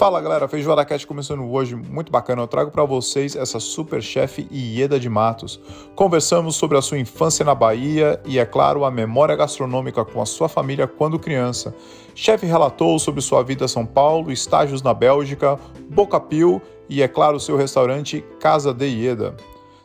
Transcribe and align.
Fala 0.00 0.18
galera, 0.18 0.48
Feijoada 0.48 0.82
Cat 0.82 1.06
começando 1.06 1.44
hoje, 1.44 1.76
muito 1.76 2.10
bacana. 2.10 2.40
Eu 2.40 2.46
trago 2.46 2.70
para 2.70 2.86
vocês 2.86 3.36
essa 3.36 3.60
super 3.60 4.02
chefe 4.02 4.48
Ieda 4.50 4.98
de 4.98 5.10
Matos. 5.10 5.60
Conversamos 5.94 6.56
sobre 6.56 6.78
a 6.78 6.80
sua 6.80 6.98
infância 6.98 7.44
na 7.44 7.54
Bahia 7.54 8.18
e, 8.24 8.38
é 8.38 8.46
claro, 8.46 8.86
a 8.86 8.90
memória 8.90 9.36
gastronômica 9.36 10.02
com 10.02 10.22
a 10.22 10.24
sua 10.24 10.48
família 10.48 10.86
quando 10.86 11.18
criança. 11.18 11.74
Chefe 12.14 12.46
relatou 12.46 12.98
sobre 12.98 13.20
sua 13.20 13.42
vida 13.42 13.66
em 13.66 13.68
São 13.68 13.84
Paulo, 13.84 14.32
estágios 14.32 14.80
na 14.80 14.94
Bélgica, 14.94 15.58
Boca 15.90 16.18
Pio 16.18 16.62
e, 16.88 17.02
é 17.02 17.06
claro, 17.06 17.38
seu 17.38 17.58
restaurante 17.58 18.24
Casa 18.40 18.72
de 18.72 18.86
Ieda. 18.86 19.36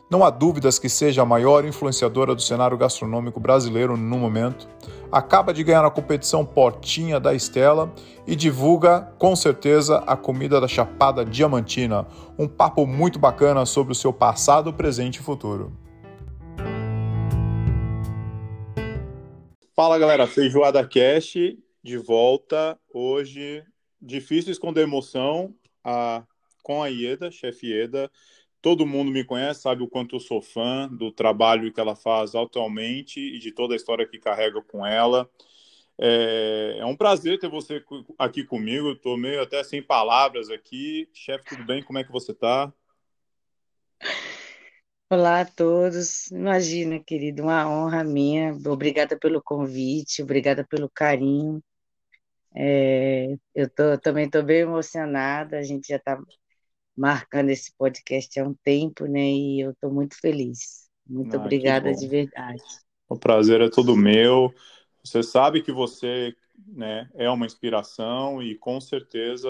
Não 0.08 0.22
há 0.22 0.30
dúvidas 0.30 0.78
que 0.78 0.88
seja 0.88 1.22
a 1.22 1.26
maior 1.26 1.64
influenciadora 1.64 2.32
do 2.32 2.40
cenário 2.40 2.78
gastronômico 2.78 3.40
brasileiro 3.40 3.96
no 3.96 4.16
momento. 4.16 4.68
Acaba 5.10 5.52
de 5.52 5.64
ganhar 5.64 5.84
a 5.84 5.90
competição 5.90 6.46
Portinha 6.46 7.18
da 7.18 7.34
Estela 7.34 7.92
e 8.24 8.36
divulga, 8.36 9.12
com 9.18 9.34
certeza, 9.34 9.98
a 10.06 10.16
comida 10.16 10.60
da 10.60 10.68
Chapada 10.68 11.24
Diamantina. 11.24 12.06
Um 12.38 12.46
papo 12.46 12.86
muito 12.86 13.18
bacana 13.18 13.66
sobre 13.66 13.90
o 13.90 13.96
seu 13.96 14.12
passado, 14.12 14.72
presente 14.72 15.16
e 15.16 15.22
futuro. 15.22 15.76
Fala 19.74 19.98
galera, 19.98 20.28
Feijoada 20.28 20.86
Cash 20.86 21.34
de 21.82 21.96
volta. 21.98 22.78
Hoje, 22.94 23.64
difícil 24.00 24.52
esconder 24.52 24.82
emoção 24.82 25.52
a, 25.82 26.22
com 26.62 26.80
a 26.80 26.86
Ieda, 26.86 27.28
chefe 27.28 27.72
Ieda 27.72 28.08
Todo 28.66 28.84
mundo 28.84 29.12
me 29.12 29.22
conhece, 29.22 29.60
sabe 29.60 29.84
o 29.84 29.88
quanto 29.88 30.16
eu 30.16 30.18
sou 30.18 30.42
fã 30.42 30.88
do 30.88 31.12
trabalho 31.12 31.72
que 31.72 31.78
ela 31.78 31.94
faz 31.94 32.34
atualmente 32.34 33.20
e 33.20 33.38
de 33.38 33.52
toda 33.52 33.74
a 33.74 33.76
história 33.76 34.04
que 34.04 34.18
carrega 34.18 34.60
com 34.60 34.84
ela. 34.84 35.30
É, 35.96 36.78
é 36.80 36.84
um 36.84 36.96
prazer 36.96 37.38
ter 37.38 37.48
você 37.48 37.80
aqui 38.18 38.42
comigo. 38.42 38.90
Estou 38.90 39.16
meio 39.16 39.40
até 39.40 39.62
sem 39.62 39.80
palavras 39.80 40.50
aqui. 40.50 41.08
Chefe, 41.12 41.44
tudo 41.44 41.64
bem? 41.64 41.80
Como 41.80 42.00
é 42.00 42.02
que 42.02 42.10
você 42.10 42.32
está? 42.32 42.72
Olá 45.08 45.42
a 45.42 45.46
todos. 45.46 46.28
Imagina, 46.32 46.98
querido, 46.98 47.44
uma 47.44 47.70
honra 47.70 48.02
minha. 48.02 48.52
Obrigada 48.66 49.16
pelo 49.16 49.40
convite, 49.40 50.24
obrigada 50.24 50.66
pelo 50.68 50.90
carinho. 50.90 51.62
É, 52.52 53.36
eu 53.54 53.70
tô, 53.70 53.96
também 53.96 54.26
estou 54.26 54.42
bem 54.42 54.62
emocionada. 54.62 55.56
A 55.56 55.62
gente 55.62 55.86
já 55.86 55.98
está 55.98 56.18
marcando 56.96 57.50
esse 57.50 57.72
podcast 57.76 58.38
há 58.40 58.44
um 58.44 58.54
tempo, 58.54 59.06
né? 59.06 59.30
E 59.30 59.60
eu 59.60 59.72
estou 59.72 59.92
muito 59.92 60.18
feliz. 60.18 60.88
Muito 61.06 61.36
ah, 61.36 61.40
obrigada 61.40 61.92
de 61.94 62.08
verdade. 62.08 62.62
O 63.08 63.16
prazer 63.16 63.60
é 63.60 63.68
todo 63.68 63.96
meu. 63.96 64.52
Você 65.04 65.22
sabe 65.22 65.62
que 65.62 65.70
você 65.70 66.34
né, 66.66 67.08
é 67.14 67.30
uma 67.30 67.46
inspiração 67.46 68.42
e 68.42 68.56
com 68.56 68.80
certeza 68.80 69.48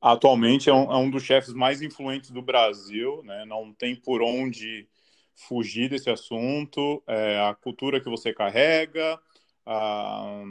atualmente 0.00 0.70
é 0.70 0.74
um, 0.74 0.92
é 0.92 0.96
um 0.96 1.10
dos 1.10 1.22
chefes 1.22 1.52
mais 1.52 1.82
influentes 1.82 2.30
do 2.30 2.40
Brasil, 2.40 3.22
né? 3.24 3.44
Não 3.44 3.72
tem 3.72 3.94
por 3.96 4.22
onde 4.22 4.88
fugir 5.34 5.90
desse 5.90 6.08
assunto. 6.08 7.02
É, 7.06 7.40
a 7.40 7.54
cultura 7.54 8.00
que 8.00 8.08
você 8.08 8.32
carrega, 8.32 9.18
a, 9.66 10.44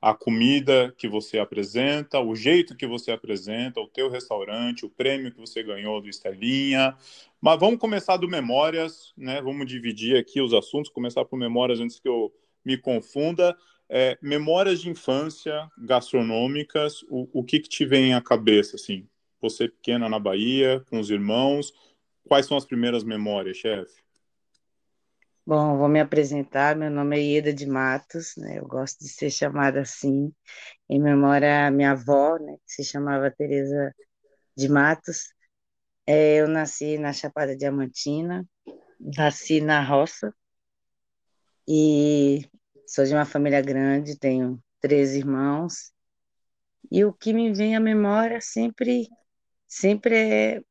a 0.00 0.14
comida 0.14 0.94
que 0.96 1.08
você 1.08 1.38
apresenta, 1.38 2.20
o 2.20 2.34
jeito 2.34 2.76
que 2.76 2.86
você 2.86 3.10
apresenta, 3.10 3.80
o 3.80 3.88
teu 3.88 4.10
restaurante, 4.10 4.84
o 4.84 4.90
prêmio 4.90 5.32
que 5.32 5.40
você 5.40 5.62
ganhou 5.62 6.00
do 6.00 6.08
Estelinha. 6.08 6.96
Mas 7.40 7.58
vamos 7.58 7.78
começar 7.78 8.16
do 8.16 8.28
Memórias, 8.28 9.12
né? 9.16 9.40
Vamos 9.40 9.66
dividir 9.66 10.16
aqui 10.16 10.40
os 10.40 10.52
assuntos, 10.52 10.90
começar 10.90 11.24
por 11.24 11.38
Memórias 11.38 11.80
antes 11.80 11.98
que 11.98 12.08
eu 12.08 12.32
me 12.64 12.76
confunda. 12.76 13.56
É, 13.90 14.18
memórias 14.20 14.82
de 14.82 14.90
infância 14.90 15.66
gastronômicas, 15.78 17.02
o, 17.08 17.26
o 17.32 17.42
que, 17.42 17.58
que 17.58 17.70
te 17.70 17.86
vem 17.86 18.12
à 18.12 18.20
cabeça, 18.20 18.76
assim? 18.76 19.08
Você 19.40 19.68
pequena 19.68 20.10
na 20.10 20.18
Bahia, 20.18 20.84
com 20.90 21.00
os 21.00 21.10
irmãos, 21.10 21.72
quais 22.24 22.44
são 22.44 22.56
as 22.56 22.66
primeiras 22.66 23.02
memórias, 23.02 23.56
chefe? 23.56 24.02
Bom, 25.48 25.78
vou 25.78 25.88
me 25.88 25.98
apresentar. 25.98 26.76
Meu 26.76 26.90
nome 26.90 27.16
é 27.18 27.22
Ieda 27.22 27.54
de 27.54 27.66
Matos, 27.66 28.34
né? 28.36 28.58
Eu 28.58 28.66
gosto 28.68 28.98
de 28.98 29.08
ser 29.08 29.30
chamada 29.30 29.80
assim, 29.80 30.30
em 30.90 31.00
memória 31.00 31.66
à 31.66 31.70
minha 31.70 31.92
avó, 31.92 32.36
né? 32.38 32.58
Que 32.66 32.72
se 32.74 32.84
chamava 32.84 33.30
Teresa 33.30 33.94
de 34.54 34.68
Matos. 34.68 35.32
É, 36.06 36.36
eu 36.42 36.48
nasci 36.48 36.98
na 36.98 37.14
Chapada 37.14 37.56
Diamantina, 37.56 38.46
nasci 39.00 39.62
na 39.62 39.82
roça 39.82 40.34
e 41.66 42.46
sou 42.86 43.06
de 43.06 43.14
uma 43.14 43.24
família 43.24 43.62
grande, 43.62 44.18
tenho 44.18 44.62
três 44.82 45.14
irmãos. 45.14 45.94
E 46.92 47.06
o 47.06 47.12
que 47.14 47.32
me 47.32 47.54
vem 47.54 47.74
à 47.74 47.80
memória 47.80 48.42
sempre, 48.42 49.08
sempre 49.66 50.14
é 50.14 50.62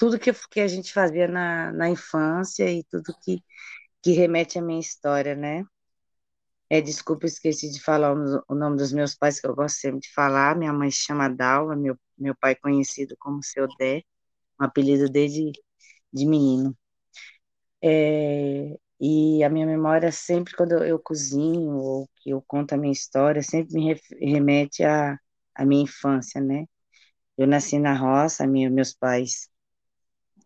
tudo 0.00 0.18
que, 0.18 0.32
que 0.50 0.60
a 0.60 0.66
gente 0.66 0.94
fazia 0.94 1.28
na, 1.28 1.70
na 1.72 1.90
infância 1.90 2.64
e 2.72 2.82
tudo 2.84 3.14
que, 3.22 3.44
que 4.02 4.12
remete 4.12 4.58
à 4.58 4.62
minha 4.62 4.80
história, 4.80 5.36
né? 5.36 5.62
É, 6.70 6.80
desculpa, 6.80 7.26
esqueci 7.26 7.70
de 7.70 7.82
falar 7.82 8.14
o, 8.14 8.54
nome 8.54 8.78
dos 8.78 8.92
meus 8.94 9.14
pais, 9.14 9.38
que 9.40 9.46
eu 9.46 9.54
gosto 9.54 9.76
sempre 9.78 10.00
de 10.00 10.10
falar. 10.14 10.56
Minha 10.56 10.72
mãe 10.72 10.90
chama 10.90 11.28
Dalva, 11.28 11.76
meu, 11.76 11.98
meu 12.16 12.34
pai 12.34 12.54
conhecido 12.56 13.14
como 13.18 13.42
Seu 13.44 13.68
Dé, 13.76 14.02
um 14.60 14.64
apelido 14.64 15.10
desde 15.10 15.52
de 16.12 16.26
menino. 16.26 16.74
É, 17.82 18.78
e 19.00 19.44
a 19.44 19.50
minha 19.50 19.66
memória 19.66 20.10
sempre, 20.12 20.54
quando 20.56 20.72
eu, 20.72 20.84
eu, 20.84 20.98
cozinho 20.98 21.76
ou 21.76 22.08
que 22.16 22.30
eu 22.30 22.42
conto 22.46 22.72
a 22.74 22.78
minha 22.78 22.92
história, 22.92 23.42
sempre 23.42 23.74
me 23.74 24.00
remete 24.20 24.82
à, 24.84 25.18
à 25.54 25.64
minha 25.66 25.82
infância, 25.84 26.40
né? 26.40 26.66
Eu 27.38 27.46
nasci 27.46 27.78
na 27.78 27.94
roça, 27.94 28.46
minha, 28.46 28.70
meus 28.70 28.94
pais 28.94 29.50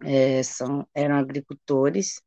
é, 0.05 0.43
são, 0.43 0.87
eram 0.95 1.17
agricultores 1.17 2.21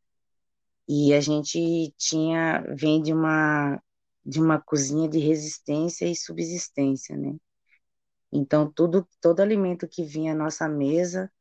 e 0.87 1.13
a 1.13 1.21
gente 1.21 1.93
tinha 1.97 2.61
vem 2.75 3.01
de 3.01 3.13
uma 3.13 3.81
de 4.25 4.41
uma 4.41 4.59
cozinha 4.61 5.07
de 5.09 5.19
resistência 5.19 6.05
e 6.05 6.15
subsistência, 6.15 7.15
né? 7.17 7.35
Então 8.31 8.71
tudo 8.71 9.07
todo 9.21 9.41
alimento 9.41 9.87
que 9.87 10.03
vinha 10.03 10.33
à 10.33 10.35
nossa 10.35 10.67
mesa 10.69 11.31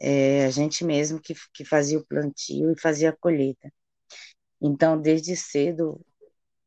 é, 0.00 0.46
a 0.46 0.50
gente 0.50 0.84
mesmo 0.84 1.20
que, 1.20 1.34
que 1.54 1.64
fazia 1.64 1.98
o 1.98 2.06
plantio 2.06 2.72
e 2.72 2.80
fazia 2.80 3.10
a 3.10 3.16
colheita. 3.16 3.72
Então 4.60 5.00
desde 5.00 5.36
cedo 5.36 6.00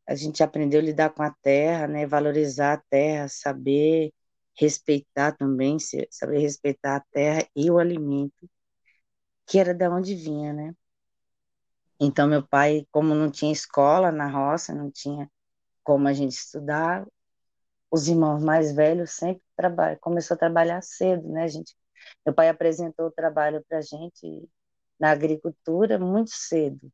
a 0.07 0.15
gente 0.15 0.43
aprendeu 0.43 0.79
a 0.81 0.83
lidar 0.83 1.11
com 1.11 1.23
a 1.23 1.31
terra, 1.43 1.87
né? 1.87 2.07
Valorizar 2.07 2.73
a 2.75 2.83
terra, 2.89 3.27
saber 3.29 4.13
respeitar 4.57 5.33
também, 5.33 5.77
saber 6.11 6.39
respeitar 6.39 6.97
a 6.97 7.05
terra 7.11 7.47
e 7.55 7.69
o 7.71 7.79
alimento 7.79 8.49
que 9.47 9.59
era 9.59 9.73
da 9.73 9.89
onde 9.89 10.15
vinha, 10.15 10.53
né? 10.53 10.75
Então, 11.99 12.27
meu 12.27 12.45
pai, 12.45 12.85
como 12.91 13.15
não 13.15 13.31
tinha 13.31 13.51
escola 13.51 14.11
na 14.11 14.27
roça, 14.29 14.73
não 14.73 14.91
tinha 14.91 15.29
como 15.83 16.07
a 16.07 16.13
gente 16.13 16.33
estudar, 16.33 17.05
os 17.91 18.07
irmãos 18.07 18.43
mais 18.43 18.73
velhos 18.73 19.11
sempre 19.11 19.43
trabalham, 19.55 19.97
começou 20.01 20.35
a 20.35 20.37
trabalhar 20.39 20.81
cedo, 20.81 21.27
né, 21.29 21.47
gente? 21.47 21.75
Meu 22.25 22.35
pai 22.35 22.49
apresentou 22.49 23.07
o 23.07 23.11
trabalho 23.11 23.63
para 23.67 23.79
a 23.79 23.81
gente 23.81 24.49
na 24.99 25.11
agricultura 25.11 25.99
muito 25.99 26.31
cedo. 26.31 26.91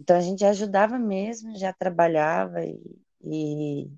Então, 0.00 0.16
a 0.16 0.20
gente 0.20 0.44
ajudava 0.44 0.98
mesmo, 0.98 1.56
já 1.58 1.72
trabalhava 1.72 2.64
e, 2.64 2.80
e 3.22 3.90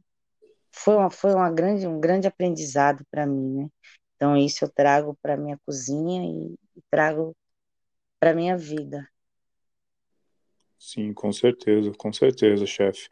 foi, 0.73 0.97
uma, 0.97 1.11
foi 1.11 1.35
uma 1.35 1.51
grande, 1.51 1.87
um 1.87 2.01
grande 2.01 2.27
aprendizado 2.29 3.05
para 3.11 3.27
mim, 3.27 3.65
né? 3.65 3.69
Então, 4.17 4.37
isso 4.37 4.65
eu 4.65 4.71
trago 4.71 5.17
para 5.23 5.37
minha 5.37 5.59
cozinha 5.67 6.25
e, 6.25 6.57
e 6.77 6.83
trago 6.91 7.35
para 8.21 8.35
minha 8.35 8.57
vida. 8.57 9.09
Sim, 10.79 11.13
com 11.13 11.31
certeza, 11.31 11.93
com 11.93 12.11
certeza, 12.11 12.65
chefe. 12.67 13.09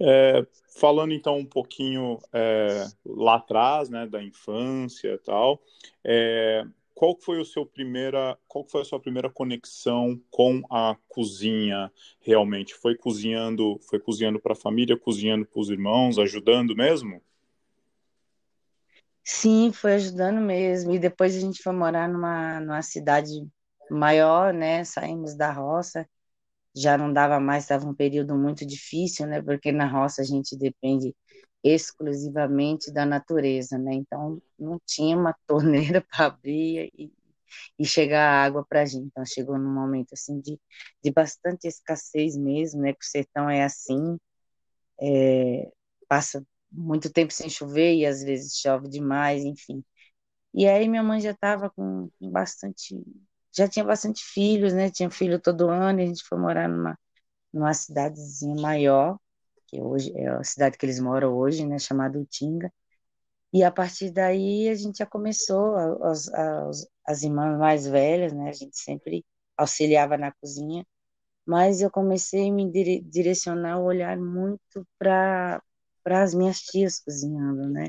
É, 0.00 0.44
falando 0.76 1.12
então 1.14 1.38
um 1.38 1.46
pouquinho 1.46 2.18
é, 2.32 2.84
lá 3.06 3.36
atrás, 3.36 3.88
né, 3.88 4.06
da 4.08 4.20
infância 4.22 5.14
e 5.14 5.18
tal, 5.18 5.62
é, 6.04 6.64
qual 6.94 7.16
foi 7.16 7.40
o 7.40 7.44
seu 7.44 7.64
primeira, 7.64 8.36
qual 8.48 8.64
foi 8.64 8.82
a 8.82 8.84
sua 8.84 8.98
primeira 8.98 9.30
conexão 9.30 10.20
com 10.30 10.62
a 10.68 10.96
cozinha 11.08 11.92
realmente? 12.20 12.74
Foi 12.74 12.96
cozinhando, 12.96 13.78
foi 13.88 14.00
cozinhando 14.00 14.40
para 14.40 14.52
a 14.52 14.56
família, 14.56 14.96
cozinhando 14.96 15.46
para 15.46 15.60
os 15.60 15.70
irmãos, 15.70 16.18
ajudando 16.18 16.74
mesmo? 16.74 17.22
Sim, 19.24 19.72
foi 19.72 19.94
ajudando 19.94 20.40
mesmo. 20.40 20.92
E 20.92 20.98
depois 20.98 21.36
a 21.36 21.40
gente 21.40 21.62
foi 21.62 21.72
morar 21.72 22.08
numa, 22.08 22.60
numa 22.60 22.82
cidade 22.82 23.30
maior, 23.90 24.52
né? 24.52 24.84
Saímos 24.84 25.36
da 25.36 25.52
roça, 25.52 26.08
já 26.76 26.98
não 26.98 27.12
dava 27.12 27.40
mais, 27.40 27.64
estava 27.64 27.86
um 27.88 27.94
período 27.94 28.36
muito 28.36 28.66
difícil, 28.66 29.26
né? 29.26 29.42
Porque 29.42 29.72
na 29.72 29.86
roça 29.88 30.22
a 30.22 30.24
gente 30.24 30.56
depende 30.58 31.14
exclusivamente 31.64 32.92
da 32.92 33.06
natureza, 33.06 33.78
né? 33.78 33.94
Então 33.94 34.42
não 34.58 34.80
tinha 34.86 35.16
uma 35.18 35.34
torneira 35.46 36.02
para 36.02 36.26
abrir 36.26 36.90
e, 36.98 37.12
e 37.78 37.86
chegar 37.86 38.22
a 38.30 38.44
água 38.44 38.64
para 38.68 38.82
a 38.82 38.86
gente. 38.86 39.06
Então 39.06 39.24
chegou 39.26 39.58
num 39.58 39.74
momento 39.74 40.12
assim 40.14 40.40
de, 40.40 40.60
de 41.04 41.12
bastante 41.12 41.66
escassez 41.68 42.36
mesmo, 42.36 42.82
né? 42.82 42.92
Que 42.94 43.04
o 43.04 43.08
sertão 43.08 43.50
é 43.50 43.64
assim, 43.64 44.18
é, 45.00 45.70
passa 46.08 46.44
muito 46.72 47.12
tempo 47.12 47.32
sem 47.32 47.48
chover 47.50 47.94
e 47.96 48.06
às 48.06 48.22
vezes 48.22 48.56
chove 48.58 48.88
demais, 48.88 49.44
enfim. 49.44 49.84
E 50.54 50.66
aí 50.68 50.88
minha 50.88 51.02
mãe 51.02 51.20
já 51.20 51.32
estava 51.32 51.70
com 51.70 52.10
bastante, 52.20 52.96
já 53.56 53.68
tinha 53.68 53.84
bastante 53.84 54.22
filhos, 54.24 54.72
né? 54.74 54.90
Tinha 54.90 55.10
filho 55.10 55.40
todo 55.40 55.68
ano 55.70 56.00
e 56.00 56.04
a 56.04 56.06
gente 56.06 56.24
foi 56.24 56.38
morar 56.38 56.68
numa, 56.68 56.98
numa 57.52 57.74
cidadezinha 57.74 58.56
maior, 58.60 59.18
que 59.68 59.80
hoje 59.82 60.12
é 60.16 60.28
a 60.30 60.44
cidade 60.44 60.78
que 60.78 60.86
eles 60.86 61.00
moram 61.00 61.34
hoje, 61.36 61.66
né? 61.66 61.78
Chamada 61.78 62.18
Utinga. 62.18 62.72
E 63.52 63.62
a 63.62 63.70
partir 63.70 64.10
daí 64.10 64.68
a 64.68 64.74
gente 64.74 64.98
já 64.98 65.06
começou, 65.06 65.76
as, 66.04 66.28
as, 66.32 66.88
as 67.06 67.22
irmãs 67.22 67.58
mais 67.58 67.86
velhas, 67.86 68.32
né? 68.32 68.48
A 68.50 68.52
gente 68.52 68.76
sempre 68.78 69.24
auxiliava 69.56 70.16
na 70.16 70.32
cozinha, 70.32 70.86
mas 71.46 71.80
eu 71.82 71.90
comecei 71.90 72.48
a 72.50 72.52
me 72.52 72.70
direcionar 73.02 73.78
o 73.80 73.84
olhar 73.84 74.18
muito 74.18 74.86
para 74.98 75.62
as 76.04 76.34
minhas 76.34 76.60
tias 76.60 77.00
cozinhando, 77.00 77.68
né? 77.68 77.86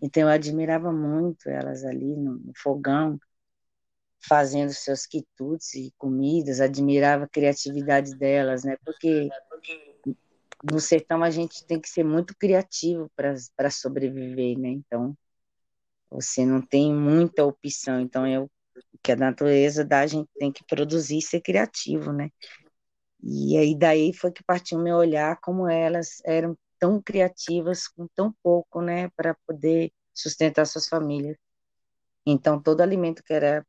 Então 0.00 0.24
eu 0.24 0.28
admirava 0.28 0.92
muito 0.92 1.48
elas 1.48 1.84
ali 1.84 2.16
no, 2.16 2.38
no 2.38 2.52
fogão, 2.56 3.18
fazendo 4.26 4.72
seus 4.72 5.06
quitutes 5.06 5.74
e 5.74 5.92
comidas, 5.98 6.60
admirava 6.60 7.24
a 7.24 7.28
criatividade 7.28 8.16
delas, 8.16 8.64
né? 8.64 8.76
Porque 8.84 9.28
no 10.70 10.80
sertão 10.80 11.22
a 11.22 11.30
gente 11.30 11.64
tem 11.66 11.80
que 11.80 11.88
ser 11.88 12.04
muito 12.04 12.34
criativo 12.36 13.10
para 13.16 13.70
sobreviver, 13.70 14.58
né? 14.58 14.68
Então 14.68 15.16
você 16.10 16.44
não 16.44 16.60
tem 16.60 16.92
muita 16.94 17.44
opção. 17.44 18.00
Então 18.00 18.26
eu 18.26 18.50
que 19.02 19.12
a 19.12 19.16
natureza 19.16 19.84
dá, 19.84 20.00
a 20.00 20.06
gente 20.06 20.28
tem 20.38 20.52
que 20.52 20.64
produzir 20.64 21.18
e 21.18 21.22
ser 21.22 21.40
criativo, 21.40 22.12
né? 22.12 22.30
E 23.22 23.56
aí 23.56 23.76
daí 23.76 24.12
foi 24.12 24.32
que 24.32 24.42
partiu 24.44 24.78
meu 24.78 24.96
olhar 24.96 25.38
como 25.40 25.68
elas 25.68 26.20
eram 26.24 26.56
tão 26.82 27.00
criativas 27.00 27.86
com 27.86 28.08
tão 28.08 28.34
pouco, 28.42 28.82
né, 28.82 29.08
para 29.10 29.36
poder 29.46 29.92
sustentar 30.12 30.66
suas 30.66 30.88
famílias. 30.88 31.36
Então, 32.26 32.60
todo 32.60 32.80
alimento 32.80 33.22
que 33.22 33.32
era 33.32 33.64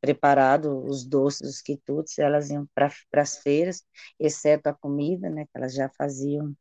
preparado, 0.00 0.84
os 0.84 1.04
doces, 1.04 1.48
os 1.48 1.62
quitutes, 1.62 2.18
elas 2.18 2.50
iam 2.50 2.68
para 2.74 2.90
as 3.22 3.38
feiras, 3.38 3.84
exceto 4.18 4.68
a 4.68 4.74
comida, 4.74 5.30
né, 5.30 5.44
que 5.44 5.52
elas 5.54 5.74
já 5.74 5.88
faziam, 5.90 6.56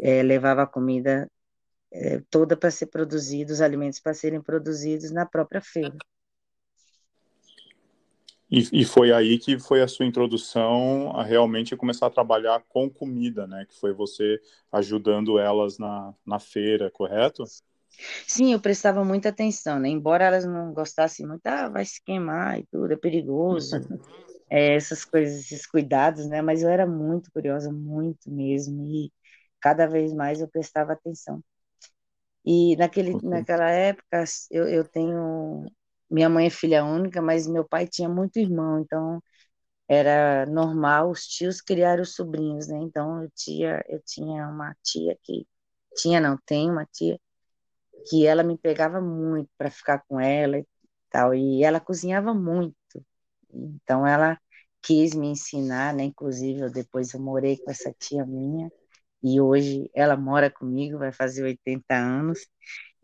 é, 0.00 0.22
levava 0.22 0.62
a 0.62 0.66
comida 0.66 1.30
é, 1.92 2.22
toda 2.30 2.56
para 2.56 2.70
ser 2.70 2.86
produzida, 2.86 3.52
os 3.52 3.60
alimentos 3.60 4.00
para 4.00 4.14
serem 4.14 4.40
produzidos 4.40 5.10
na 5.10 5.26
própria 5.26 5.60
feira. 5.60 5.98
E, 8.50 8.80
e, 8.80 8.84
foi 8.84 9.12
aí 9.12 9.38
que 9.38 9.58
foi 9.58 9.82
a 9.82 9.88
sua 9.88 10.06
introdução 10.06 11.10
a 11.16 11.24
realmente 11.24 11.76
começar 11.76 12.06
a 12.06 12.10
trabalhar 12.10 12.62
com 12.68 12.88
comida, 12.88 13.44
né? 13.46 13.66
Que 13.68 13.78
foi 13.78 13.92
você 13.92 14.40
ajudando 14.70 15.38
elas 15.38 15.78
na, 15.78 16.14
na 16.24 16.38
feira, 16.38 16.88
correto? 16.88 17.42
Sim, 18.26 18.52
eu 18.52 18.60
prestava 18.60 19.04
muita 19.04 19.30
atenção, 19.30 19.80
né? 19.80 19.88
Embora 19.88 20.24
elas 20.24 20.44
não 20.44 20.72
gostassem 20.72 21.26
muito, 21.26 21.44
ah, 21.46 21.68
vai 21.68 21.84
se 21.84 22.00
queimar 22.04 22.60
e 22.60 22.66
tudo, 22.70 22.92
é 22.92 22.96
perigoso, 22.96 23.76
é, 24.48 24.74
essas 24.76 25.04
coisas, 25.04 25.40
esses 25.40 25.66
cuidados, 25.66 26.28
né? 26.28 26.40
Mas 26.40 26.62
eu 26.62 26.68
era 26.68 26.86
muito 26.86 27.32
curiosa, 27.32 27.72
muito 27.72 28.30
mesmo, 28.30 28.86
e 28.86 29.12
cada 29.60 29.88
vez 29.88 30.12
mais 30.12 30.40
eu 30.40 30.48
prestava 30.48 30.92
atenção. 30.92 31.42
E 32.44 32.76
naquele, 32.76 33.18
naquela 33.24 33.68
época, 33.70 34.22
eu, 34.52 34.68
eu 34.68 34.84
tenho 34.84 35.66
minha 36.10 36.28
mãe 36.28 36.46
é 36.46 36.50
filha 36.50 36.84
única, 36.84 37.20
mas 37.22 37.46
meu 37.46 37.64
pai 37.66 37.86
tinha 37.88 38.08
muito 38.08 38.38
irmão, 38.38 38.80
então 38.80 39.22
era 39.88 40.46
normal 40.46 41.10
os 41.10 41.26
tios 41.26 41.60
criar 41.62 42.00
os 42.00 42.14
sobrinhos, 42.14 42.68
né? 42.68 42.78
Então 42.82 43.22
eu 43.24 43.30
tinha, 43.36 43.82
eu 43.88 44.00
tinha 44.06 44.48
uma 44.48 44.74
tia 44.84 45.16
que 45.22 45.46
tinha, 45.96 46.20
não 46.20 46.38
tem 46.46 46.70
uma 46.70 46.86
tia 46.86 47.18
que 48.08 48.26
ela 48.26 48.42
me 48.42 48.56
pegava 48.58 49.00
muito 49.00 49.50
para 49.58 49.70
ficar 49.70 50.02
com 50.08 50.20
ela 50.20 50.58
e 50.58 50.66
tal, 51.10 51.34
e 51.34 51.62
ela 51.64 51.80
cozinhava 51.80 52.32
muito. 52.34 52.76
Então 53.52 54.06
ela 54.06 54.38
quis 54.82 55.14
me 55.14 55.28
ensinar, 55.28 55.94
né? 55.94 56.04
Inclusive 56.04 56.60
eu 56.62 56.70
depois 56.72 57.12
eu 57.14 57.20
morei 57.20 57.56
com 57.58 57.70
essa 57.70 57.92
tia 57.98 58.24
minha 58.26 58.70
e 59.22 59.40
hoje 59.40 59.90
ela 59.94 60.16
mora 60.16 60.50
comigo, 60.50 60.98
vai 60.98 61.12
fazer 61.12 61.44
80 61.44 61.94
anos 61.96 62.40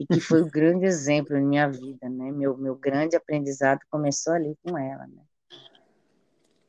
e 0.03 0.07
que 0.07 0.21
foi 0.21 0.43
o 0.43 0.51
grande 0.51 0.85
exemplo 0.85 1.35
na 1.35 1.47
minha 1.47 1.69
vida, 1.69 2.09
né? 2.09 2.33
Meu, 2.33 2.57
meu 2.57 2.75
grande 2.75 3.17
aprendizado 3.17 3.81
começou 3.91 4.35
ali 4.35 4.57
com 4.63 4.77
ela, 4.77 5.07
né? 5.07 5.23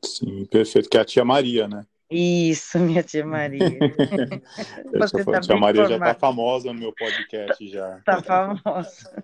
Sim, 0.03 0.45
perfeito, 0.45 0.89
que 0.89 0.97
é 0.97 1.01
a 1.01 1.05
tia 1.05 1.25
Maria, 1.25 1.67
né? 1.67 1.85
Isso, 2.09 2.77
minha 2.77 3.01
tia 3.01 3.25
Maria. 3.25 3.79
Você 4.93 5.25
tá 5.25 5.39
tia 5.39 5.57
Maria 5.57 5.85
já 5.85 5.97
está 5.97 6.13
famosa 6.13 6.71
no 6.71 6.79
meu 6.79 6.93
podcast 6.93 7.67
já. 7.67 7.97
Está 7.97 8.21
famosa. 8.21 9.23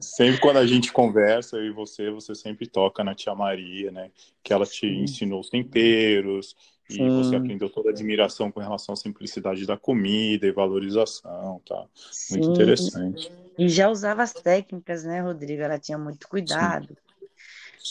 Sempre 0.00 0.40
quando 0.40 0.56
a 0.56 0.66
gente 0.66 0.92
conversa, 0.92 1.56
eu 1.56 1.66
e 1.66 1.70
você, 1.70 2.10
você 2.10 2.34
sempre 2.34 2.66
toca 2.66 3.04
na 3.04 3.14
tia 3.14 3.34
Maria, 3.34 3.92
né? 3.92 4.10
Que 4.42 4.52
ela 4.52 4.66
te 4.66 4.80
Sim. 4.80 5.02
ensinou 5.02 5.38
os 5.38 5.48
temperos, 5.48 6.56
e 6.88 7.10
Sim. 7.10 7.10
você 7.10 7.36
aprendeu 7.36 7.70
toda 7.70 7.90
a 7.90 7.92
admiração 7.92 8.50
com 8.50 8.60
relação 8.60 8.92
à 8.92 8.96
simplicidade 8.96 9.66
da 9.66 9.76
comida 9.76 10.46
e 10.46 10.52
valorização, 10.52 11.60
tá? 11.66 11.86
Muito 12.30 12.46
Sim. 12.46 12.50
interessante. 12.50 13.30
E 13.58 13.68
já 13.68 13.88
usava 13.90 14.22
as 14.22 14.32
técnicas, 14.32 15.04
né, 15.04 15.20
Rodrigo? 15.20 15.62
Ela 15.62 15.78
tinha 15.78 15.98
muito 15.98 16.28
cuidado 16.28 16.96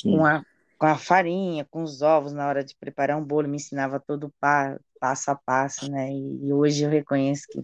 Com, 0.04 0.26
a, 0.26 0.44
com 0.78 0.86
a 0.86 0.98
farinha, 0.98 1.66
com 1.66 1.84
os 1.84 2.02
ovos 2.02 2.34
na 2.34 2.48
hora 2.48 2.64
de 2.64 2.76
preparar 2.76 3.18
um 3.18 3.24
bolo, 3.26 3.48
me 3.48 3.58
ensinava 3.58 4.00
todo 4.00 4.34
pa, 4.40 4.80
passo 5.00 5.32
a 5.32 5.36
passo, 5.36 5.90
né? 5.92 6.10
E, 6.12 6.48
e 6.48 6.54
hoje 6.54 6.84
eu 6.84 6.90
reconheço 6.90 7.48
que 7.50 7.64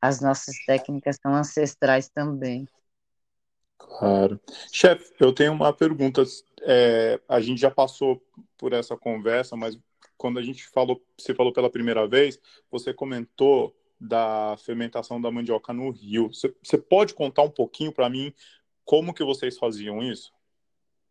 as 0.00 0.20
nossas 0.20 0.56
técnicas 0.66 1.16
são 1.22 1.34
ancestrais 1.34 2.08
também. 2.08 2.68
Claro. 3.78 4.40
Chefe, 4.72 5.12
eu 5.20 5.32
tenho 5.34 5.52
uma 5.52 5.72
pergunta. 5.72 6.22
É, 6.62 7.20
a 7.28 7.40
gente 7.40 7.60
já 7.60 7.70
passou 7.70 8.22
por 8.56 8.72
essa 8.72 8.96
conversa, 8.96 9.56
mas 9.56 9.76
quando 10.22 10.38
a 10.38 10.42
gente 10.42 10.68
falou, 10.68 11.04
você 11.18 11.34
falou 11.34 11.52
pela 11.52 11.68
primeira 11.68 12.06
vez, 12.06 12.38
você 12.70 12.94
comentou 12.94 13.76
da 14.00 14.56
fermentação 14.64 15.20
da 15.20 15.32
mandioca 15.32 15.72
no 15.72 15.90
rio. 15.90 16.28
Você, 16.28 16.78
pode 16.78 17.12
contar 17.12 17.42
um 17.42 17.50
pouquinho 17.50 17.92
para 17.92 18.08
mim 18.08 18.32
como 18.84 19.12
que 19.12 19.24
vocês 19.24 19.58
faziam 19.58 20.00
isso? 20.00 20.32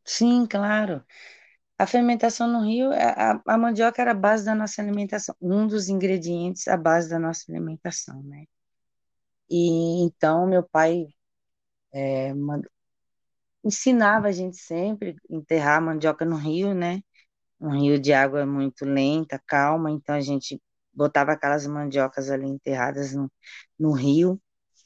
Sim, 0.06 0.46
claro. 0.46 1.04
A 1.78 1.86
fermentação 1.86 2.48
no 2.48 2.66
rio, 2.66 2.90
a, 2.94 3.42
a 3.46 3.58
mandioca 3.58 4.02
era 4.02 4.12
a 4.12 4.16
base 4.16 4.46
da 4.46 4.56
nossa 4.56 4.82
alimentação, 4.82 5.36
um 5.42 5.68
dos 5.68 5.90
ingredientes 5.90 6.70
à 6.70 6.78
base 6.78 7.10
da 7.10 7.20
nossa 7.20 7.52
alimentação, 7.52 8.24
né? 8.24 8.46
E 9.50 10.04
então 10.04 10.48
meu 10.48 10.64
pai 10.64 11.08
é, 11.94 12.34
ensinava 13.62 14.30
a 14.30 14.32
gente 14.32 14.56
sempre 14.56 15.18
enterrar 15.30 15.80
a 15.80 15.82
mandioca 15.82 16.24
no 16.24 16.38
rio, 16.38 16.74
né? 16.74 17.02
Um 17.62 17.72
rio 17.80 18.00
de 18.02 18.14
água 18.14 18.46
muito 18.46 18.86
lenta, 18.86 19.42
calma, 19.48 19.92
então 19.92 20.16
a 20.16 20.22
gente 20.22 20.62
botava 20.94 21.34
aquelas 21.34 21.68
mandiocas 21.68 22.30
ali 22.32 22.48
enterradas 22.48 23.14
no, 23.16 23.32
no 23.80 23.94
rio 23.94 24.42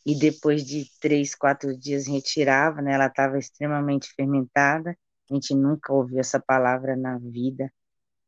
e 0.06 0.18
depois 0.20 0.66
de 0.66 0.86
três, 1.02 1.36
quatro 1.36 1.78
dias 1.78 2.08
retirava, 2.08 2.82
né? 2.82 2.94
Ela 2.94 3.08
estava 3.08 3.38
extremamente 3.40 4.10
fermentada. 4.16 4.98
A 5.32 5.34
gente 5.36 5.56
nunca 5.56 5.94
ouviu 5.94 6.20
essa 6.20 6.40
palavra 6.40 6.96
na 6.96 7.18
vida, 7.20 7.72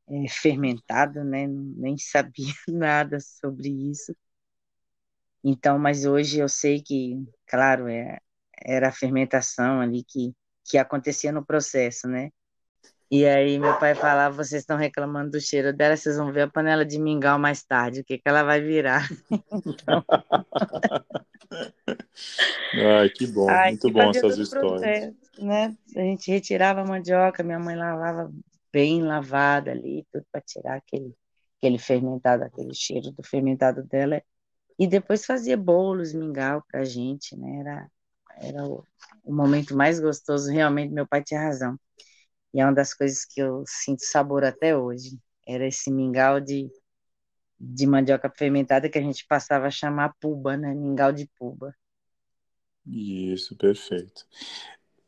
é, 0.10 0.28
fermentado, 0.30 1.24
né? 1.26 1.48
Nem 1.48 1.98
sabia 1.98 2.54
nada 2.70 3.20
sobre 3.22 3.70
isso. 3.92 4.16
Então, 5.44 5.80
mas 5.80 6.06
hoje 6.06 6.40
eu 6.40 6.50
sei 6.50 6.82
que, 6.82 7.26
claro, 7.48 7.88
é, 7.88 8.20
era 8.60 8.90
a 8.90 8.92
fermentação 8.92 9.80
ali 9.82 10.04
que, 10.04 10.36
que 10.66 10.78
acontecia 10.78 11.32
no 11.32 11.46
processo, 11.46 12.08
né? 12.08 12.32
E 13.10 13.26
aí 13.26 13.58
meu 13.58 13.80
pai 13.80 13.96
falava, 13.96 14.36
vocês 14.36 14.64
estão 14.64 14.76
reclamando 14.76 15.32
do 15.32 15.40
cheiro 15.40 15.72
dela, 15.72 15.96
vocês 15.96 16.18
vão 16.18 16.32
ver 16.32 16.42
a 16.42 16.48
panela 16.50 16.86
de 16.86 17.00
mingau 17.00 17.40
mais 17.40 17.64
tarde, 17.64 18.02
o 18.02 18.04
que, 18.04 18.18
que 18.18 18.28
ela 18.28 18.44
vai 18.44 18.60
virar. 18.60 19.08
então... 19.66 20.04
Ai, 22.74 23.10
que 23.10 23.26
bom, 23.28 23.50
Ai, 23.50 23.72
muito 23.72 23.90
bom 23.92 24.10
essas 24.10 24.38
histórias. 24.38 24.82
Processo, 24.82 25.46
né? 25.46 25.78
A 25.96 26.02
gente 26.02 26.30
retirava 26.30 26.82
a 26.82 26.86
mandioca, 26.86 27.44
minha 27.44 27.60
mãe 27.60 27.78
lavava 27.78 28.30
bem 28.74 29.02
lavada 29.02 29.72
ali, 29.72 30.06
tudo 30.12 30.26
para 30.30 30.42
tirar 30.42 30.76
aquele, 30.76 31.16
aquele 31.58 31.80
fermentado, 31.80 32.44
aquele 32.44 32.74
cheiro 32.74 33.12
do 33.12 33.24
fermentado 33.24 33.84
dela. 33.84 34.22
E 34.78 34.86
depois 34.86 35.26
fazia 35.26 35.56
bolos, 35.56 36.14
mingau 36.14 36.62
pra 36.70 36.84
gente, 36.84 37.38
né? 37.38 37.60
Era, 37.62 37.92
era 38.42 38.66
o, 38.66 38.84
o 39.24 39.34
momento 39.34 39.78
mais 39.78 39.98
gostoso, 39.98 40.52
realmente 40.52 40.94
meu 40.94 41.08
pai 41.08 41.24
tinha 41.24 41.40
razão 41.40 41.80
e 42.58 42.60
é 42.60 42.66
uma 42.66 42.74
das 42.74 42.92
coisas 42.92 43.24
que 43.24 43.40
eu 43.40 43.64
sinto 43.68 44.04
sabor 44.04 44.44
até 44.44 44.76
hoje. 44.76 45.20
Era 45.48 45.68
esse 45.68 45.92
mingau 45.92 46.42
de, 46.42 46.68
de 47.60 47.86
mandioca 47.86 48.32
fermentada 48.36 48.90
que 48.90 48.98
a 48.98 49.02
gente 49.02 49.28
passava 49.28 49.68
a 49.68 49.72
chamar 49.72 50.16
puba, 50.20 50.58
né? 50.58 50.74
Mingau 50.74 51.12
de 51.12 51.30
puba. 51.38 51.72
Isso, 52.84 53.56
perfeito. 53.56 54.26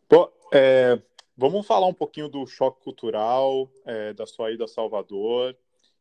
Bom, 0.08 0.32
é, 0.54 1.02
vamos 1.36 1.66
falar 1.66 1.88
um 1.88 1.94
pouquinho 1.94 2.30
do 2.30 2.46
choque 2.46 2.84
cultural, 2.84 3.68
é, 3.84 4.14
da 4.14 4.28
sua 4.28 4.52
ida 4.52 4.66
a 4.66 4.68
Salvador, 4.68 5.58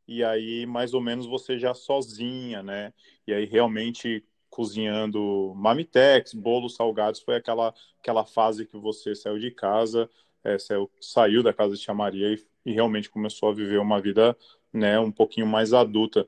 e 0.06 0.22
aí 0.22 0.66
mais 0.66 0.92
ou 0.92 1.00
menos 1.00 1.24
você 1.24 1.58
já 1.58 1.72
sozinha, 1.72 2.62
né? 2.62 2.92
E 3.26 3.32
aí 3.32 3.46
realmente 3.46 4.22
cozinhando 4.50 5.54
mamitex, 5.56 6.34
bolos 6.34 6.74
salgados, 6.74 7.20
foi 7.20 7.36
aquela, 7.36 7.72
aquela 8.00 8.26
fase 8.26 8.66
que 8.66 8.76
você 8.76 9.14
saiu 9.14 9.38
de 9.38 9.50
casa, 9.50 10.10
é, 10.44 10.58
saiu, 10.58 10.90
saiu 11.00 11.42
da 11.42 11.52
casa 11.52 11.74
de 11.74 11.80
Tia 11.80 11.94
Maria 11.94 12.32
e, 12.32 12.44
e 12.66 12.72
realmente 12.72 13.10
começou 13.10 13.50
a 13.50 13.54
viver 13.54 13.78
uma 13.78 14.00
vida 14.00 14.36
né, 14.72 14.98
um 14.98 15.10
pouquinho 15.10 15.46
mais 15.46 15.72
adulta. 15.72 16.26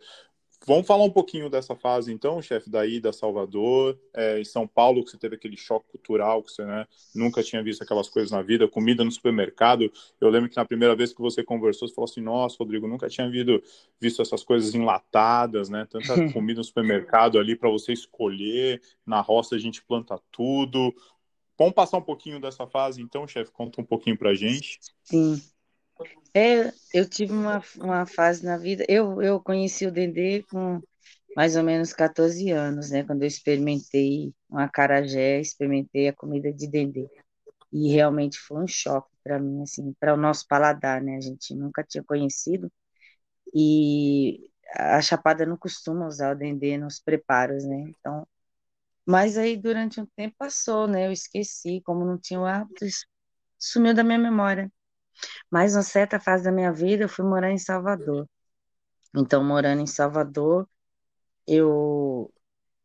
Vamos 0.67 0.87
falar 0.87 1.05
um 1.05 1.11
pouquinho 1.11 1.49
dessa 1.49 1.75
fase, 1.75 2.13
então, 2.13 2.41
chefe, 2.43 2.69
daí 2.69 3.01
da 3.01 3.15
Salvador, 3.15 3.99
é, 4.15 4.39
em 4.39 4.45
São 4.45 4.67
Paulo, 4.67 5.03
que 5.03 5.11
você 5.11 5.17
teve 5.17 5.35
aquele 5.35 5.57
choque 5.57 5.87
cultural, 5.89 6.43
que 6.43 6.53
você 6.53 6.63
né, 6.63 6.87
nunca 7.15 7.43
tinha 7.43 7.63
visto 7.63 7.83
aquelas 7.83 8.11
coisas 8.11 8.31
na 8.31 8.43
vida, 8.43 8.69
comida 8.69 9.03
no 9.03 9.11
supermercado. 9.11 9.91
Eu 10.21 10.29
lembro 10.29 10.51
que 10.51 10.57
na 10.57 10.65
primeira 10.67 10.95
vez 10.95 11.15
que 11.15 11.21
você 11.21 11.43
conversou, 11.43 11.89
você 11.89 11.95
falou 11.95 12.11
assim: 12.11 12.21
Nossa, 12.21 12.57
Rodrigo, 12.59 12.87
nunca 12.87 13.09
tinha 13.09 13.29
visto, 13.31 13.63
visto 13.99 14.21
essas 14.21 14.45
coisas 14.45 14.75
enlatadas, 14.75 15.71
né? 15.71 15.87
Tanta 15.89 16.15
comida 16.31 16.59
no 16.59 16.65
supermercado 16.65 17.39
ali 17.39 17.57
para 17.57 17.71
você 17.71 17.95
escolher. 17.95 18.83
Na 19.07 19.23
roça 19.23 19.55
a 19.55 19.59
gente 19.59 19.83
planta 19.83 20.21
tudo. 20.31 20.95
Vamos 21.61 21.75
passar 21.75 21.99
um 21.99 22.03
pouquinho 22.03 22.41
dessa 22.41 22.67
fase, 22.67 23.03
então, 23.03 23.29
chefe? 23.29 23.53
Conta 23.53 23.83
um 23.83 23.85
pouquinho 23.85 24.17
para 24.17 24.33
gente. 24.33 24.79
Sim. 25.05 25.43
É, 26.33 26.73
eu 26.95 27.07
tive 27.07 27.35
uma, 27.35 27.63
uma 27.77 28.07
fase 28.07 28.43
na 28.43 28.57
vida. 28.57 28.83
Eu, 28.89 29.21
eu 29.21 29.39
conheci 29.39 29.85
o 29.85 29.93
Dendê 29.93 30.43
com 30.51 30.81
mais 31.37 31.57
ou 31.57 31.63
menos 31.63 31.93
14 31.93 32.51
anos, 32.51 32.91
né? 32.91 33.05
Quando 33.05 33.25
eu 33.25 33.29
experimentei 33.29 34.33
um 34.49 34.57
acarajé, 34.57 35.39
experimentei 35.39 36.09
a 36.09 36.15
comida 36.15 36.51
de 36.51 36.67
Dendê. 36.67 37.07
E 37.71 37.93
realmente 37.93 38.39
foi 38.39 38.63
um 38.63 38.67
choque 38.67 39.15
para 39.23 39.39
mim, 39.39 39.63
assim, 39.63 39.93
para 40.01 40.15
o 40.15 40.17
nosso 40.17 40.49
paladar, 40.49 41.03
né? 41.03 41.19
A 41.19 41.21
gente 41.21 41.55
nunca 41.55 41.85
tinha 41.85 42.03
conhecido. 42.03 42.73
E 43.55 44.49
a 44.75 45.03
Chapada 45.03 45.45
não 45.45 45.59
costuma 45.59 46.07
usar 46.07 46.35
o 46.35 46.39
Dendê 46.39 46.79
nos 46.79 46.99
preparos, 46.99 47.67
né? 47.67 47.93
Então, 48.01 48.27
mas 49.11 49.37
aí 49.39 49.57
durante 49.57 50.01
um 50.01 50.07
tempo 50.17 50.37
passou, 50.39 50.87
né? 50.87 51.07
Eu 51.09 51.13
esqueci, 51.13 51.81
como 51.83 52.05
não 52.05 52.19
tinha 52.19 52.41
o 52.41 52.47
hábito, 52.47 52.87
sumiu 53.59 53.95
da 53.95 54.05
minha 54.05 54.19
memória. 54.19 54.73
Mas, 55.51 55.75
uma 55.77 55.83
certa 55.83 56.21
fase 56.21 56.45
da 56.45 56.53
minha 56.53 56.73
vida, 56.73 57.05
eu 57.05 57.09
fui 57.09 57.25
morar 57.25 57.51
em 57.53 57.59
Salvador. 57.59 58.29
Então, 59.17 59.45
morando 59.45 59.83
em 59.83 59.87
Salvador, 59.87 60.69
eu, 61.47 62.33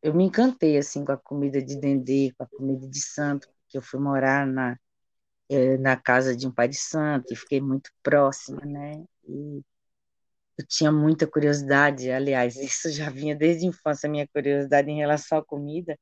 eu 0.01 0.13
me 0.13 0.25
encantei, 0.25 0.77
assim, 0.77 1.05
com 1.05 1.11
a 1.13 1.17
comida 1.17 1.61
de 1.61 1.79
dendê, 1.79 2.33
com 2.37 2.43
a 2.43 2.47
comida 2.47 2.87
de 2.87 3.01
santo, 3.01 3.47
porque 3.47 3.77
eu 3.77 3.81
fui 3.83 3.99
morar 3.99 4.47
na, 4.47 4.77
eh, 5.49 5.77
na 5.77 5.97
casa 5.97 6.35
de 6.35 6.47
um 6.47 6.51
pai 6.51 6.67
de 6.69 6.77
santo 6.77 7.33
e 7.33 7.35
fiquei 7.37 7.61
muito 7.61 7.91
próxima, 8.03 8.61
né? 8.65 9.03
E 9.27 9.63
eu 10.57 10.65
tinha 10.67 10.91
muita 10.91 11.27
curiosidade, 11.27 12.09
aliás, 12.11 12.55
isso 12.55 12.89
já 12.91 13.09
vinha 13.09 13.35
desde 13.35 13.65
a 13.65 13.69
infância, 13.69 14.09
minha 14.09 14.27
curiosidade 14.27 14.89
em 14.89 14.97
relação 14.97 15.37
à 15.37 15.45
comida, 15.45 15.97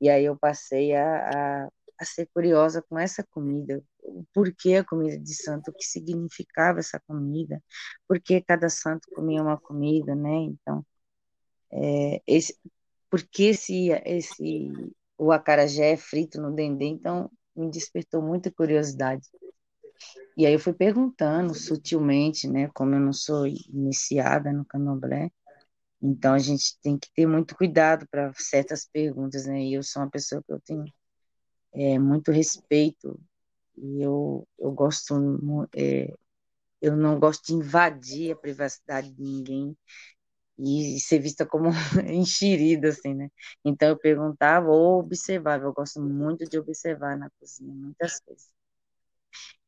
e 0.00 0.08
aí 0.10 0.24
eu 0.24 0.36
passei 0.36 0.94
a, 0.94 1.64
a, 1.64 1.68
a 1.98 2.04
ser 2.04 2.28
curiosa 2.34 2.82
com 2.82 2.98
essa 2.98 3.24
comida, 3.30 3.82
o 4.02 4.24
porquê 4.34 4.76
a 4.76 4.84
comida 4.84 5.18
de 5.18 5.34
santo, 5.34 5.70
o 5.70 5.74
que 5.74 5.84
significava 5.84 6.80
essa 6.80 7.00
comida, 7.06 7.62
porque 8.08 8.40
cada 8.42 8.68
santo 8.68 9.08
comia 9.14 9.42
uma 9.42 9.58
comida, 9.58 10.14
né? 10.14 10.30
Então, 10.30 10.84
é, 11.70 12.22
esse, 12.26 12.58
porque 13.10 13.44
esse, 13.44 13.90
esse, 14.04 14.72
o 15.18 15.32
acarajé 15.32 15.92
é 15.92 15.96
frito 15.96 16.40
no 16.40 16.54
dendê, 16.54 16.86
então 16.86 17.30
me 17.54 17.70
despertou 17.70 18.22
muita 18.22 18.50
curiosidade. 18.50 19.28
E 20.36 20.46
aí 20.46 20.52
eu 20.54 20.58
fui 20.60 20.72
perguntando 20.72 21.54
sutilmente, 21.54 22.48
né? 22.48 22.68
Como 22.74 22.94
eu 22.94 23.00
não 23.00 23.12
sou 23.12 23.46
iniciada 23.46 24.52
no 24.52 24.64
candomblé, 24.64 25.30
então 26.02 26.34
a 26.34 26.38
gente 26.38 26.78
tem 26.82 26.98
que 26.98 27.08
ter 27.14 27.26
muito 27.26 27.56
cuidado 27.56 28.06
para 28.10 28.32
certas 28.34 28.86
perguntas, 28.92 29.46
né? 29.46 29.62
E 29.62 29.74
eu 29.74 29.82
sou 29.82 30.02
uma 30.02 30.10
pessoa 30.10 30.42
que 30.42 30.52
eu 30.52 30.60
tenho 30.60 30.84
é, 31.74 31.98
muito 31.98 32.32
respeito 32.32 33.20
e 33.76 34.02
eu, 34.02 34.46
eu 34.58 34.72
gosto, 34.72 35.14
é, 35.76 36.12
eu 36.80 36.96
não 36.96 37.18
gosto 37.20 37.46
de 37.46 37.54
invadir 37.54 38.32
a 38.32 38.36
privacidade 38.36 39.12
de 39.12 39.22
ninguém 39.22 39.76
e 40.58 41.00
ser 41.00 41.18
vista 41.20 41.46
como 41.46 41.70
enxerida, 42.12 42.88
assim, 42.88 43.14
né? 43.14 43.30
Então 43.64 43.88
eu 43.88 43.98
perguntava 43.98 44.68
ou 44.70 45.00
observava, 45.00 45.64
eu 45.64 45.72
gosto 45.72 46.00
muito 46.00 46.44
de 46.48 46.58
observar 46.58 47.16
na 47.16 47.30
cozinha, 47.40 47.74
muitas 47.74 48.20
coisas. 48.20 48.48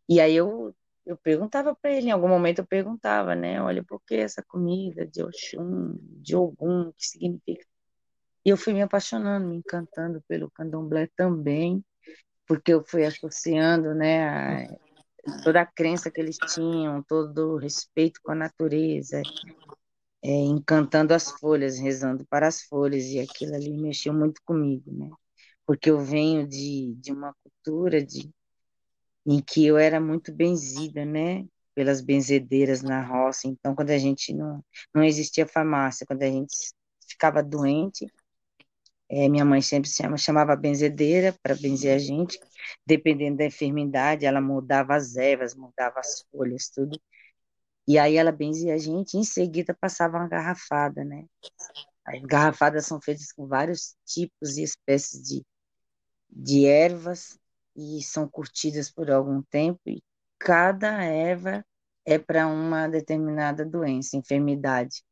E 0.09 0.21
aí 0.21 0.35
eu, 0.35 0.75
eu 1.07 1.17
perguntava 1.17 1.75
para 1.75 1.93
ele, 1.93 2.09
em 2.09 2.11
algum 2.11 2.29
momento 2.29 2.61
eu 2.61 2.67
perguntava, 2.67 3.35
né? 3.35 3.61
Olha, 3.61 3.83
por 3.85 4.01
que 4.07 4.17
essa 4.17 4.43
comida 4.43 5.07
de 5.07 5.23
Oxum, 5.23 5.97
de 6.01 6.37
Ogum, 6.37 6.93
que 6.93 7.07
significa? 7.07 7.67
E 8.45 8.51
eu 8.51 8.57
fui 8.57 8.75
me 8.75 8.83
apaixonando, 8.83 9.49
me 9.49 9.57
encantando 9.57 10.23
pelo 10.29 10.51
candomblé 10.51 11.09
também, 11.17 11.83
porque 12.47 12.75
eu 12.75 12.85
fui 12.85 13.05
associando, 13.05 13.95
né, 13.95 14.67
a, 14.67 14.77
toda 15.43 15.63
a 15.63 15.67
crença 15.67 16.11
que 16.11 16.21
eles 16.21 16.37
tinham, 16.53 17.03
todo 17.03 17.55
o 17.55 17.57
respeito 17.57 18.21
com 18.23 18.33
a 18.33 18.35
natureza, 18.35 19.23
é, 20.23 20.31
encantando 20.31 21.15
as 21.15 21.31
folhas, 21.31 21.79
rezando 21.79 22.27
para 22.27 22.47
as 22.49 22.63
folhas, 22.63 23.05
e 23.07 23.21
aquilo 23.21 23.55
ali 23.55 23.77
mexeu 23.77 24.13
muito 24.13 24.41
comigo, 24.45 24.93
né? 24.93 25.11
Porque 25.67 25.91
eu 25.91 25.99
venho 26.01 26.47
de, 26.47 26.95
de 26.99 27.13
uma 27.13 27.35
cultura 27.43 28.05
de, 28.05 28.31
em 29.26 29.40
que 29.40 29.66
eu 29.66 29.78
era 29.78 30.00
muito 30.00 30.33
benzida, 30.33 31.04
né? 31.04 31.47
Pelas 31.75 32.00
benzedeiras 32.00 32.83
na 32.83 33.02
roça. 33.02 33.49
Então, 33.49 33.75
quando 33.75 33.90
a 33.90 33.99
gente 33.99 34.33
não, 34.35 34.64
não 34.95 35.02
existia 35.02 35.47
farmácia, 35.47 36.07
quando 36.07 36.23
a 36.23 36.31
gente 36.31 36.73
ficava 37.09 37.43
doente, 37.43 38.07
é, 39.09 39.28
minha 39.28 39.45
mãe 39.45 39.61
sempre 39.62 39.88
chama, 39.90 40.16
chamava 40.16 40.57
benzedeira 40.57 41.35
para 41.43 41.54
benzer 41.54 41.95
a 41.95 41.99
gente. 41.99 42.38
Dependendo 42.87 43.38
da 43.38 43.47
enfermidade, 43.47 44.26
ela 44.26 44.40
mudava 44.40 44.95
as 44.97 45.16
ervas, 45.16 45.54
mudava 45.54 46.00
as 46.00 46.25
folhas, 46.31 46.69
tudo. 46.69 47.00
E 47.87 47.99
aí 47.99 48.16
ela 48.16 48.33
benzia 48.33 48.75
a 48.75 48.78
gente, 48.78 49.14
e 49.14 49.21
em 49.21 49.25
seguida 49.25 49.76
passava 49.78 50.16
uma 50.16 50.28
garrafada, 50.28 51.04
né? 51.04 51.26
As 52.04 52.21
garrafadas 52.23 52.87
são 52.87 53.00
feitas 53.00 53.33
com 53.33 53.47
vários 53.47 53.95
tipos 54.07 54.57
e 54.57 54.62
espécies 54.62 55.23
de, 55.23 55.45
de 56.31 56.66
ervas 56.66 57.38
e 57.76 58.02
são 58.02 58.28
curtidas 58.28 58.90
por 58.90 59.11
algum 59.11 59.43
tempo. 59.43 59.81
E 59.87 60.02
cada 60.38 61.02
erva 61.04 61.64
é 62.04 62.19
para 62.19 62.47
uma 62.47 62.88
determinada 62.88 63.64
doença, 63.64 64.16
enfermidade. 64.16 65.02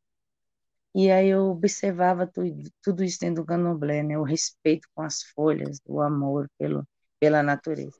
E 0.95 1.09
aí 1.11 1.29
eu 1.29 1.45
observava 1.49 2.27
tudo, 2.27 2.69
tudo 2.81 3.03
isso 3.03 3.19
dentro 3.19 3.43
do 3.43 3.47
candomblé, 3.47 4.03
né? 4.03 4.17
O 4.17 4.23
respeito 4.23 4.87
com 4.93 5.01
as 5.01 5.23
folhas, 5.23 5.81
o 5.85 6.01
amor 6.01 6.49
pelo, 6.57 6.87
pela 7.19 7.41
natureza. 7.41 7.97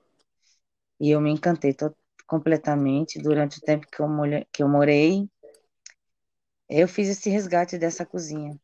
E 1.00 1.10
eu 1.10 1.20
me 1.20 1.32
encantei 1.32 1.74
todo, 1.74 1.96
completamente 2.28 3.20
durante 3.22 3.58
o 3.58 3.62
tempo 3.62 3.88
que 3.88 4.00
eu, 4.02 4.08
que 4.52 4.64
eu 4.64 4.70
morei. 4.70 5.28
Eu 6.70 6.88
fiz 6.88 7.10
esse 7.10 7.30
resgate 7.30 7.78
dessa 7.78 8.06
cozinha. 8.06 8.60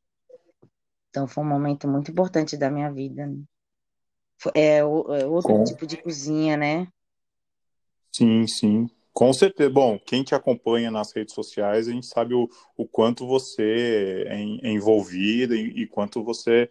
Então 1.09 1.27
foi 1.27 1.43
um 1.43 1.47
momento 1.47 1.87
muito 1.87 2.11
importante 2.11 2.55
da 2.55 2.69
minha 2.69 2.91
vida. 2.91 3.25
Né? 3.25 3.43
É, 4.55 4.77
é 4.77 4.85
outro 4.85 5.43
Com... 5.43 5.63
tipo 5.63 5.85
de 5.85 5.97
cozinha, 5.97 6.55
né? 6.57 6.87
Sim, 8.11 8.45
sim. 8.47 8.89
Com 9.13 9.33
certeza. 9.33 9.69
Bom, 9.69 9.99
quem 9.99 10.23
te 10.23 10.33
acompanha 10.33 10.89
nas 10.89 11.11
redes 11.11 11.33
sociais, 11.33 11.87
a 11.87 11.91
gente 11.91 12.05
sabe 12.05 12.33
o, 12.33 12.49
o 12.77 12.87
quanto 12.87 13.27
você 13.27 14.25
é, 14.27 14.67
é 14.67 14.71
envolvida 14.71 15.55
e, 15.55 15.81
e, 15.81 15.87
quanto 15.87 16.23
você 16.23 16.69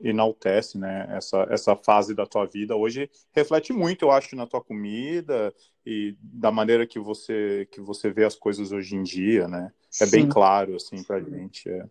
enaltece 0.00 0.78
né, 0.78 1.06
essa, 1.10 1.46
essa 1.50 1.74
fase 1.74 2.14
da 2.14 2.26
tua 2.26 2.46
vida. 2.46 2.76
Hoje 2.76 3.10
reflete 3.32 3.72
muito, 3.72 4.04
eu 4.04 4.10
acho, 4.10 4.36
na 4.36 4.46
tua 4.46 4.60
comida 4.60 5.52
e 5.84 6.16
da 6.20 6.50
maneira 6.50 6.86
que 6.86 6.98
você 6.98 7.66
que 7.70 7.80
você 7.80 8.10
vê 8.10 8.24
as 8.24 8.36
coisas 8.36 8.70
hoje 8.70 8.94
em 8.94 9.02
dia, 9.02 9.48
né? 9.48 9.72
É 10.00 10.06
Sim. 10.06 10.10
bem 10.10 10.28
claro, 10.28 10.76
assim, 10.76 11.02
pra 11.02 11.20
gente. 11.20 11.68
É. 11.68 11.84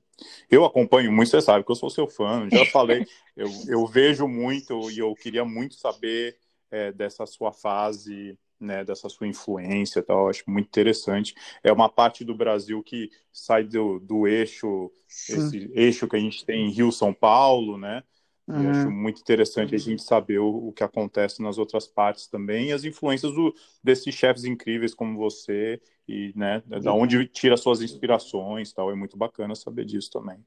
Eu 0.49 0.65
acompanho 0.65 1.11
muito, 1.11 1.29
você 1.29 1.41
sabe 1.41 1.65
que 1.65 1.71
eu 1.71 1.75
sou 1.75 1.89
seu 1.89 2.07
fã, 2.07 2.47
já 2.51 2.65
falei, 2.65 3.05
eu, 3.35 3.49
eu 3.67 3.85
vejo 3.85 4.27
muito 4.27 4.89
e 4.91 4.99
eu 4.99 5.13
queria 5.15 5.45
muito 5.45 5.75
saber 5.75 6.37
é, 6.69 6.91
dessa 6.91 7.25
sua 7.25 7.51
fase 7.51 8.37
né, 8.63 8.83
dessa 8.83 9.09
sua 9.09 9.27
influência 9.27 9.99
e 9.99 10.03
tal, 10.03 10.29
acho 10.29 10.43
muito 10.47 10.67
interessante. 10.67 11.35
É 11.63 11.71
uma 11.71 11.89
parte 11.89 12.23
do 12.23 12.35
Brasil 12.35 12.81
que 12.81 13.09
sai 13.31 13.63
do, 13.63 13.99
do 13.99 14.27
eixo, 14.27 14.91
Sim. 15.07 15.37
esse 15.37 15.71
eixo 15.73 16.07
que 16.07 16.15
a 16.15 16.19
gente 16.19 16.45
tem 16.45 16.67
em 16.67 16.71
Rio-São 16.71 17.13
Paulo, 17.13 17.77
né? 17.77 18.03
Uhum. 18.45 18.69
acho 18.71 18.91
muito 18.91 19.21
interessante 19.21 19.73
a 19.73 19.77
gente 19.77 20.03
saber 20.03 20.39
o, 20.39 20.67
o, 20.67 20.73
que 20.73 20.83
acontece 20.83 21.41
nas 21.41 21.57
outras 21.57 21.87
partes 21.87 22.27
também 22.27 22.67
e 22.67 22.71
as 22.73 22.83
influências 22.83 23.31
do, 23.31 23.55
desses 23.81 24.13
chefes 24.13 24.43
incríveis 24.43 24.93
como 24.93 25.17
você 25.17 25.81
e, 26.05 26.33
né, 26.35 26.61
da 26.65 26.93
onde 26.93 27.25
tira 27.25 27.55
suas 27.55 27.81
inspirações 27.81 28.73
tal. 28.73 28.91
É 28.91 28.95
muito 28.95 29.17
bacana 29.17 29.55
saber 29.55 29.85
disso 29.85 30.11
também. 30.11 30.45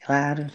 Claro. 0.00 0.46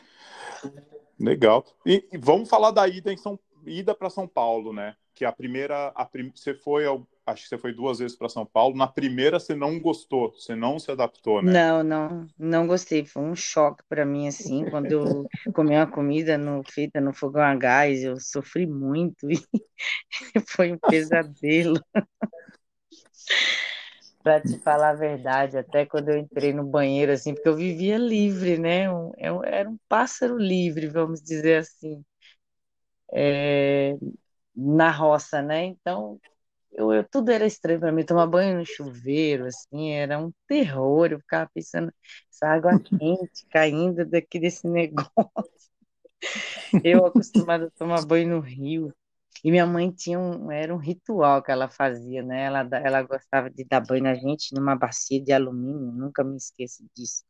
Legal. 1.19 1.63
E, 1.85 2.07
e 2.11 2.17
vamos 2.17 2.49
falar 2.49 2.71
da 2.71 2.87
ida 2.87 3.13
em 3.13 3.17
São 3.17 3.39
ida 3.65 3.93
para 3.93 4.09
São 4.09 4.27
Paulo, 4.27 4.73
né? 4.73 4.95
Que 5.19 5.25
a 5.25 5.33
primeira, 5.33 5.88
a 5.89 6.05
prim... 6.05 6.31
você 6.33 6.53
foi, 6.53 6.85
ao... 6.85 7.05
acho 7.25 7.43
que 7.43 7.49
você 7.49 7.57
foi 7.57 7.73
duas 7.73 7.99
vezes 7.99 8.15
para 8.15 8.29
São 8.29 8.45
Paulo. 8.45 8.73
Na 8.77 8.88
primeira 8.88 9.38
você 9.38 9.53
não 9.53 9.77
gostou, 9.77 10.31
você 10.31 10.55
não 10.55 10.79
se 10.79 10.89
adaptou, 10.89 11.41
né? 11.41 11.51
Não, 11.51 11.83
não, 11.83 12.27
não 12.39 12.65
gostei. 12.65 13.03
Foi 13.03 13.21
um 13.21 13.35
choque 13.35 13.83
para 13.89 14.05
mim 14.05 14.29
assim, 14.29 14.63
quando 14.69 14.89
eu 14.93 15.27
comi 15.53 15.75
uma 15.75 15.85
comida 15.85 16.38
no 16.38 16.63
feita 16.63 17.01
no 17.01 17.11
fogão 17.11 17.41
a 17.41 17.53
gás, 17.53 18.01
eu 18.01 18.17
sofri 18.17 18.65
muito 18.65 19.29
e 19.29 19.38
foi 20.47 20.71
um 20.71 20.77
pesadelo. 20.77 21.81
Para 24.23 24.41
te 24.41 24.57
falar 24.59 24.91
a 24.91 24.95
verdade, 24.95 25.57
até 25.57 25.85
quando 25.85 26.09
eu 26.09 26.17
entrei 26.17 26.53
no 26.53 26.65
banheiro, 26.65 27.11
assim, 27.11 27.33
porque 27.33 27.47
eu 27.47 27.55
vivia 27.55 27.97
livre, 27.97 28.57
né? 28.57 28.91
Um, 28.91 29.11
eu 29.17 29.43
era 29.43 29.69
um 29.69 29.77
pássaro 29.88 30.38
livre, 30.38 30.88
vamos 30.88 31.21
dizer 31.21 31.59
assim, 31.59 32.03
é, 33.13 33.95
na 34.59 34.91
roça, 34.91 35.41
né? 35.41 35.65
Então, 35.65 36.19
eu, 36.71 36.93
eu, 36.93 37.03
tudo 37.09 37.31
era 37.31 37.45
estranho 37.45 37.79
para 37.79 37.91
mim. 37.91 38.05
Tomar 38.05 38.27
banho 38.27 38.59
no 38.59 38.65
chuveiro, 38.65 39.45
assim, 39.45 39.91
era 39.91 40.19
um 40.19 40.31
terror. 40.47 41.11
Eu 41.11 41.19
ficava 41.19 41.49
pensando, 41.53 41.91
essa 42.31 42.47
água 42.47 42.71
quente 42.83 43.45
caindo 43.51 44.05
daqui 44.05 44.39
desse 44.39 44.67
negócio. 44.67 45.11
Eu 46.83 47.05
acostumada 47.05 47.67
a 47.67 47.71
tomar 47.71 48.05
banho 48.05 48.29
no 48.29 48.39
rio. 48.39 48.93
E 49.43 49.51
minha 49.51 49.65
mãe 49.65 49.89
tinha 49.91 50.19
um, 50.19 50.51
era 50.51 50.73
um 50.73 50.77
ritual 50.77 51.41
que 51.41 51.51
ela 51.51 51.69
fazia, 51.69 52.21
né? 52.21 52.45
Ela, 52.45 52.67
ela 52.73 53.01
gostava 53.03 53.49
de 53.49 53.63
dar 53.63 53.79
banho 53.79 54.03
na 54.03 54.13
gente 54.15 54.53
numa 54.53 54.75
bacia 54.75 55.21
de 55.23 55.31
alumínio, 55.31 55.91
nunca 55.93 56.23
me 56.23 56.35
esqueço 56.35 56.83
disso. 56.95 57.23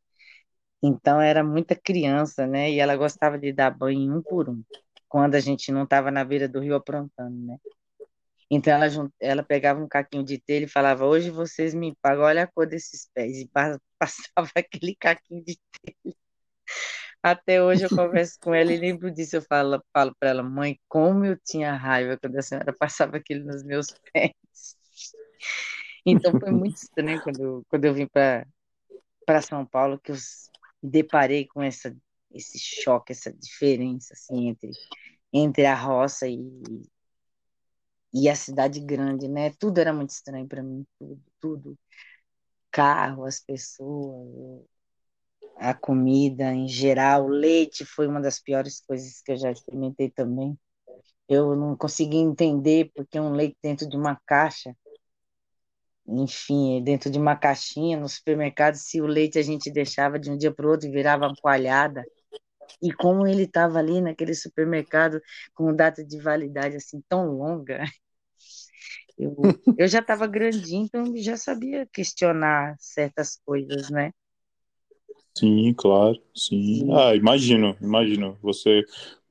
Então 0.82 1.22
era 1.22 1.44
muita 1.44 1.76
criança, 1.76 2.48
né? 2.48 2.72
E 2.72 2.80
ela 2.80 2.96
gostava 2.96 3.38
de 3.38 3.52
dar 3.54 3.72
banho 3.72 4.18
um 4.18 4.22
por 4.24 4.50
um, 4.50 4.64
quando 5.10 5.36
a 5.36 5.40
gente 5.40 5.72
não 5.72 5.84
estava 5.84 6.12
na 6.12 6.24
beira 6.24 6.48
do 6.48 6.60
rio 6.60 6.76
aprontando, 6.76 7.36
né? 7.46 7.58
Então 8.52 8.74
ela, 8.74 9.12
ela 9.20 9.44
pegava 9.44 9.82
um 9.82 9.88
caquinho 9.88 10.24
de 10.24 10.40
telha 10.40 10.66
e 10.66 10.68
falava: 10.70 11.06
Hoje 11.06 11.30
vocês 11.30 11.74
me 11.74 11.96
pagam, 12.02 12.24
olha 12.24 12.44
a 12.44 12.48
cor 12.48 12.68
desses 12.68 13.10
pés. 13.14 13.38
E 13.38 13.50
passava 14.00 14.52
aquele 14.56 14.96
caquinho 14.96 15.44
de 15.44 15.60
telha. 15.82 16.16
Até 17.22 17.62
hoje 17.62 17.84
eu 17.84 17.90
converso 17.90 18.38
com 18.40 18.54
ela 18.54 18.72
e 18.72 18.78
lembro 18.78 19.12
disso. 19.12 19.36
Eu 19.36 19.42
falo, 19.42 19.84
falo 19.94 20.16
para 20.20 20.30
ela, 20.30 20.44
mãe, 20.44 20.80
como 20.88 21.26
eu 21.26 21.38
tinha 21.38 21.76
raiva 21.76 22.18
quando 22.18 22.38
a 22.38 22.42
senhora 22.42 22.74
passava 22.74 23.18
aquilo 23.18 23.46
nos 23.46 23.64
meus 23.64 23.88
pés. 24.14 24.34
Então 26.06 26.40
foi 26.40 26.52
muito 26.52 26.78
estranho 26.78 27.22
quando, 27.22 27.64
quando 27.70 27.86
eu 27.86 27.94
vim 27.94 28.08
para 28.08 29.42
São 29.42 29.66
Paulo 29.66 30.00
que 30.00 30.12
eu 30.12 30.16
deparei 30.82 31.46
com 31.46 31.62
essa, 31.62 31.96
esse 32.32 32.60
choque, 32.60 33.12
essa 33.12 33.32
diferença 33.34 34.14
assim, 34.14 34.50
entre, 34.50 34.72
entre 35.34 35.66
a 35.66 35.76
roça 35.76 36.28
e, 36.28 36.40
e 38.14 38.30
a 38.30 38.36
cidade 38.36 38.80
grande, 38.80 39.28
né? 39.28 39.52
Tudo 39.60 39.80
era 39.80 39.94
muito 39.94 40.10
estranho 40.12 40.48
para 40.48 40.64
mim, 40.64 40.86
tudo, 40.98 41.22
tudo. 41.40 41.80
Carro, 42.72 43.26
as 43.26 43.40
pessoas, 43.40 44.64
a 45.58 45.74
comida 45.74 46.54
em 46.54 46.68
geral. 46.68 47.26
O 47.26 47.30
leite 47.30 47.86
foi 47.86 48.08
uma 48.08 48.22
das 48.22 48.40
piores 48.40 48.82
coisas 48.82 49.22
que 49.22 49.32
eu 49.32 49.38
já 49.38 49.52
experimentei 49.52 50.10
também. 50.10 50.58
Eu 51.28 51.56
não 51.56 51.76
consegui 51.78 52.18
entender 52.18 52.92
porque 52.96 53.20
um 53.20 53.32
leite 53.32 53.58
dentro 53.62 53.88
de 53.88 53.96
uma 53.96 54.20
caixa, 54.26 54.76
enfim, 56.08 56.84
dentro 56.84 57.12
de 57.12 57.20
uma 57.20 57.36
caixinha 57.36 58.00
no 58.00 58.10
supermercado, 58.10 58.76
se 58.76 59.00
o 59.00 59.06
leite 59.06 59.38
a 59.38 59.44
gente 59.44 59.70
deixava 59.72 60.18
de 60.18 60.32
um 60.32 60.38
dia 60.38 60.52
para 60.52 60.66
o 60.66 60.72
outro 60.72 60.88
e 60.88 60.92
virava 60.92 61.32
coalhada. 61.42 62.04
E 62.82 62.92
como 62.94 63.28
ele 63.28 63.44
estava 63.44 63.80
ali 63.80 64.02
naquele 64.02 64.34
supermercado 64.34 65.22
com 65.54 65.76
data 65.76 66.04
de 66.04 66.20
validade 66.20 66.76
assim 66.76 67.02
tão 67.08 67.32
longa, 67.32 67.84
eu, 69.18 69.36
eu 69.78 69.88
já 69.88 70.00
estava 70.00 70.28
grandinho, 70.28 70.86
então 70.86 71.16
já 71.18 71.38
sabia 71.38 71.88
questionar 71.92 72.76
certas 72.80 73.40
coisas, 73.46 73.90
né? 73.90 74.12
Sim, 75.38 75.74
claro, 75.74 76.22
sim. 76.36 76.80
sim. 76.80 76.92
Ah, 76.92 77.16
imagino, 77.16 77.76
imagino. 77.82 78.38
Você 78.42 78.84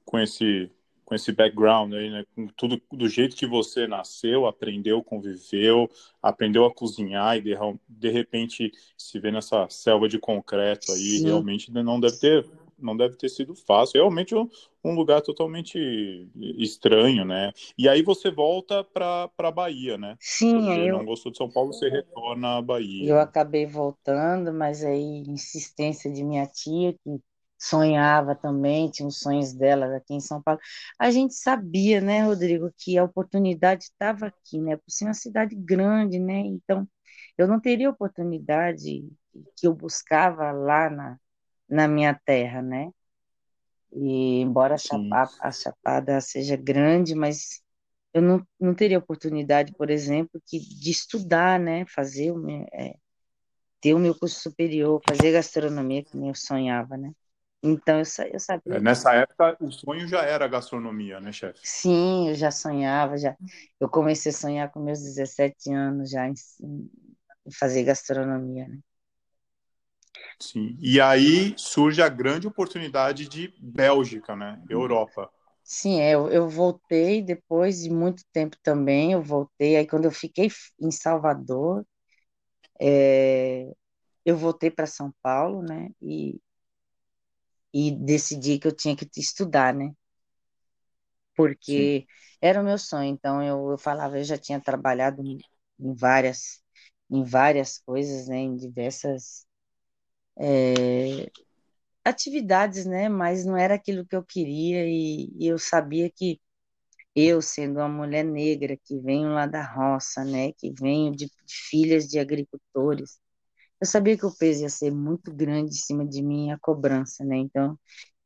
com 0.05 0.19
esse 0.19 0.71
com 1.05 1.15
esse 1.15 1.33
background 1.33 1.95
aí, 1.95 2.11
né? 2.11 2.25
Com 2.35 2.47
tudo 2.49 2.81
do 2.93 3.09
jeito 3.09 3.35
que 3.35 3.47
você 3.47 3.87
nasceu, 3.87 4.47
aprendeu, 4.47 5.03
conviveu, 5.03 5.91
aprendeu 6.23 6.67
a 6.67 6.75
cozinhar 6.75 7.37
e 7.39 7.41
de, 7.41 7.55
de 7.89 8.11
repente 8.11 8.71
se 8.97 9.19
vê 9.19 9.31
nessa 9.31 9.67
selva 9.71 10.07
de 10.07 10.19
concreto 10.19 10.93
aí, 10.93 11.19
sim. 11.19 11.25
realmente 11.25 11.73
não 11.73 11.99
deve 11.99 12.19
ter 12.19 12.47
não 12.79 12.97
deve 12.97 13.17
ter 13.17 13.29
sido 13.29 13.55
fácil. 13.55 14.01
Realmente 14.01 14.35
um, 14.35 14.49
um 14.85 14.95
lugar 14.95 15.21
totalmente 15.23 15.79
estranho, 16.59 17.25
né? 17.25 17.53
E 17.77 17.89
aí 17.89 18.03
você 18.03 18.31
volta 18.31 18.85
para 18.85 19.31
a 19.39 19.51
Bahia, 19.51 19.99
né? 19.99 20.17
Sim, 20.21 20.69
Porque 20.69 20.81
eu 20.81 20.89
não 20.89 21.05
gostou 21.05 21.31
de 21.33 21.39
São 21.39 21.51
Paulo, 21.51 21.73
você 21.73 21.89
retorna 21.89 22.59
à 22.59 22.63
Bahia. 22.63 23.11
Eu 23.11 23.19
acabei 23.21 23.67
voltando, 23.67 24.53
mas 24.53 24.85
aí 24.85 25.23
insistência 25.27 26.13
de 26.13 26.25
minha 26.25 26.47
tia 26.47 26.93
que 26.95 27.21
sonhava 27.59 28.35
também, 28.35 28.91
tinha 28.91 29.07
os 29.09 29.19
sonhos 29.19 29.53
dela 29.53 29.97
aqui 29.97 30.15
em 30.15 30.21
São 30.21 30.41
Paulo. 30.43 30.61
A 30.99 31.11
gente 31.11 31.35
sabia, 31.35 32.01
né, 32.01 32.23
Rodrigo, 32.23 32.73
que 32.77 32.97
a 32.99 33.05
oportunidade 33.05 33.85
estava 33.85 34.27
aqui, 34.27 34.61
né? 34.61 34.77
Por 34.77 34.91
ser 34.91 35.05
uma 35.07 35.15
cidade 35.15 35.55
grande, 35.57 36.19
né? 36.19 36.39
Então, 36.41 36.89
eu 37.37 37.47
não 37.49 37.61
teria 37.61 37.91
oportunidade 37.91 39.09
que 39.57 39.67
eu 39.67 39.75
buscava 39.75 40.51
lá 40.53 40.91
na 40.91 41.19
na 41.69 41.89
minha 41.89 42.15
terra, 42.25 42.63
né? 42.63 42.91
E 43.93 44.41
embora 44.41 44.75
a 44.75 44.79
chapada, 44.79 45.31
a 45.41 45.51
chapada, 45.51 46.21
seja 46.21 46.57
grande, 46.57 47.15
mas 47.15 47.63
eu 48.13 48.21
não, 48.23 48.47
não 48.61 48.75
teria 48.75 48.99
oportunidade, 48.99 49.73
por 49.73 49.91
exemplo, 49.91 50.41
que, 50.47 50.59
de 50.59 50.91
estudar, 50.91 51.59
né? 51.59 51.87
Fazer 51.87 52.31
o 52.33 52.37
meu, 52.39 52.67
é, 52.73 52.95
ter 53.81 53.95
o 53.95 53.99
meu 53.99 54.15
curso 54.15 54.41
superior, 54.41 55.01
fazer 55.09 55.33
gastronomia, 55.33 56.05
que 56.05 56.17
eu 56.17 56.35
sonhava, 56.35 56.97
né? 56.97 57.13
Então 57.63 57.97
eu, 57.99 58.05
eu 58.33 58.41
sabia. 58.41 58.77
É, 58.77 58.81
nessa 58.81 59.15
época 59.15 59.57
o 59.61 59.71
sonho 59.71 60.07
já 60.07 60.23
era 60.23 60.47
gastronomia, 60.47 61.21
né, 61.21 61.33
chefe? 61.33 61.61
Sim, 61.63 62.29
eu 62.29 62.35
já 62.35 62.51
sonhava, 62.51 63.17
já. 63.17 63.37
Eu 63.81 63.89
comecei 63.89 64.31
a 64.31 64.35
sonhar 64.35 64.71
com 64.71 64.81
meus 64.81 65.01
17 65.01 65.73
anos 65.73 66.11
já 66.11 66.27
em, 66.29 66.35
em 66.63 66.91
fazer 67.53 67.85
gastronomia, 67.85 68.69
né? 68.69 68.79
Sim. 70.41 70.77
E 70.81 71.01
aí 71.01 71.55
surge 71.57 72.03
a 72.03 72.09
grande 72.09 72.47
oportunidade 72.49 73.29
de 73.29 73.53
Bélgica, 73.61 74.35
né? 74.37 74.61
Europa. 74.69 75.31
Sim, 75.63 76.01
é, 76.01 76.15
eu, 76.15 76.29
eu 76.31 76.49
voltei 76.49 77.23
depois 77.23 77.83
de 77.83 77.91
muito 77.91 78.25
tempo 78.33 78.57
também. 78.63 79.13
Eu 79.13 79.23
voltei. 79.23 79.77
Aí, 79.77 79.87
quando 79.87 80.07
eu 80.07 80.11
fiquei 80.13 80.49
em 80.81 80.91
Salvador, 80.91 81.87
é, 82.81 83.73
eu 84.25 84.37
voltei 84.37 84.71
para 84.71 84.87
São 84.87 85.13
Paulo, 85.23 85.63
né? 85.63 85.91
E, 86.03 86.41
e 87.73 87.91
decidi 87.93 88.59
que 88.59 88.67
eu 88.69 88.77
tinha 88.77 88.95
que 88.97 89.09
estudar, 89.17 89.73
né? 89.75 89.93
Porque 91.37 92.07
Sim. 92.07 92.07
era 92.41 92.61
o 92.61 92.65
meu 92.65 92.79
sonho. 92.79 93.09
Então, 93.11 93.43
eu, 93.43 93.71
eu 93.73 93.79
falava, 93.79 94.19
eu 94.19 94.25
já 94.25 94.37
tinha 94.39 94.61
trabalhado 94.61 95.23
em, 95.23 95.39
em 95.79 95.95
várias, 95.95 96.63
em 97.11 97.23
várias 97.25 97.79
coisas, 97.79 98.29
né? 98.29 98.39
Em 98.39 98.57
diversas 98.57 99.47
é, 100.39 101.31
atividades, 102.05 102.87
né? 102.87 103.09
Mas 103.09 103.45
não 103.45 103.57
era 103.57 103.75
aquilo 103.75 104.07
que 104.07 104.17
eu 104.17 104.25
queria 104.25 104.87
e, 104.87 105.31
e, 105.39 105.47
eu 105.49 105.59
sabia 105.59 106.11
que 106.11 106.41
eu, 107.15 107.43
sendo 107.43 107.79
uma 107.79 107.89
mulher 107.89 108.25
negra 108.25 108.77
que 108.85 108.99
venho 109.01 109.31
lá 109.35 109.47
da 109.47 109.65
roça, 109.65 110.25
né? 110.25 110.53
Que 110.55 110.73
venho 110.73 111.13
de, 111.13 111.27
de 111.27 111.55
filhas 111.71 112.09
de 112.09 112.19
agricultores, 112.19 113.21
eu 113.81 113.87
sabia 113.87 114.17
que 114.19 114.27
o 114.27 114.37
peso 114.37 114.63
ia 114.63 114.69
ser 114.71 114.91
muito 114.93 115.33
grande 115.35 115.71
em 115.71 115.73
cima 115.79 116.07
de 116.07 116.23
mim, 116.23 116.51
a 116.53 116.59
cobrança, 116.59 117.25
né? 117.25 117.37
Então, 117.37 117.79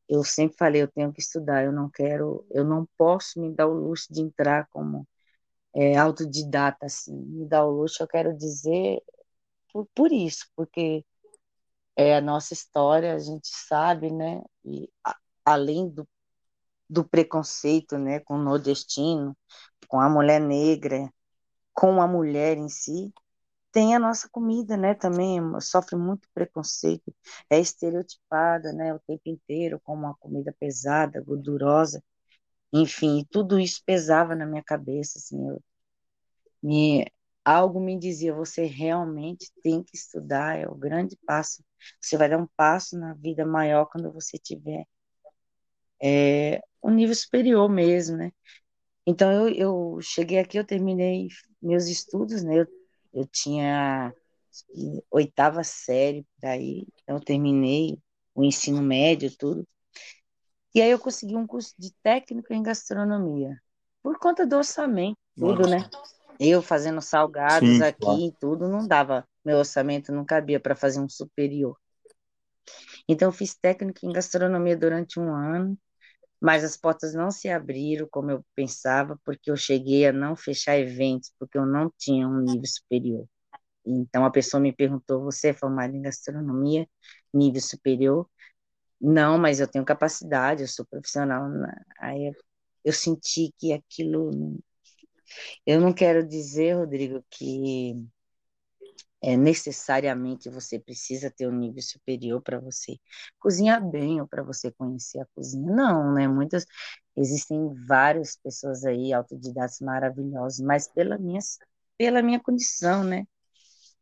eu 0.08 0.24
sempre 0.24 0.56
falei, 0.58 0.82
eu 0.82 0.88
tenho 0.88 1.12
que 1.12 1.20
estudar, 1.20 1.64
eu 1.64 1.72
não 1.72 1.90
quero, 1.90 2.46
eu 2.50 2.64
não 2.64 2.86
posso 2.98 3.40
me 3.40 3.54
dar 3.54 3.68
o 3.68 3.74
luxo 3.74 4.12
de 4.12 4.22
entrar 4.22 4.68
como 4.70 5.06
é, 5.74 5.96
autodidata, 5.96 6.86
assim, 6.86 7.14
me 7.16 7.46
dar 7.46 7.64
o 7.66 7.70
luxo, 7.72 8.02
eu 8.02 8.08
quero 8.08 8.36
dizer 8.36 9.00
por, 9.72 9.86
por 9.94 10.12
isso, 10.12 10.46
porque 10.56 11.04
é 11.96 12.16
a 12.16 12.20
nossa 12.20 12.54
história, 12.54 13.14
a 13.14 13.18
gente 13.18 13.48
sabe, 13.48 14.12
né? 14.12 14.42
E 14.64 14.88
a, 15.04 15.16
além 15.44 15.88
do, 15.88 16.08
do 16.88 17.04
preconceito, 17.04 17.98
né, 17.98 18.20
com 18.20 18.34
o 18.34 18.42
nordestino, 18.42 19.36
com 19.88 20.00
a 20.00 20.08
mulher 20.10 20.40
negra, 20.40 21.12
com 21.74 22.02
a 22.02 22.08
mulher 22.08 22.58
em 22.58 22.68
si, 22.68 23.12
tem 23.72 23.94
a 23.94 23.98
nossa 23.98 24.28
comida, 24.30 24.76
né? 24.76 24.94
Também 24.94 25.40
sofre 25.60 25.96
muito 25.96 26.28
preconceito, 26.34 27.14
é 27.50 27.58
estereotipada, 27.60 28.72
né? 28.72 28.94
O 28.94 29.00
tempo 29.00 29.22
inteiro 29.26 29.80
como 29.84 30.02
uma 30.06 30.14
comida 30.16 30.54
pesada, 30.58 31.22
gordurosa, 31.22 32.02
enfim, 32.72 33.26
tudo 33.30 33.58
isso 33.60 33.82
pesava 33.86 34.34
na 34.34 34.46
minha 34.46 34.62
cabeça, 34.64 35.18
assim, 35.18 35.48
eu 35.48 35.62
me 36.62 37.06
algo 37.44 37.80
me 37.80 37.98
dizia, 37.98 38.34
você 38.34 38.64
realmente 38.66 39.50
tem 39.62 39.82
que 39.82 39.96
estudar, 39.96 40.58
é 40.58 40.68
o 40.68 40.74
grande 40.74 41.16
passo. 41.26 41.62
Você 42.00 42.16
vai 42.16 42.28
dar 42.28 42.38
um 42.38 42.48
passo 42.56 42.98
na 42.98 43.14
vida 43.14 43.44
maior 43.46 43.86
quando 43.86 44.12
você 44.12 44.38
tiver 44.38 44.86
é, 46.02 46.60
um 46.82 46.90
nível 46.90 47.14
superior 47.14 47.68
mesmo, 47.68 48.16
né? 48.16 48.32
Então, 49.06 49.32
eu, 49.32 49.48
eu 49.48 50.00
cheguei 50.00 50.38
aqui, 50.38 50.58
eu 50.58 50.64
terminei 50.64 51.28
meus 51.60 51.86
estudos, 51.86 52.42
né? 52.42 52.60
Eu, 52.60 52.66
eu 53.14 53.26
tinha 53.26 54.12
oitava 55.10 55.64
série 55.64 56.26
por 56.38 56.46
aí, 56.48 56.86
então 57.02 57.16
eu 57.16 57.20
terminei 57.20 57.98
o 58.34 58.44
ensino 58.44 58.82
médio, 58.82 59.34
tudo. 59.36 59.66
E 60.74 60.80
aí 60.80 60.90
eu 60.90 60.98
consegui 60.98 61.36
um 61.36 61.46
curso 61.46 61.74
de 61.78 61.92
técnico 62.02 62.52
em 62.52 62.62
gastronomia, 62.62 63.56
por 64.02 64.18
conta 64.18 64.46
do 64.46 64.56
orçamento, 64.56 65.18
tudo, 65.36 65.68
né? 65.68 65.88
Eu 66.42 66.60
fazendo 66.62 67.00
salgados 67.00 67.80
Sim, 67.80 67.82
aqui 67.82 68.00
claro. 68.00 68.26
e 68.28 68.32
tudo, 68.32 68.68
não 68.68 68.86
dava, 68.86 69.26
meu 69.44 69.58
orçamento 69.58 70.12
não 70.12 70.24
cabia 70.26 70.60
para 70.60 70.76
fazer 70.76 71.00
um 71.00 71.08
superior. 71.08 71.78
Então, 73.08 73.28
eu 73.28 73.32
fiz 73.32 73.54
técnico 73.54 74.00
em 74.06 74.12
gastronomia 74.12 74.76
durante 74.76 75.18
um 75.20 75.34
ano, 75.34 75.78
mas 76.40 76.64
as 76.64 76.76
portas 76.76 77.14
não 77.14 77.30
se 77.30 77.48
abriram 77.48 78.08
como 78.10 78.30
eu 78.32 78.44
pensava, 78.56 79.18
porque 79.24 79.50
eu 79.50 79.56
cheguei 79.56 80.06
a 80.06 80.12
não 80.12 80.36
fechar 80.36 80.78
eventos, 80.78 81.32
porque 81.38 81.58
eu 81.58 81.66
não 81.66 81.92
tinha 81.98 82.28
um 82.28 82.40
nível 82.40 82.66
superior. 82.68 83.26
Então, 83.86 84.24
a 84.24 84.30
pessoa 84.30 84.60
me 84.60 84.72
perguntou: 84.74 85.24
Você 85.24 85.48
é 85.50 85.54
formada 85.54 85.96
em 85.96 86.02
gastronomia, 86.02 86.88
nível 87.34 87.60
superior? 87.62 88.28
Não, 89.00 89.38
mas 89.38 89.60
eu 89.60 89.68
tenho 89.68 89.84
capacidade, 89.84 90.62
eu 90.62 90.68
sou 90.68 90.86
profissional. 90.86 91.48
Aí 92.00 92.28
eu, 92.28 92.34
eu 92.86 92.92
senti 92.92 93.52
que 93.58 93.72
aquilo. 93.72 94.58
Eu 95.66 95.80
não 95.80 95.92
quero 95.92 96.26
dizer, 96.26 96.74
Rodrigo, 96.74 97.24
que 97.30 97.94
é, 99.22 99.36
necessariamente 99.36 100.50
você 100.50 100.78
precisa 100.78 101.30
ter 101.30 101.46
um 101.46 101.56
nível 101.56 101.80
superior 101.80 102.42
para 102.42 102.58
você 102.58 102.98
cozinhar 103.38 103.84
bem 103.88 104.20
ou 104.20 104.26
para 104.26 104.42
você 104.42 104.70
conhecer 104.72 105.20
a 105.20 105.26
cozinha. 105.34 105.70
Não, 105.70 106.12
né? 106.12 106.26
Muitas 106.26 106.66
existem 107.16 107.72
várias 107.86 108.36
pessoas 108.36 108.84
aí 108.84 109.12
autodidatas 109.12 109.78
maravilhosas, 109.80 110.58
mas 110.60 110.88
pela 110.88 111.16
minha 111.18 111.38
pela 111.96 112.22
minha 112.22 112.40
condição, 112.40 113.04
né? 113.04 113.24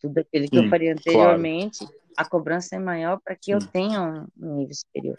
Tudo 0.01 0.19
aquilo 0.19 0.49
que 0.49 0.57
Sim, 0.57 0.65
eu 0.65 0.71
faria 0.71 0.93
anteriormente, 0.93 1.79
claro. 1.79 1.95
a 2.17 2.25
cobrança 2.25 2.77
é 2.77 2.79
maior 2.79 3.21
para 3.23 3.37
que 3.37 3.53
Sim. 3.53 3.59
eu 3.59 3.67
tenha 3.71 4.27
um 4.41 4.57
nível 4.57 4.75
superior. 4.75 5.17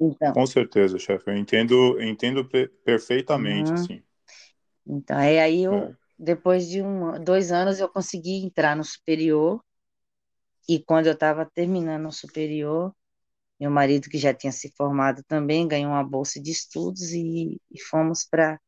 Então, 0.00 0.32
Com 0.32 0.46
certeza, 0.46 0.98
chefe. 0.98 1.28
Eu 1.30 1.36
entendo, 1.36 2.00
entendo 2.00 2.48
perfeitamente, 2.84 3.70
uhum. 3.70 3.74
assim. 3.74 4.02
Então, 4.86 5.18
é 5.18 5.40
aí 5.40 5.62
eu 5.64 5.74
é 5.74 5.94
depois 6.18 6.68
de 6.68 6.80
um, 6.82 7.22
dois 7.22 7.50
anos 7.52 7.80
eu 7.80 7.88
consegui 7.88 8.44
entrar 8.44 8.76
no 8.76 8.84
superior 8.84 9.60
e 10.68 10.82
quando 10.82 11.06
eu 11.06 11.12
estava 11.12 11.44
terminando 11.54 12.06
o 12.06 12.12
superior 12.12 12.94
meu 13.60 13.70
marido 13.70 14.08
que 14.10 14.18
já 14.18 14.34
tinha 14.34 14.52
se 14.52 14.70
formado 14.76 15.22
também 15.24 15.68
ganhou 15.68 15.92
uma 15.92 16.04
bolsa 16.04 16.40
de 16.40 16.50
estudos 16.50 17.12
e, 17.12 17.60
e 17.70 17.80
fomos 17.82 18.24
para 18.24 18.60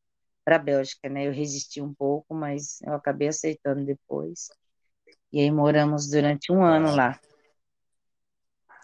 para 0.45 0.57
a 0.57 0.61
Bélgica, 0.61 1.09
né? 1.09 1.27
Eu 1.29 1.33
resisti 1.33 1.83
um 1.83 1.95
pouco, 1.95 2.35
mas 2.35 2.81
eu 2.83 2.95
acabei 2.95 3.29
aceitando 3.29 3.85
depois. 3.85 4.49
E 5.33 5.41
aí 5.41 5.51
moramos 5.51 6.09
durante 6.11 6.53
um 6.53 6.63
ano 6.65 6.95
lá. 6.97 7.21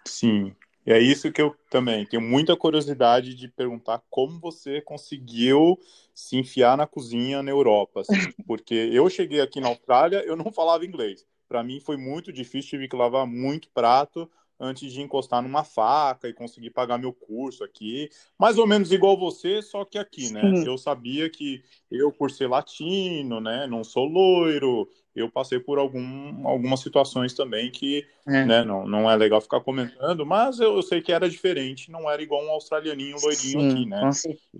Sim, 0.06 0.54
e 0.86 0.92
é 0.92 0.98
isso 0.98 1.30
que 1.30 1.40
eu 1.40 1.54
também 1.70 2.04
tenho 2.06 2.22
muita 2.22 2.56
curiosidade 2.56 3.34
de 3.34 3.48
perguntar 3.48 4.02
como 4.10 4.40
você 4.40 4.80
conseguiu 4.80 5.78
se 6.14 6.36
enfiar 6.36 6.76
na 6.76 6.86
cozinha 6.86 7.42
na 7.42 7.50
Europa, 7.50 8.00
assim, 8.00 8.12
porque 8.46 8.74
eu 8.74 9.08
cheguei 9.08 9.40
aqui 9.40 9.60
na 9.60 9.68
Austrália, 9.68 10.24
eu 10.26 10.36
não 10.36 10.52
falava 10.52 10.84
inglês. 10.84 11.24
Para 11.48 11.62
mim 11.62 11.80
foi 11.80 11.96
muito 11.96 12.32
difícil, 12.32 12.70
tive 12.70 12.88
que 12.88 12.96
lavar 12.96 13.26
muito 13.26 13.68
prato 13.70 14.28
antes 14.58 14.92
de 14.92 15.02
encostar 15.02 15.42
numa 15.42 15.64
faca 15.64 16.28
e 16.28 16.32
conseguir 16.32 16.70
pagar 16.70 16.96
meu 16.96 17.12
curso 17.12 17.64
aqui. 17.64 18.08
Mais 18.38 18.58
ou 18.58 18.66
menos 18.66 18.92
igual 18.92 19.18
você, 19.18 19.60
só 19.60 19.84
que 19.84 19.98
aqui, 19.98 20.32
né? 20.32 20.40
Sim. 20.54 20.66
Eu 20.66 20.78
sabia 20.78 21.28
que 21.28 21.62
eu, 21.90 22.12
por 22.12 22.30
ser 22.30 22.46
latino, 22.46 23.40
né, 23.40 23.66
não 23.66 23.82
sou 23.82 24.04
loiro, 24.06 24.88
eu 25.14 25.30
passei 25.30 25.58
por 25.58 25.78
algum, 25.78 26.46
algumas 26.46 26.80
situações 26.80 27.34
também 27.34 27.70
que 27.70 28.06
É. 28.26 28.44
né, 28.44 28.64
não, 28.64 28.86
não 28.86 29.10
é 29.10 29.16
legal 29.16 29.40
ficar 29.40 29.60
comentando, 29.60 30.24
mas 30.24 30.60
eu, 30.60 30.76
eu 30.76 30.82
sei 30.82 31.00
que 31.02 31.12
era 31.12 31.28
diferente, 31.28 31.90
não 31.90 32.10
era 32.10 32.22
igual 32.22 32.44
um 32.44 32.50
australianinho 32.50 33.16
loirinho 33.20 33.60
Sim, 33.60 33.68
aqui, 33.68 33.86
né? 33.86 34.10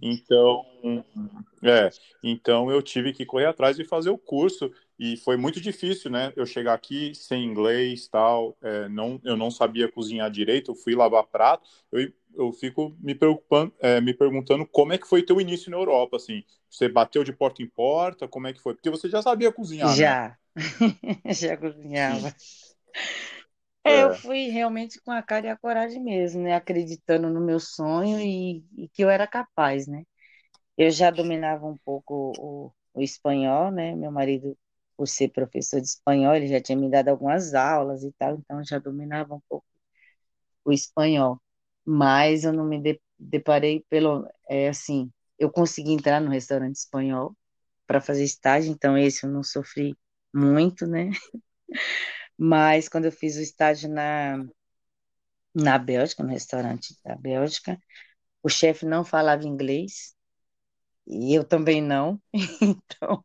Então, 0.01 0.65
é, 1.63 1.91
então 2.23 2.71
eu 2.71 2.83
tive 2.83 3.13
que 3.13 3.25
correr 3.25 3.47
atrás 3.47 3.79
e 3.79 3.85
fazer 3.85 4.11
o 4.11 4.19
curso 4.19 4.71
e 4.99 5.17
foi 5.17 5.37
muito 5.37 5.61
difícil, 5.61 6.11
né? 6.11 6.33
Eu 6.37 6.45
chegar 6.45 6.75
aqui 6.75 7.15
sem 7.15 7.45
inglês, 7.45 8.09
tal, 8.09 8.57
é, 8.63 8.89
não, 8.89 9.21
eu 9.25 9.37
não 9.37 9.51
sabia 9.51 9.91
cozinhar 9.91 10.31
direito, 10.31 10.73
eu 10.73 10.75
fui 10.75 10.95
lavar 10.95 11.25
prato, 11.25 11.69
eu, 11.91 12.13
eu 12.35 12.53
fico 12.53 12.97
me 13.01 13.15
preocupando, 13.15 13.73
é, 13.81 14.01
me 14.01 14.15
perguntando 14.15 14.67
como 14.67 14.93
é 14.93 14.99
que 14.99 15.09
foi 15.09 15.23
teu 15.23 15.41
início 15.41 15.71
na 15.71 15.77
Europa, 15.77 16.17
assim, 16.17 16.45
você 16.69 16.89
bateu 16.89 17.25
de 17.25 17.33
porta 17.33 17.63
em 17.63 17.67
porta, 17.67 18.27
como 18.29 18.47
é 18.47 18.53
que 18.53 18.61
foi? 18.61 18.75
Porque 18.75 18.91
você 18.91 19.09
já 19.09 19.23
sabia 19.23 19.53
cozinhar, 19.53 19.89
né? 19.89 20.37
Já, 21.35 21.57
cozinhava. 21.57 22.35
É, 23.85 24.03
É. 24.03 24.03
eu 24.05 24.11
fui 24.13 24.49
realmente 24.49 25.01
com 25.03 25.11
a 25.11 25.23
cara 25.23 25.47
e 25.47 25.51
a 25.51 25.57
coragem 25.59 26.03
mesmo, 26.03 26.43
né? 26.43 26.55
Acreditando 26.55 27.29
no 27.31 27.41
meu 27.41 27.59
sonho 27.61 28.21
e, 28.21 28.65
e 28.77 28.89
que 28.89 29.03
eu 29.03 29.11
era 29.11 29.27
capaz, 29.27 29.87
né? 29.87 30.05
Eu 30.79 30.91
já 30.91 31.11
dominava 31.11 31.67
um 31.67 31.79
pouco 31.79 32.35
o, 32.39 32.73
o 32.95 33.03
espanhol, 33.03 33.71
né? 33.73 33.95
Meu 33.97 34.13
marido, 34.13 34.59
por 34.97 35.09
ser 35.09 35.31
professor 35.31 35.81
de 35.81 35.89
espanhol, 35.89 36.35
ele 36.35 36.49
já 36.49 36.61
tinha 36.63 36.79
me 36.79 36.91
dado 36.91 37.09
algumas 37.11 37.55
aulas 37.55 38.05
e 38.05 38.13
tal, 38.15 38.37
então 38.37 38.65
já 38.65 38.79
dominava 38.79 39.35
um 39.35 39.41
pouco 39.49 39.67
o 40.65 40.73
espanhol. 40.73 41.41
Mas 41.85 42.45
eu 42.45 42.53
não 42.53 42.65
me 42.65 42.81
de- 42.81 43.01
deparei 43.19 43.85
pelo, 43.89 44.27
é 44.49 44.69
assim, 44.69 45.11
eu 45.39 45.51
consegui 45.51 45.93
entrar 45.93 46.21
no 46.21 46.31
restaurante 46.31 46.77
espanhol 46.77 47.37
para 47.87 48.01
fazer 48.01 48.25
estágio, 48.25 48.73
então 48.73 48.97
esse 48.99 49.25
eu 49.27 49.31
não 49.31 49.43
sofri 49.43 49.97
muito, 50.35 50.87
né? 50.87 51.11
Mas 52.39 52.89
quando 52.89 53.07
eu 53.07 53.13
fiz 53.13 53.37
o 53.37 53.41
estágio 53.41 53.89
na, 53.91 54.39
na 55.55 55.79
Bélgica, 55.79 56.23
no 56.23 56.31
restaurante 56.31 56.95
da 57.05 57.15
Bélgica, 57.17 57.79
o 58.43 58.49
chefe 58.49 58.87
não 58.87 59.05
falava 59.05 59.47
inglês 59.47 60.15
e 61.07 61.35
eu 61.37 61.45
também 61.45 61.83
não. 61.83 62.21
Então, 62.63 63.25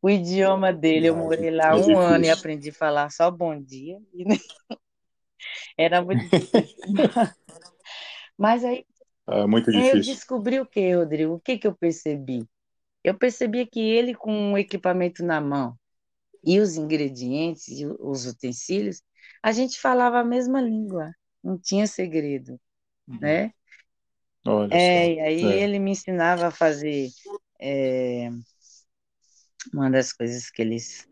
o 0.00 0.10
idioma 0.10 0.72
dele, 0.72 1.08
eu 1.08 1.16
morei 1.16 1.50
lá 1.50 1.76
É 1.76 1.76
um 1.76 1.96
ano 1.98 2.24
e 2.24 2.30
aprendi 2.30 2.70
a 2.70 2.74
falar 2.74 3.10
só 3.10 3.30
bom 3.30 3.60
dia. 3.60 3.98
E 4.12 4.24
Era 5.76 6.02
muito 6.02 6.28
difícil. 6.28 6.74
Mas 8.36 8.64
aí 8.64 8.86
É 9.28 9.44
muito 9.48 9.72
eu 9.72 9.98
difícil. 9.98 10.02
descobri 10.02 10.60
o 10.60 10.66
que, 10.66 10.94
Rodrigo? 10.96 11.34
O 11.34 11.40
que 11.40 11.58
que 11.58 11.66
eu 11.66 11.76
percebi? 11.76 12.48
Eu 13.04 13.18
percebi 13.18 13.66
que 13.66 13.80
ele 13.80 14.14
com 14.14 14.52
o 14.52 14.58
equipamento 14.58 15.24
na 15.24 15.40
mão 15.40 15.76
e 16.44 16.60
os 16.60 16.76
ingredientes 16.76 17.68
e 17.68 17.86
os 17.86 18.26
utensílios, 18.26 19.02
a 19.42 19.52
gente 19.52 19.80
falava 19.80 20.20
a 20.20 20.24
mesma 20.24 20.60
língua, 20.60 21.12
não 21.44 21.58
tinha 21.58 21.86
segredo, 21.86 22.60
né? 23.20 23.52
Olha 24.46 24.78
É, 24.78 24.78
só. 24.78 25.12
e 25.14 25.20
aí 25.20 25.42
É. 25.42 25.62
ele 25.62 25.78
me 25.78 25.90
ensinava 25.92 26.48
a 26.48 26.50
fazer 26.50 27.12
é, 27.60 28.30
uma 29.72 29.90
das 29.90 30.12
coisas 30.12 30.50
que 30.50 30.62
eles 30.62 31.06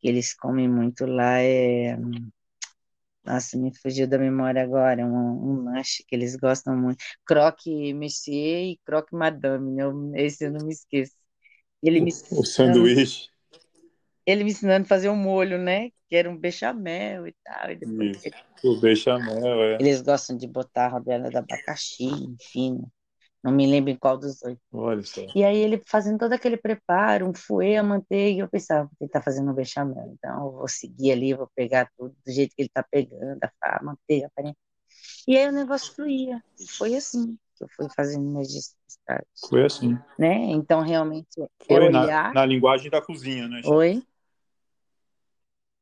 que 0.00 0.08
eles 0.08 0.34
comem 0.34 0.68
muito 0.68 1.06
lá 1.06 1.40
é 1.40 1.96
nossa, 3.24 3.56
me 3.58 3.74
fugiu 3.76 4.08
da 4.08 4.18
memória 4.18 4.62
agora, 4.62 5.04
um, 5.06 5.60
um 5.60 5.64
lanche 5.64 6.02
que 6.06 6.14
eles 6.14 6.36
gostam 6.36 6.76
muito, 6.76 7.04
croque 7.26 7.92
monsieur 7.94 8.72
e 8.72 8.80
croque 8.84 9.14
madame, 9.14 9.72
né? 9.72 9.82
Eu- 9.84 10.12
esse 10.16 10.44
eu 10.46 10.50
não 10.52 10.64
me 10.66 10.72
esqueço. 10.72 11.14
Ele 11.82 12.00
me 12.00 12.10
O 12.32 12.44
sanduíche. 12.44 13.30
ele 14.26 14.44
me 14.44 14.50
ensinando 14.50 14.84
a 14.84 14.88
fazer 14.88 15.08
um 15.08 15.16
molho, 15.16 15.58
né? 15.58 15.90
Que 16.08 16.16
era 16.16 16.30
um 16.30 16.36
bechamel 16.36 17.26
e 17.26 17.34
tal, 17.44 17.70
e 17.70 17.76
depois 17.76 18.24
Isso. 18.24 18.30
O 18.62 18.80
bechamel, 18.80 19.62
é. 19.62 19.74
Eles 19.76 20.02
gostam 20.02 20.36
de 20.36 20.46
botar 20.46 20.86
a 20.86 20.88
rodela 20.88 21.30
de 21.30 21.36
abacaxi, 21.36 22.04
enfim. 22.04 22.80
Não 23.42 23.52
me 23.52 23.66
lembro 23.66 23.90
em 23.90 23.96
qual 23.96 24.18
dos 24.18 24.38
dois. 24.38 24.58
Olha 24.70 25.02
só. 25.02 25.22
E 25.34 25.42
aí 25.42 25.56
ele 25.56 25.82
fazendo 25.86 26.18
todo 26.18 26.32
aquele 26.34 26.58
preparo, 26.58 27.26
um 27.26 27.32
fouet, 27.32 27.76
a 27.76 27.82
manteiga, 27.82 28.42
eu 28.42 28.48
pensava, 28.50 28.90
ele 29.00 29.08
está 29.08 29.22
fazendo 29.22 29.50
um 29.50 29.54
bechamel, 29.54 30.12
então 30.12 30.44
eu 30.44 30.52
vou 30.52 30.68
seguir 30.68 31.12
ali, 31.12 31.32
vou 31.32 31.50
pegar 31.54 31.90
tudo 31.96 32.14
do 32.24 32.32
jeito 32.32 32.54
que 32.54 32.62
ele 32.62 32.68
está 32.68 32.82
pegando, 32.82 33.38
a 33.62 33.82
manteiga, 33.82 34.26
a 34.26 34.30
farinha. 34.34 34.56
E 35.26 35.38
aí 35.38 35.48
o 35.48 35.52
negócio 35.52 35.94
fluía. 35.94 36.42
Foi 36.76 36.94
assim 36.94 37.38
que 37.56 37.64
eu 37.64 37.68
fui 37.68 37.86
fazendo 37.94 38.28
meus 38.30 38.52
Foi 39.48 39.64
assim. 39.64 39.98
né? 40.18 40.34
Então 40.52 40.80
realmente 40.82 41.40
é 41.40 41.46
Foi 41.64 41.88
na, 41.90 42.02
olhar. 42.02 42.34
na 42.34 42.46
linguagem 42.46 42.90
da 42.90 43.00
cozinha, 43.00 43.48
né, 43.48 43.62
chefe? 43.62 43.70
Oi? 43.70 44.02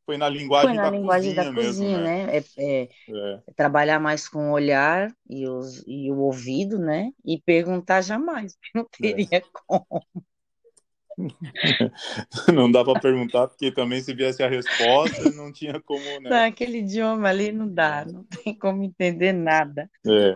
Foi 0.07 0.17
na 0.17 0.27
Foi 0.29 0.38
linguagem 0.38 0.75
na 0.75 0.83
da 0.85 0.91
linguagem 0.91 1.35
da 1.35 1.43
cozinha 1.43 1.53
mesmo, 1.53 1.85
cozinha, 1.85 1.99
né? 1.99 2.27
né? 2.27 2.37
É, 2.38 2.83
é, 2.83 2.83
É. 3.09 3.43
é 3.47 3.53
trabalhar 3.55 4.01
mais 4.01 4.29
com 4.29 4.51
o 4.51 4.53
olhar 4.53 5.12
e, 5.29 5.47
os, 5.47 5.85
e 5.87 6.11
o 6.11 6.17
ouvido, 6.19 6.79
né? 6.79 7.11
E 7.25 7.41
perguntar 7.43 8.01
jamais, 8.01 8.57
não 8.75 8.83
É. 8.85 8.87
teria 8.99 9.43
como. 9.67 9.87
não 12.54 12.70
dá 12.70 12.85
para 12.85 13.00
perguntar, 13.00 13.48
porque 13.48 13.72
também 13.72 14.00
se 14.00 14.14
viesse 14.14 14.42
a 14.42 14.48
resposta, 14.48 15.31
não 15.33 15.52
tinha 15.52 15.81
como. 15.81 16.00
Né? 16.20 16.31
Naquele 16.31 16.78
idioma 16.78 17.28
ali 17.28 17.50
não 17.50 17.68
dá, 17.68 18.04
não 18.04 18.24
tem 18.24 18.54
como 18.54 18.83
entender 18.85 19.33
nada. 19.33 19.90
É. 20.07 20.35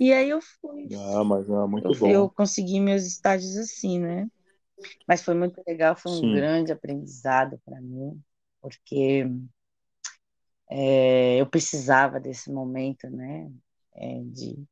E 0.00 0.12
aí 0.12 0.30
eu 0.30 0.40
fui. 0.40 0.88
Ah, 0.94 1.24
mas 1.24 1.48
é 1.48 1.66
muito 1.66 1.92
eu, 1.92 1.98
bom. 1.98 2.08
Eu 2.08 2.30
consegui 2.30 2.80
meus 2.80 3.04
estágios 3.04 3.56
assim, 3.56 3.98
né? 3.98 4.28
Mas 5.06 5.22
foi 5.22 5.34
muito 5.34 5.62
legal, 5.66 5.96
foi 5.96 6.12
um 6.12 6.20
Sim. 6.20 6.34
grande 6.34 6.72
aprendizado 6.72 7.58
para 7.64 7.80
mim, 7.80 8.20
porque 8.60 9.26
é, 10.70 11.40
eu 11.40 11.46
precisava 11.46 12.20
desse 12.20 12.50
momento, 12.50 13.08
né? 13.08 13.50
É, 13.94 14.20
de 14.24 14.62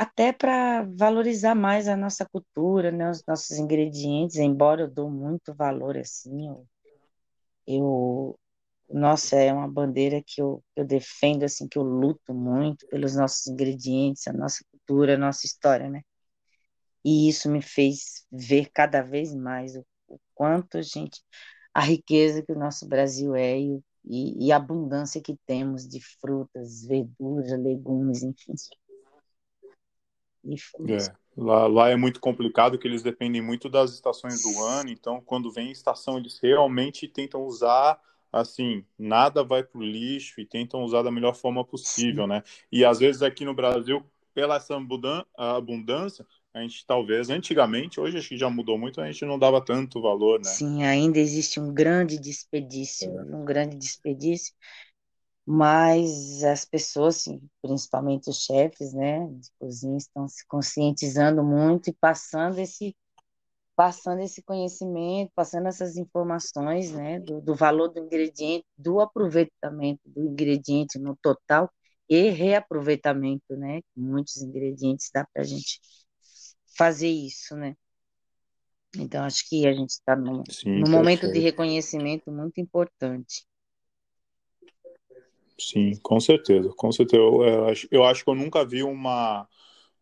até 0.00 0.32
para 0.32 0.82
valorizar 0.96 1.54
mais 1.54 1.86
a 1.86 1.94
nossa 1.94 2.24
cultura, 2.24 2.90
né, 2.90 3.10
os 3.10 3.22
nossos 3.28 3.58
ingredientes, 3.58 4.36
embora 4.36 4.82
eu 4.82 4.90
dou 4.90 5.10
muito 5.10 5.54
valor 5.54 5.98
assim, 5.98 6.48
eu, 6.48 6.66
eu 7.66 8.38
nossa, 8.88 9.36
é 9.36 9.52
uma 9.52 9.68
bandeira 9.68 10.22
que 10.26 10.40
eu, 10.40 10.64
eu 10.74 10.86
defendo 10.86 11.44
assim, 11.44 11.68
que 11.68 11.76
eu 11.76 11.82
luto 11.82 12.32
muito 12.32 12.86
pelos 12.88 13.14
nossos 13.14 13.46
ingredientes, 13.46 14.26
a 14.26 14.32
nossa 14.32 14.64
cultura, 14.70 15.16
a 15.16 15.18
nossa 15.18 15.44
história, 15.44 15.90
né? 15.90 16.00
E 17.04 17.28
isso 17.28 17.50
me 17.50 17.60
fez 17.60 18.26
ver 18.32 18.70
cada 18.72 19.02
vez 19.02 19.34
mais 19.34 19.76
o, 19.76 19.84
o 20.08 20.18
quanto 20.34 20.78
a 20.78 20.82
gente, 20.82 21.22
a 21.74 21.82
riqueza 21.82 22.42
que 22.42 22.52
o 22.52 22.58
nosso 22.58 22.88
Brasil 22.88 23.34
é 23.34 23.58
e, 23.60 23.82
e, 24.46 24.50
a 24.50 24.56
abundância 24.56 25.20
que 25.22 25.36
temos 25.46 25.86
de 25.86 26.00
frutas, 26.20 26.86
verduras, 26.86 27.50
legumes, 27.52 28.22
enfim. 28.22 28.54
É. 30.44 31.12
Lá, 31.36 31.66
lá 31.66 31.88
é 31.88 31.96
muito 31.96 32.20
complicado, 32.20 32.78
que 32.78 32.86
eles 32.86 33.02
dependem 33.02 33.40
muito 33.40 33.68
das 33.68 33.92
estações 33.92 34.42
do 34.42 34.62
ano, 34.64 34.90
então 34.90 35.20
quando 35.24 35.50
vem 35.50 35.70
estação 35.70 36.18
eles 36.18 36.38
realmente 36.42 37.06
tentam 37.06 37.42
usar 37.42 37.98
assim, 38.32 38.84
nada 38.98 39.42
vai 39.42 39.62
para 39.62 39.78
o 39.78 39.82
lixo 39.82 40.40
e 40.40 40.46
tentam 40.46 40.82
usar 40.82 41.02
da 41.02 41.10
melhor 41.10 41.34
forma 41.34 41.64
possível, 41.64 42.26
né? 42.26 42.42
E 42.70 42.84
às 42.84 42.98
vezes 42.98 43.22
aqui 43.22 43.44
no 43.44 43.54
Brasil, 43.54 44.04
pela 44.32 44.56
essa 44.56 44.76
abundância, 45.36 46.24
a 46.54 46.60
gente 46.60 46.84
talvez, 46.86 47.30
antigamente, 47.30 48.00
hoje 48.00 48.18
acho 48.18 48.28
que 48.28 48.36
já 48.36 48.48
mudou 48.48 48.78
muito, 48.78 49.00
a 49.00 49.06
gente 49.10 49.24
não 49.24 49.38
dava 49.38 49.60
tanto 49.60 50.00
valor, 50.00 50.38
né? 50.38 50.44
Sim, 50.44 50.84
ainda 50.84 51.18
existe 51.18 51.60
um 51.60 51.72
grande 51.72 52.18
desperdício, 52.18 53.08
é. 53.10 53.22
um 53.22 53.44
grande 53.44 53.76
desperdício 53.76 54.54
mas 55.46 56.44
as 56.44 56.64
pessoas, 56.64 57.18
assim, 57.18 57.40
principalmente 57.62 58.30
os 58.30 58.42
chefes, 58.44 58.92
né, 58.94 59.26
de 59.28 59.50
cozinha, 59.58 59.96
estão 59.96 60.28
se 60.28 60.46
conscientizando 60.46 61.42
muito 61.44 61.90
e 61.90 61.94
passando 61.94 62.58
esse 62.58 62.96
passando 63.76 64.20
esse 64.22 64.42
conhecimento, 64.42 65.32
passando 65.34 65.66
essas 65.68 65.96
informações, 65.96 66.92
né, 66.92 67.18
do, 67.20 67.40
do 67.40 67.54
valor 67.54 67.88
do 67.88 68.00
ingrediente, 68.00 68.66
do 68.76 69.00
aproveitamento 69.00 70.02
do 70.06 70.22
ingrediente 70.22 70.98
no 70.98 71.16
total 71.16 71.70
e 72.08 72.28
reaproveitamento, 72.30 73.56
né, 73.56 73.80
muitos 73.96 74.36
ingredientes 74.42 75.10
dá 75.14 75.26
para 75.32 75.42
a 75.42 75.44
gente 75.46 75.80
fazer 76.76 77.08
isso, 77.08 77.56
né. 77.56 77.74
Então 78.96 79.24
acho 79.24 79.48
que 79.48 79.66
a 79.66 79.72
gente 79.72 79.90
está 79.90 80.16
num, 80.16 80.44
num 80.74 80.88
momento 80.90 81.28
de 81.28 81.38
reconhecimento 81.40 82.30
muito 82.30 82.60
importante. 82.60 83.44
Sim, 85.60 85.94
com 86.02 86.18
certeza, 86.18 86.70
com 86.74 86.90
certeza. 86.90 87.22
Eu, 87.22 87.44
eu, 87.44 87.68
acho, 87.68 87.88
eu 87.90 88.04
acho 88.04 88.24
que 88.24 88.30
eu 88.30 88.34
nunca 88.34 88.64
vi 88.64 88.82
uma, 88.82 89.46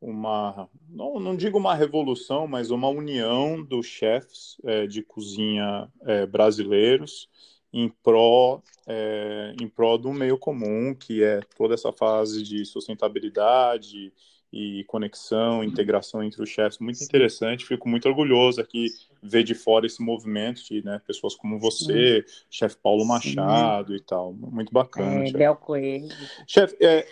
uma 0.00 0.68
não, 0.88 1.18
não 1.18 1.36
digo 1.36 1.58
uma 1.58 1.74
revolução, 1.74 2.46
mas 2.46 2.70
uma 2.70 2.88
união 2.88 3.62
dos 3.62 3.86
chefes 3.86 4.56
é, 4.64 4.86
de 4.86 5.02
cozinha 5.02 5.90
é, 6.02 6.26
brasileiros 6.26 7.28
em 7.72 7.88
pró 7.88 8.62
é, 8.86 9.54
em 9.60 9.68
pró 9.68 9.96
do 9.96 10.12
meio 10.12 10.38
comum, 10.38 10.94
que 10.94 11.22
é 11.24 11.40
toda 11.56 11.74
essa 11.74 11.92
fase 11.92 12.42
de 12.42 12.64
sustentabilidade 12.64 14.12
e 14.52 14.84
conexão, 14.84 15.62
integração 15.62 16.22
entre 16.22 16.42
os 16.42 16.48
chefes, 16.48 16.78
muito 16.78 17.02
interessante. 17.02 17.66
Fico 17.66 17.88
muito 17.88 18.08
orgulhoso 18.08 18.60
aqui 18.60 18.86
ver 19.22 19.42
de 19.42 19.54
fora 19.54 19.86
esse 19.86 20.02
movimento 20.02 20.62
de 20.64 20.84
né, 20.84 21.00
pessoas 21.06 21.34
como 21.34 21.58
você, 21.58 22.24
chefe 22.50 22.76
Paulo 22.82 23.04
Machado 23.04 23.92
Sim. 23.92 23.98
e 23.98 24.00
tal. 24.00 24.32
Muito 24.32 24.72
bacana. 24.72 25.26
É, 25.26 25.32
Bel 25.32 25.56
Coelho. 25.56 26.08
Chefe, 26.46 26.76
é, 26.80 27.06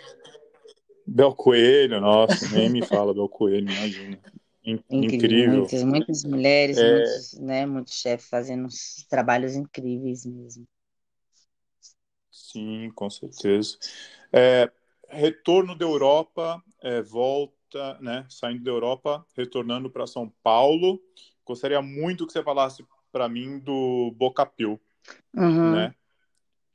Bel 1.05 1.33
Coelho, 1.33 2.01
nossa, 2.01 2.49
nem 2.55 2.69
me 2.69 2.85
fala 2.85 3.13
Bel 3.13 3.29
Coelho, 3.29 3.71
imagina. 3.71 4.19
Incrível. 4.63 5.03
incrível. 5.03 5.59
Muitas, 5.59 5.83
muitas 5.83 6.23
mulheres, 6.25 6.77
é... 6.77 6.91
muitos, 6.91 7.39
né, 7.39 7.65
muitos 7.65 7.93
chefes 7.93 8.27
fazendo 8.27 8.67
trabalhos 9.09 9.55
incríveis 9.55 10.25
mesmo. 10.25 10.67
Sim, 12.29 12.91
com 12.93 13.09
certeza. 13.09 13.77
É, 14.31 14.69
retorno 15.09 15.77
da 15.77 15.85
Europa, 15.85 16.61
é, 16.81 17.01
volta, 17.01 17.97
né, 18.01 18.25
saindo 18.29 18.63
da 18.63 18.71
Europa, 18.71 19.25
retornando 19.35 19.89
para 19.89 20.05
São 20.05 20.29
Paulo. 20.43 21.01
Gostaria 21.47 21.81
muito 21.81 22.27
que 22.27 22.33
você 22.33 22.43
falasse 22.43 22.85
para 23.11 23.29
mim 23.29 23.57
do 23.59 24.11
Bocapil, 24.17 24.79
uhum. 25.33 25.71
né? 25.71 25.95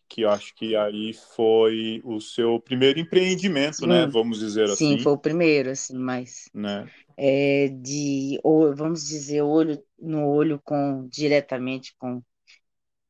Que 0.08 0.22
eu 0.22 0.30
acho 0.30 0.54
que 0.54 0.74
aí 0.74 1.12
foi 1.12 2.00
o 2.04 2.20
seu 2.20 2.58
primeiro 2.58 2.98
empreendimento, 2.98 3.76
Sim. 3.76 3.86
né? 3.86 4.06
Vamos 4.06 4.38
dizer 4.38 4.66
Sim, 4.68 4.72
assim. 4.72 4.96
Sim, 4.96 5.02
foi 5.02 5.12
o 5.12 5.18
primeiro, 5.18 5.70
assim, 5.70 5.96
mas 5.96 6.48
né? 6.54 6.90
é 7.16 7.68
de, 7.68 8.40
ou, 8.42 8.74
vamos 8.74 9.06
dizer, 9.06 9.42
olho 9.42 9.82
no 9.98 10.26
olho 10.26 10.60
com 10.64 11.06
diretamente 11.08 11.94
com 11.98 12.22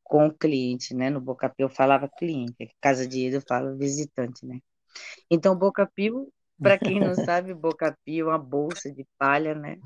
com 0.02 0.26
o 0.26 0.34
cliente, 0.34 0.92
né? 0.92 1.08
No 1.08 1.22
Bocapil 1.22 1.68
eu 1.68 1.74
falava 1.74 2.06
cliente, 2.06 2.68
casa 2.82 3.08
de 3.08 3.28
ida 3.28 3.38
eu 3.38 3.42
falo 3.48 3.78
visitante, 3.78 4.44
né? 4.44 4.58
Então, 5.30 5.56
Bocapil, 5.56 6.30
para 6.60 6.76
quem 6.76 7.00
não 7.00 7.14
sabe, 7.16 7.54
Bocapil 7.54 8.26
é 8.26 8.30
uma 8.30 8.38
bolsa 8.38 8.92
de 8.92 9.06
palha, 9.16 9.54
né? 9.54 9.78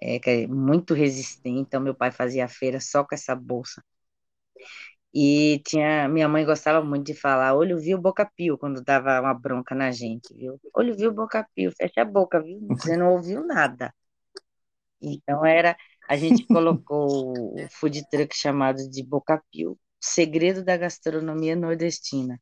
É, 0.00 0.18
que 0.18 0.30
é 0.30 0.46
muito 0.46 0.94
resistente. 0.94 1.58
Então, 1.58 1.80
meu 1.80 1.94
pai 1.94 2.10
fazia 2.10 2.48
feira 2.48 2.80
só 2.80 3.04
com 3.04 3.14
essa 3.14 3.34
bolsa. 3.34 3.82
E 5.18 5.62
tinha, 5.64 6.08
minha 6.08 6.28
mãe 6.28 6.44
gostava 6.44 6.84
muito 6.84 7.06
de 7.06 7.14
falar, 7.14 7.54
olho 7.54 7.78
viu 7.78 7.98
boca 7.98 8.30
pio, 8.36 8.58
quando 8.58 8.82
dava 8.82 9.18
uma 9.20 9.32
bronca 9.32 9.74
na 9.74 9.90
gente, 9.90 10.34
viu? 10.34 10.60
Olho 10.74 10.94
viu 10.94 11.10
boca 11.10 11.48
pio, 11.54 11.72
fecha 11.74 12.02
a 12.02 12.04
boca, 12.04 12.42
viu? 12.42 12.60
Você 12.94 12.96
não 12.98 13.12
ouviu 13.12 13.42
nada. 13.46 13.94
Então 15.00 15.44
era, 15.44 15.74
a 16.06 16.16
gente 16.16 16.46
colocou 16.46 17.32
o 17.54 17.56
food 17.72 18.06
truck 18.10 18.36
chamado 18.36 18.88
de 18.90 19.02
boca 19.02 19.42
pio, 19.50 19.78
segredo 19.98 20.62
da 20.62 20.76
gastronomia 20.76 21.56
nordestina. 21.56 22.38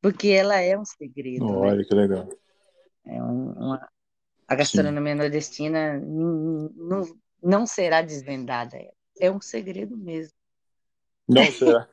Porque 0.00 0.28
ela 0.28 0.60
é 0.60 0.78
um 0.78 0.84
segredo. 0.84 1.44
Né? 1.44 1.52
Olha 1.52 1.76
né? 1.76 1.84
que 1.84 1.94
legal. 1.94 2.28
É 3.04 3.20
um, 3.20 3.52
uma, 3.52 3.88
a 4.50 4.56
gastronomia 4.56 5.12
Sim. 5.12 5.18
nordestina 5.18 5.96
não, 6.00 7.04
não 7.40 7.66
será 7.66 8.02
desvendada. 8.02 8.76
É 9.20 9.30
um 9.30 9.40
segredo 9.40 9.96
mesmo. 9.96 10.34
Não 11.28 11.44
será. 11.52 11.88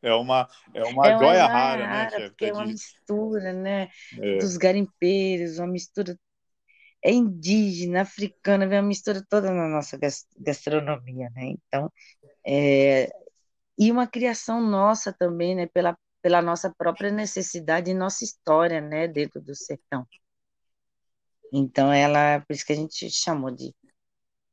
É 0.00 0.14
uma, 0.14 0.48
é 0.72 0.84
uma, 0.84 1.08
é 1.08 1.18
joia 1.18 1.46
rara, 1.46 1.86
né, 1.88 2.10
chefe? 2.10 2.28
Porque 2.30 2.44
é 2.44 2.52
uma 2.52 2.66
mistura, 2.66 3.52
né? 3.52 3.88
É. 4.16 4.38
Dos 4.38 4.56
garimpeiros, 4.56 5.58
uma 5.58 5.66
mistura 5.66 6.16
é 7.04 7.10
indígena, 7.10 8.02
africana, 8.02 8.68
vem 8.68 8.78
uma 8.78 8.86
mistura 8.86 9.20
toda 9.28 9.50
na 9.50 9.66
nossa 9.66 9.98
gastronomia, 10.38 11.30
né? 11.34 11.46
Então, 11.46 11.92
é, 12.46 13.10
e 13.76 13.90
uma 13.90 14.06
criação 14.06 14.60
nossa 14.60 15.12
também, 15.12 15.56
né? 15.56 15.66
Pela, 15.66 15.98
pela 16.22 16.40
nossa 16.40 16.72
própria 16.72 17.10
necessidade 17.10 17.90
e 17.90 17.94
nossa 17.94 18.22
história, 18.22 18.80
né? 18.80 19.08
Dentro 19.08 19.40
do 19.40 19.52
sertão. 19.52 20.06
Então, 21.52 21.92
ela, 21.92 22.40
por 22.40 22.54
isso 22.54 22.64
que 22.66 22.72
a 22.72 22.76
gente 22.76 23.10
chamou 23.10 23.50
de 23.50 23.74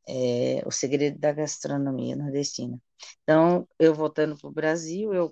é, 0.07 0.61
O 0.65 0.71
Segredo 0.71 1.17
da 1.19 1.31
Gastronomia 1.31 2.15
Nordestina. 2.15 2.79
Então, 3.23 3.67
eu 3.79 3.93
voltando 3.93 4.37
para 4.37 4.49
o 4.49 4.53
Brasil, 4.53 5.13
eu 5.13 5.31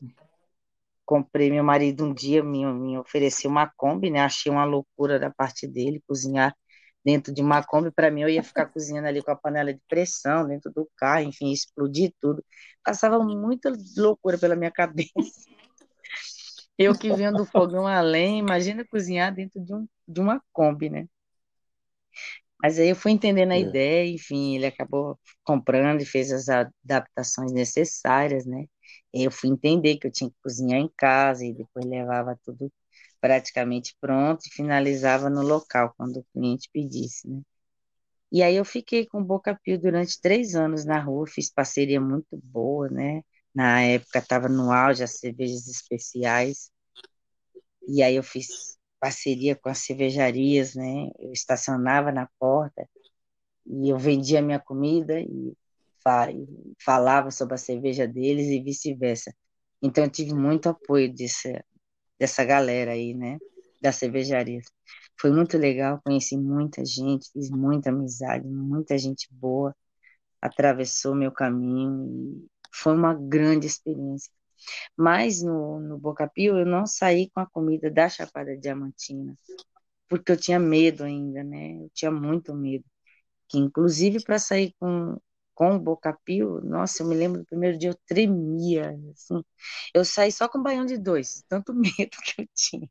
comprei, 1.05 1.49
meu 1.49 1.63
marido 1.63 2.05
um 2.05 2.13
dia 2.13 2.43
me, 2.43 2.65
me 2.73 2.97
ofereceu 2.97 3.49
uma 3.49 3.67
Kombi, 3.75 4.09
né? 4.09 4.21
Achei 4.21 4.51
uma 4.51 4.65
loucura 4.65 5.19
da 5.19 5.29
parte 5.31 5.67
dele, 5.67 6.03
cozinhar 6.07 6.55
dentro 7.03 7.33
de 7.33 7.41
uma 7.41 7.63
Kombi. 7.63 7.91
Para 7.91 8.11
mim, 8.11 8.21
eu 8.21 8.29
ia 8.29 8.43
ficar 8.43 8.67
cozinhando 8.67 9.07
ali 9.07 9.21
com 9.23 9.31
a 9.31 9.35
panela 9.35 9.73
de 9.73 9.81
pressão, 9.89 10.47
dentro 10.47 10.71
do 10.71 10.89
carro, 10.95 11.23
enfim, 11.23 11.51
explodir 11.51 12.13
tudo. 12.21 12.43
Passava 12.83 13.19
muita 13.19 13.71
loucura 13.97 14.37
pela 14.37 14.55
minha 14.55 14.71
cabeça. 14.71 15.11
Eu 16.77 16.97
que 16.97 17.11
venho 17.11 17.33
do 17.33 17.45
fogão 17.45 17.87
além, 17.87 18.37
imagina 18.37 18.85
cozinhar 18.85 19.33
dentro 19.33 19.59
de, 19.59 19.73
um, 19.73 19.87
de 20.07 20.21
uma 20.21 20.41
Kombi, 20.53 20.89
né? 20.89 21.07
Mas 22.61 22.79
aí 22.79 22.89
eu 22.89 22.95
fui 22.95 23.11
entendendo 23.11 23.51
a 23.51 23.57
é. 23.57 23.59
ideia, 23.59 24.09
enfim, 24.13 24.55
ele 24.55 24.65
acabou 24.67 25.19
comprando 25.43 26.01
e 26.01 26.05
fez 26.05 26.31
as 26.31 26.47
adaptações 26.49 27.51
necessárias, 27.53 28.45
né? 28.45 28.65
Eu 29.13 29.31
fui 29.31 29.49
entender 29.49 29.97
que 29.97 30.07
eu 30.07 30.11
tinha 30.11 30.29
que 30.29 30.35
cozinhar 30.43 30.79
em 30.79 30.89
casa 30.97 31.45
e 31.45 31.53
depois 31.53 31.85
levava 31.85 32.39
tudo 32.43 32.71
praticamente 33.21 33.95
pronto 34.01 34.45
e 34.47 34.51
finalizava 34.53 35.29
no 35.29 35.41
local 35.41 35.93
quando 35.97 36.17
o 36.19 36.25
cliente 36.33 36.69
pedisse, 36.73 37.27
né? 37.29 37.41
E 38.31 38.43
aí 38.43 38.55
eu 38.55 38.65
fiquei 38.65 39.05
com 39.07 39.19
o 39.21 39.23
Boca 39.25 39.57
Pio 39.63 39.79
durante 39.79 40.19
três 40.21 40.55
anos 40.55 40.85
na 40.85 40.99
rua, 41.01 41.27
fiz 41.27 41.51
parceria 41.51 41.99
muito 42.01 42.37
boa, 42.43 42.89
né? 42.89 43.21
Na 43.55 43.81
época 43.81 44.19
estava 44.19 44.49
no 44.49 44.71
auge 44.71 45.03
as 45.03 45.19
cervejas 45.19 45.67
especiais. 45.67 46.71
E 47.87 48.03
aí 48.03 48.15
eu 48.15 48.23
fiz 48.23 48.76
parceria 48.99 49.55
com 49.55 49.69
as 49.69 49.79
cervejarias, 49.79 50.75
né? 50.75 51.09
Eu 51.19 51.31
estacionava 51.31 52.11
na 52.11 52.27
porta 52.39 52.87
e 53.65 53.89
eu 53.89 53.97
vendia 53.97 54.41
minha 54.41 54.59
comida 54.59 55.19
e 55.19 55.55
falava 56.83 57.31
sobre 57.31 57.55
a 57.55 57.57
cerveja 57.57 58.07
deles 58.07 58.47
e 58.47 58.61
vice-versa. 58.61 59.33
Então 59.81 60.03
eu 60.05 60.09
tive 60.11 60.33
muito 60.33 60.69
apoio 60.69 61.13
desse, 61.13 61.63
dessa 62.19 62.43
galera 62.45 62.91
aí, 62.93 63.13
né? 63.13 63.37
Das 63.81 63.97
cervejarias. 63.97 64.65
Foi 65.19 65.31
muito 65.31 65.57
legal, 65.57 66.01
conheci 66.03 66.37
muita 66.37 66.83
gente, 66.85 67.31
fiz 67.31 67.49
muita 67.49 67.89
amizade, 67.89 68.47
muita 68.47 68.97
gente 68.97 69.27
boa 69.31 69.75
atravessou 70.41 71.15
meu 71.15 71.31
caminho 71.31 72.05
e 72.45 72.49
foi 72.73 72.93
uma 72.93 73.13
grande 73.13 73.67
experiência. 73.67 74.31
Mas 74.97 75.41
no, 75.41 75.79
no 75.79 75.97
Boca 75.97 76.27
Pio 76.29 76.57
eu 76.57 76.65
não 76.65 76.85
saí 76.85 77.29
com 77.31 77.39
a 77.39 77.47
comida 77.47 77.89
da 77.91 78.09
Chapada 78.09 78.57
Diamantina, 78.57 79.35
porque 80.09 80.31
eu 80.31 80.37
tinha 80.37 80.59
medo 80.59 81.03
ainda, 81.03 81.43
né? 81.43 81.77
Eu 81.83 81.89
tinha 81.93 82.11
muito 82.11 82.53
medo. 82.55 82.85
Que 83.49 83.57
inclusive 83.59 84.23
para 84.23 84.39
sair 84.39 84.73
com, 84.79 85.17
com 85.55 85.75
o 85.75 85.79
Boca 85.79 86.13
Pio, 86.25 86.61
nossa, 86.63 87.03
eu 87.03 87.07
me 87.07 87.15
lembro 87.15 87.41
do 87.41 87.45
primeiro 87.47 87.77
dia 87.77 87.89
eu 87.91 87.99
tremia, 88.07 88.97
assim. 89.11 89.43
Eu 89.93 90.05
saí 90.05 90.31
só 90.31 90.49
com 90.49 90.61
baião 90.63 90.85
de 90.85 90.97
dois, 90.97 91.43
tanto 91.49 91.73
medo 91.75 92.17
que 92.23 92.41
eu 92.43 92.47
tinha. 92.55 92.89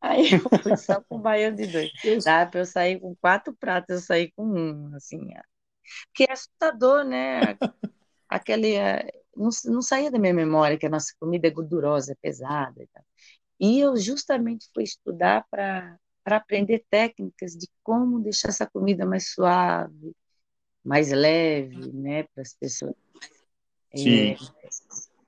Aí 0.00 0.30
eu 0.32 0.62
fui 0.62 0.76
só 0.76 1.00
com 1.02 1.20
baião 1.20 1.54
de 1.54 1.66
dois. 1.66 1.90
Dá 2.24 2.46
para 2.46 2.60
eu 2.60 2.66
sair 2.66 3.00
com 3.00 3.14
quatro 3.16 3.54
pratos, 3.54 3.96
eu 3.96 4.00
saí 4.00 4.30
com 4.32 4.44
um, 4.44 4.94
assim. 4.94 5.20
Porque 6.08 6.24
é 6.24 6.32
assustador, 6.32 7.04
né? 7.04 7.40
Aquele. 8.28 8.76
Não, 9.38 9.50
não 9.66 9.80
saía 9.80 10.10
da 10.10 10.18
minha 10.18 10.34
memória 10.34 10.76
que 10.76 10.86
a 10.86 10.90
nossa 10.90 11.14
comida 11.20 11.46
é 11.46 11.50
gordurosa, 11.50 12.12
é 12.12 12.16
pesada. 12.20 12.82
E, 13.60 13.76
e 13.76 13.80
eu 13.80 13.96
justamente 13.96 14.68
fui 14.74 14.82
estudar 14.82 15.46
para 15.48 15.98
aprender 16.24 16.84
técnicas 16.90 17.52
de 17.52 17.68
como 17.82 18.18
deixar 18.20 18.48
essa 18.48 18.66
comida 18.66 19.06
mais 19.06 19.32
suave, 19.32 20.12
mais 20.84 21.10
leve, 21.12 21.92
né, 21.92 22.24
para 22.24 22.42
as 22.42 22.52
pessoas. 22.52 22.94
Sim. 23.94 24.32
É, 24.32 24.36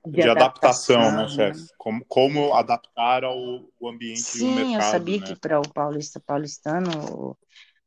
de, 0.04 0.12
de 0.12 0.28
adaptação, 0.28 1.00
adaptação, 1.00 1.12
né, 1.12 1.28
chefe? 1.28 1.60
Né? 1.60 1.66
Como, 1.78 2.04
como 2.06 2.54
adaptar 2.54 3.24
ao 3.24 3.36
ambiente 3.82 4.20
Sim, 4.20 4.48
do 4.48 4.54
mercado. 4.54 4.74
eu 4.74 4.82
sabia 4.82 5.20
né? 5.20 5.26
que 5.26 5.36
para 5.36 5.60
o 5.60 5.72
paulista 5.72 6.20
paulistano 6.20 6.90
o, 7.14 7.36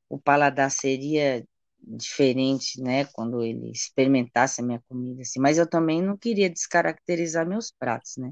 o 0.10 0.20
paladar 0.20 0.72
seria 0.72 1.46
diferente, 1.84 2.82
né, 2.82 3.06
quando 3.06 3.42
ele 3.44 3.72
experimentasse 3.72 4.62
a 4.62 4.64
minha 4.66 4.82
comida, 4.90 5.22
assim. 5.22 5.40
Mas 5.40 5.58
eu 5.58 5.70
também 5.70 6.02
não 6.02 6.18
queria 6.18 6.50
descaracterizar 6.50 7.48
meus 7.48 7.72
pratos, 7.72 8.18
né? 8.18 8.32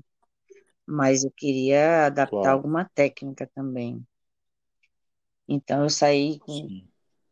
Mas 0.88 1.24
eu 1.24 1.32
queria 1.32 2.08
adaptar 2.08 2.52
claro. 2.52 2.54
alguma 2.54 2.90
técnica 2.96 3.50
também. 3.56 4.06
Então 5.48 5.84
eu 5.84 5.90
saí 5.90 6.40
com 6.40 6.70
Sim 6.70 6.88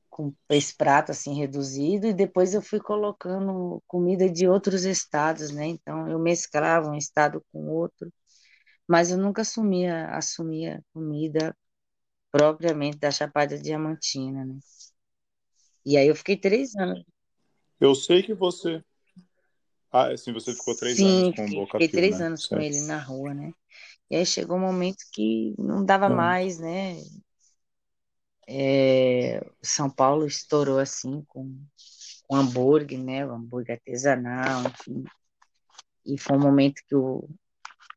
com 0.10 0.34
esse 0.50 0.76
prato 0.76 1.12
assim 1.12 1.36
reduzido 1.36 2.08
e 2.08 2.14
depois 2.14 2.54
eu 2.54 2.62
fui 2.62 2.80
colocando 2.80 3.82
comida 3.88 4.30
de 4.30 4.48
outros 4.48 4.84
estados, 4.86 5.52
né? 5.52 5.68
Então 5.68 6.10
eu 6.10 6.20
mesclava 6.20 6.90
um 6.90 6.96
estado 6.96 7.44
com 7.52 7.68
outro, 7.70 8.12
mas 8.88 9.12
eu 9.12 9.18
nunca 9.18 9.42
assumia 9.44 10.08
assumia 10.12 10.84
comida 10.94 11.56
propriamente 12.32 12.98
da 13.00 13.12
Chapada 13.12 13.58
Diamantina, 13.60 14.46
né? 14.46 14.60
E 15.89 15.97
aí 15.97 16.08
eu 16.08 16.15
fiquei 16.15 16.38
três 16.38 16.75
anos. 16.75 17.04
Eu 17.82 17.93
sei 17.93 18.23
que 18.23 18.34
você 18.34 18.82
ah, 19.91 20.12
assim, 20.12 20.32
você 20.32 20.54
ficou 20.54 20.75
três 20.75 20.97
Sim, 20.97 21.04
anos 21.04 21.36
com 21.36 21.45
o 21.45 21.49
Boca 21.49 21.80
fiquei 21.80 21.88
Pio, 21.89 21.99
três 22.02 22.19
né? 22.19 22.25
anos 22.28 22.41
certo. 22.41 22.49
com 22.49 22.60
ele 22.62 22.82
na 22.82 22.99
rua, 22.99 23.34
né? 23.34 23.52
E 24.10 24.15
aí 24.17 24.25
chegou 24.25 24.58
um 24.58 24.62
momento 24.62 25.04
que 25.13 25.56
não 25.58 25.86
dava 25.86 26.10
Hum. 26.10 26.15
mais, 26.15 26.60
né? 26.60 26.97
É, 28.47 29.39
São 29.63 29.89
Paulo 29.89 30.25
estourou 30.25 30.80
assim 30.80 31.23
com, 31.28 31.56
com 32.28 32.36
hambúrguer, 32.36 32.99
né? 33.04 33.25
O 33.25 33.32
hambúrguer 33.34 33.75
artesanal, 33.78 34.63
enfim. 34.63 35.04
E 36.06 36.17
foi 36.17 36.38
um 36.38 36.41
momento 36.41 36.82
que 36.88 36.95
o, 36.95 37.28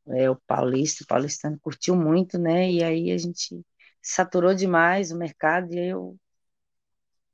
é, 0.08 0.30
o 0.30 0.36
paulista, 0.46 1.04
o 1.04 1.06
paulistano 1.06 1.58
curtiu 1.60 1.96
muito, 1.96 2.38
né? 2.38 2.70
E 2.70 2.84
aí 2.84 3.10
a 3.12 3.18
gente 3.18 3.60
saturou 4.02 4.54
demais 4.54 5.12
o 5.12 5.18
mercado 5.18 5.72
e 5.74 5.78
aí 5.78 5.88
eu, 5.88 6.16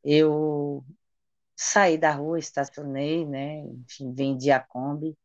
eu 0.05 0.85
saí 1.57 1.99
da 1.99 2.13
rua, 2.13 2.39
estacionei, 2.39 3.27
né? 3.27 3.61
Enfim, 3.61 4.13
vendi 4.13 4.51
a 4.51 4.61
Kombi. 4.61 5.17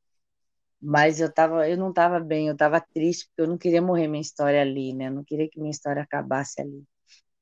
Mas 0.82 1.22
eu, 1.22 1.32
tava, 1.32 1.70
eu 1.70 1.78
não 1.78 1.90
estava 1.90 2.20
bem, 2.20 2.48
eu 2.48 2.54
estava 2.54 2.82
triste, 2.82 3.28
porque 3.28 3.42
eu 3.42 3.48
não 3.48 3.58
queria 3.58 3.82
morrer 3.82 4.08
minha 4.08 4.22
história 4.22 4.62
ali, 4.62 4.94
né? 4.94 5.08
Eu 5.08 5.12
não 5.12 5.24
queria 5.24 5.50
que 5.50 5.60
minha 5.60 5.72
história 5.72 6.02
acabasse 6.02 6.60
ali. 6.60 6.84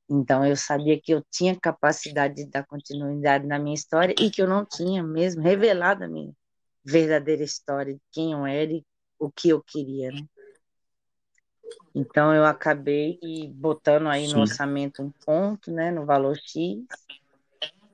Então 0.08 0.44
eu 0.44 0.56
sabia 0.56 1.00
que 1.00 1.12
eu 1.12 1.24
tinha 1.30 1.58
capacidade 1.58 2.34
de 2.34 2.46
dar 2.46 2.64
continuidade 2.64 3.46
na 3.46 3.58
minha 3.58 3.74
história 3.74 4.14
e 4.20 4.30
que 4.30 4.42
eu 4.42 4.48
não 4.48 4.64
tinha 4.64 5.02
mesmo 5.02 5.42
revelado 5.42 6.04
a 6.04 6.08
minha 6.08 6.32
verdadeira 6.84 7.42
história 7.42 7.94
de 7.94 8.00
quem 8.12 8.32
eu 8.32 8.44
era 8.44 8.72
e 8.72 8.84
o 9.18 9.30
que 9.30 9.48
eu 9.48 9.62
queria, 9.62 10.10
né? 10.10 10.22
Então 11.94 12.34
eu 12.34 12.44
acabei 12.44 13.18
botando 13.54 14.08
aí 14.08 14.26
Sim. 14.26 14.34
no 14.34 14.40
orçamento 14.40 15.02
um 15.02 15.10
ponto, 15.10 15.70
né, 15.70 15.90
no 15.90 16.06
valor 16.06 16.36
X. 16.36 16.84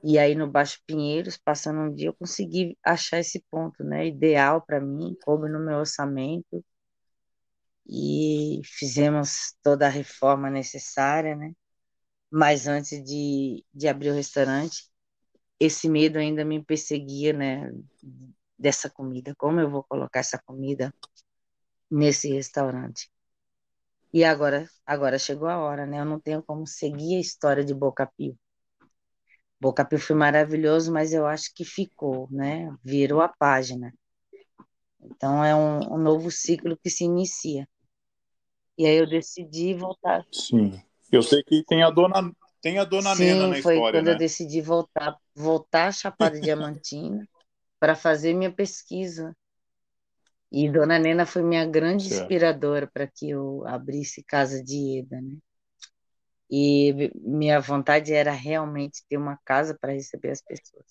E 0.02 0.18
aí 0.18 0.34
no 0.34 0.50
Baixo 0.50 0.80
Pinheiros, 0.86 1.36
passando 1.36 1.80
um 1.80 1.94
dia, 1.94 2.08
eu 2.08 2.14
consegui 2.14 2.76
achar 2.84 3.18
esse 3.20 3.44
ponto, 3.50 3.84
né, 3.84 4.06
ideal 4.06 4.62
para 4.62 4.80
mim, 4.80 5.16
coube 5.24 5.48
no 5.48 5.60
meu 5.60 5.78
orçamento. 5.78 6.64
E 7.86 8.60
fizemos 8.64 9.54
toda 9.62 9.86
a 9.86 9.90
reforma 9.90 10.50
necessária, 10.50 11.34
né? 11.36 11.52
Mas 12.30 12.66
antes 12.68 13.04
de, 13.04 13.64
de 13.74 13.88
abrir 13.88 14.10
o 14.10 14.14
restaurante, 14.14 14.90
esse 15.60 15.88
medo 15.88 16.18
ainda 16.18 16.44
me 16.44 16.64
perseguia, 16.64 17.32
né? 17.34 17.72
Dessa 18.58 18.90
comida. 18.90 19.34
Como 19.36 19.60
eu 19.60 19.70
vou 19.70 19.84
colocar 19.84 20.20
essa 20.20 20.38
comida 20.46 20.94
nesse 21.90 22.28
restaurante? 22.32 23.10
E 24.12 24.22
agora, 24.22 24.68
agora 24.84 25.18
chegou 25.18 25.48
a 25.48 25.56
hora, 25.58 25.86
né? 25.86 26.00
Eu 26.00 26.04
não 26.04 26.20
tenho 26.20 26.42
como 26.42 26.66
seguir 26.66 27.16
a 27.16 27.20
história 27.20 27.64
de 27.64 27.72
Boca 27.72 28.06
Pio. 28.18 28.38
Boca 29.60 29.84
Pio 29.84 29.98
foi 29.98 30.14
maravilhoso, 30.14 30.92
mas 30.92 31.12
eu 31.12 31.26
acho 31.26 31.52
que 31.54 31.64
ficou, 31.64 32.28
né? 32.30 32.72
Virou 32.84 33.20
a 33.20 33.28
página. 33.28 33.92
Então 35.00 35.44
é 35.44 35.54
um, 35.54 35.94
um 35.94 35.98
novo 35.98 36.30
ciclo 36.30 36.76
que 36.76 36.90
se 36.90 37.04
inicia. 37.04 37.68
E 38.76 38.86
aí 38.86 38.96
eu 38.96 39.08
decidi 39.08 39.74
voltar. 39.74 40.24
Sim. 40.32 40.80
Eu 41.10 41.22
sei 41.22 41.42
que 41.42 41.64
tem 41.64 41.82
a 41.82 41.90
dona, 41.90 42.32
tem 42.60 42.78
a 42.78 42.84
dona 42.84 43.14
Sim, 43.14 43.24
Nena 43.24 43.48
na 43.48 43.58
foi 43.58 43.76
história, 43.76 44.00
quando 44.00 44.08
né? 44.08 44.14
eu 44.14 44.18
decidi 44.18 44.60
voltar, 44.60 45.16
voltar 45.34 45.88
a 45.88 45.92
Chapada 45.92 46.38
Diamantina 46.40 47.26
para 47.80 47.96
fazer 47.96 48.34
minha 48.34 48.52
pesquisa. 48.52 49.34
E 50.50 50.70
Dona 50.70 50.98
Nena 50.98 51.26
foi 51.26 51.42
minha 51.42 51.66
grande 51.66 52.08
Certo. 52.08 52.22
inspiradora 52.22 52.86
para 52.86 53.06
que 53.06 53.28
eu 53.28 53.66
abrisse 53.66 54.22
Casa 54.22 54.62
de 54.62 55.00
Eda, 55.00 55.20
né? 55.20 55.36
E 56.50 57.10
minha 57.14 57.60
vontade 57.60 58.12
era 58.12 58.32
realmente 58.32 59.04
ter 59.08 59.16
uma 59.16 59.38
casa 59.44 59.76
para 59.78 59.92
receber 59.92 60.30
as 60.30 60.42
pessoas. 60.42 60.86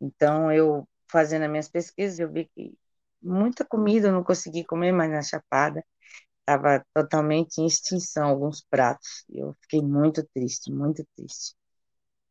Então, 0.00 0.52
eu 0.52 0.88
fazendo 1.10 1.44
as 1.44 1.50
minhas 1.50 1.68
pesquisas, 1.68 2.18
eu 2.18 2.32
vi 2.32 2.46
que 2.54 2.74
muita 3.22 3.64
comida 3.64 4.08
eu 4.08 4.12
não 4.12 4.24
consegui 4.24 4.64
comer 4.64 4.92
mais 4.92 5.10
na 5.10 5.22
Chapada. 5.22 5.84
Estava 6.40 6.84
totalmente 6.94 7.58
em 7.58 7.66
extinção 7.66 8.28
alguns 8.28 8.62
pratos. 8.68 9.24
Eu 9.30 9.54
fiquei 9.62 9.82
muito 9.82 10.26
triste, 10.34 10.72
muito 10.72 11.06
triste. 11.16 11.54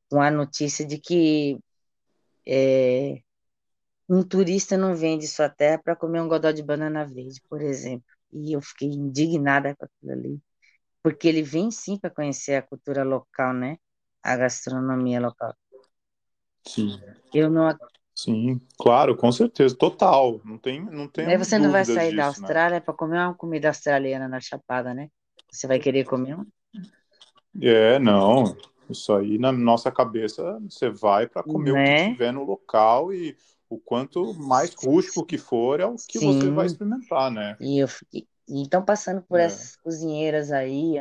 Com 0.09 0.21
a 0.21 0.31
notícia 0.31 0.85
de 0.85 0.99
que 0.99 1.59
é, 2.47 3.21
um 4.09 4.23
turista 4.23 4.77
não 4.77 4.95
vende 4.95 5.27
sua 5.27 5.49
terra 5.49 5.79
para 5.79 5.95
comer 5.95 6.21
um 6.21 6.27
godó 6.27 6.51
de 6.51 6.63
banana 6.63 7.05
verde, 7.05 7.41
por 7.49 7.61
exemplo. 7.61 8.05
E 8.33 8.53
eu 8.53 8.61
fiquei 8.61 8.89
indignada 8.89 9.75
com 9.75 9.85
aquilo 9.85 10.11
ali. 10.11 10.41
Porque 11.03 11.27
ele 11.27 11.43
vem 11.43 11.71
sim 11.71 11.97
para 11.97 12.09
conhecer 12.09 12.55
a 12.55 12.61
cultura 12.61 13.03
local, 13.03 13.53
né? 13.53 13.77
A 14.23 14.35
gastronomia 14.37 15.19
local. 15.19 15.53
Sim. 16.67 16.99
Eu 17.33 17.49
não. 17.49 17.75
Sim, 18.15 18.59
claro, 18.77 19.15
com 19.15 19.31
certeza, 19.31 19.75
total. 19.75 20.41
Não 20.45 20.57
tem, 20.57 20.81
não 20.85 21.07
tem 21.07 21.27
Aí 21.27 21.37
você 21.37 21.57
não 21.57 21.71
vai 21.71 21.85
sair 21.85 22.15
da 22.15 22.25
disso, 22.25 22.41
né? 22.41 22.47
Austrália 22.47 22.81
para 22.81 22.93
comer 22.93 23.17
uma 23.19 23.33
comida 23.33 23.67
australiana 23.69 24.27
na 24.27 24.39
Chapada, 24.39 24.93
né? 24.93 25.09
Você 25.51 25.67
vai 25.67 25.79
querer 25.79 26.05
comer 26.05 26.37
um? 26.37 26.45
É, 27.61 27.99
não. 27.99 28.55
Isso 28.89 29.13
aí 29.13 29.37
na 29.37 29.51
nossa 29.51 29.91
cabeça, 29.91 30.59
você 30.59 30.89
vai 30.89 31.27
para 31.27 31.41
comer 31.43 31.71
o 31.71 31.75
que 31.75 31.83
Né? 31.83 32.13
tiver 32.13 32.31
no 32.33 32.43
local 32.43 33.13
e 33.13 33.37
o 33.69 33.79
quanto 33.79 34.33
mais 34.33 34.73
rústico 34.73 35.25
que 35.25 35.37
for 35.37 35.79
é 35.79 35.85
o 35.85 35.95
que 35.95 36.19
Sim. 36.19 36.39
você 36.39 36.49
vai 36.49 36.65
experimentar, 36.65 37.31
né? 37.31 37.57
E 37.59 37.79
eu 37.81 37.87
fiquei. 37.87 38.27
Então, 38.47 38.83
passando 38.85 39.23
por 39.23 39.39
É. 39.39 39.45
essas 39.45 39.75
cozinheiras 39.77 40.51
aí, 40.51 40.97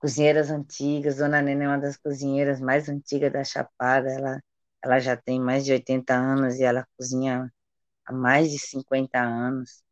cozinheiras 0.00 0.50
antigas. 0.50 1.16
Dona 1.18 1.40
Nena 1.42 1.64
é 1.64 1.68
uma 1.68 1.78
das 1.78 1.96
cozinheiras 1.96 2.60
mais 2.60 2.88
antigas 2.88 3.32
da 3.32 3.44
Chapada. 3.44 4.08
Ela, 4.10 4.42
ela 4.84 4.98
já 5.00 5.16
tem 5.16 5.40
mais 5.40 5.64
de 5.64 5.72
80 5.72 6.14
anos 6.14 6.56
e 6.56 6.64
ela 6.64 6.86
cozinha 6.96 7.52
há 8.06 8.12
mais 8.14 8.50
de 8.52 8.58
50 8.58 9.20
anos. 9.20 9.82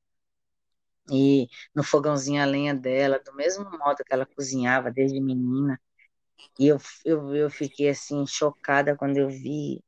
E 1.11 1.49
no 1.75 1.83
fogãozinho 1.85 2.43
a 2.43 2.45
lenha 2.45 2.75
dela, 2.75 3.21
do 3.25 3.33
mesmo 3.35 3.65
modo 3.79 4.05
que 4.05 4.13
ela 4.13 4.27
cozinhava 4.27 4.91
desde 4.91 5.21
menina. 5.21 5.81
E 6.59 6.69
eu, 6.69 6.79
eu, 7.05 7.35
eu 7.37 7.51
fiquei 7.51 7.91
assim 7.91 8.27
chocada 8.27 8.97
quando 8.97 9.19
eu 9.19 9.29
vi. 9.31 9.83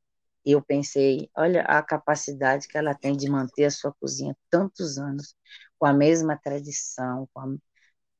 Eu 0.45 0.61
pensei, 0.63 1.29
olha 1.35 1.63
a 1.63 1.83
capacidade 1.83 2.67
que 2.67 2.77
ela 2.77 2.95
tem 2.95 3.15
de 3.17 3.29
manter 3.29 3.65
a 3.65 3.71
sua 3.71 3.93
cozinha 4.01 4.35
tantos 4.49 4.97
anos, 4.97 5.35
com 5.79 5.85
a 5.87 5.93
mesma 5.93 6.37
tradição, 6.37 7.27
com 7.33 7.41
a, 7.41 7.55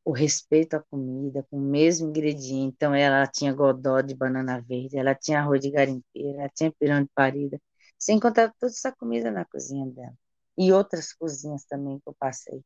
o 0.05 0.11
respeito 0.13 0.75
à 0.75 0.81
comida, 0.83 1.45
com 1.49 1.57
o 1.57 1.61
mesmo 1.61 2.09
ingrediente. 2.09 2.75
Então, 2.75 2.95
ela 2.95 3.27
tinha 3.27 3.53
godó 3.53 4.01
de 4.01 4.15
banana 4.15 4.61
verde, 4.61 4.97
ela 4.97 5.15
tinha 5.15 5.39
arroz 5.39 5.61
de 5.61 5.71
garimpeira, 5.71 6.39
ela 6.41 6.49
tinha 6.49 6.71
pirão 6.79 7.03
de 7.03 7.09
parida, 7.15 7.61
sem 7.97 8.19
contar 8.19 8.53
toda 8.59 8.71
essa 8.71 8.91
comida 8.91 9.31
na 9.31 9.45
cozinha 9.45 9.85
dela. 9.87 10.13
E 10.57 10.73
outras 10.73 11.13
cozinhas 11.13 11.65
também 11.65 11.99
que 11.99 12.09
eu 12.09 12.15
passei. 12.19 12.63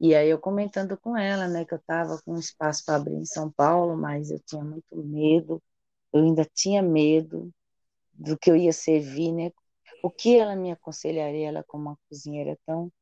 E 0.00 0.14
aí 0.14 0.28
eu 0.28 0.38
comentando 0.38 0.96
com 0.98 1.16
ela, 1.16 1.48
né, 1.48 1.64
que 1.64 1.72
eu 1.74 1.78
estava 1.78 2.20
com 2.22 2.34
um 2.34 2.38
espaço 2.38 2.84
para 2.84 2.96
abrir 2.96 3.14
em 3.14 3.24
São 3.24 3.50
Paulo, 3.50 3.96
mas 3.96 4.30
eu 4.30 4.38
tinha 4.40 4.62
muito 4.62 4.96
medo, 4.96 5.62
eu 6.12 6.22
ainda 6.22 6.44
tinha 6.54 6.82
medo 6.82 7.50
do 8.14 8.38
que 8.38 8.50
eu 8.50 8.56
ia 8.56 8.72
servir, 8.72 9.32
né? 9.32 9.50
O 10.02 10.10
que 10.10 10.38
ela 10.38 10.56
me 10.56 10.72
aconselharia, 10.72 11.48
ela 11.48 11.64
como 11.64 11.90
uma 11.90 11.98
cozinheira 12.08 12.58
tão 12.66 12.92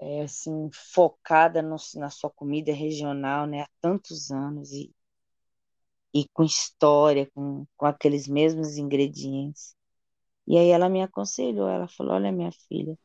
é, 0.00 0.22
assim 0.22 0.70
focada 0.72 1.62
no, 1.62 1.76
na 1.96 2.10
sua 2.10 2.30
comida 2.30 2.72
regional, 2.72 3.46
né, 3.46 3.62
há 3.62 3.68
tantos 3.80 4.30
anos 4.30 4.72
e 4.72 4.92
e 6.14 6.28
com 6.32 6.42
história, 6.44 7.30
com, 7.34 7.66
com 7.76 7.86
aqueles 7.86 8.26
mesmos 8.28 8.76
ingredientes. 8.78 9.74
E 10.46 10.58
aí 10.58 10.68
ela 10.70 10.88
me 10.90 11.02
aconselhou, 11.02 11.68
ela 11.68 11.88
falou, 11.88 12.14
olha 12.14 12.32
minha 12.32 12.52
filha, 12.68 12.98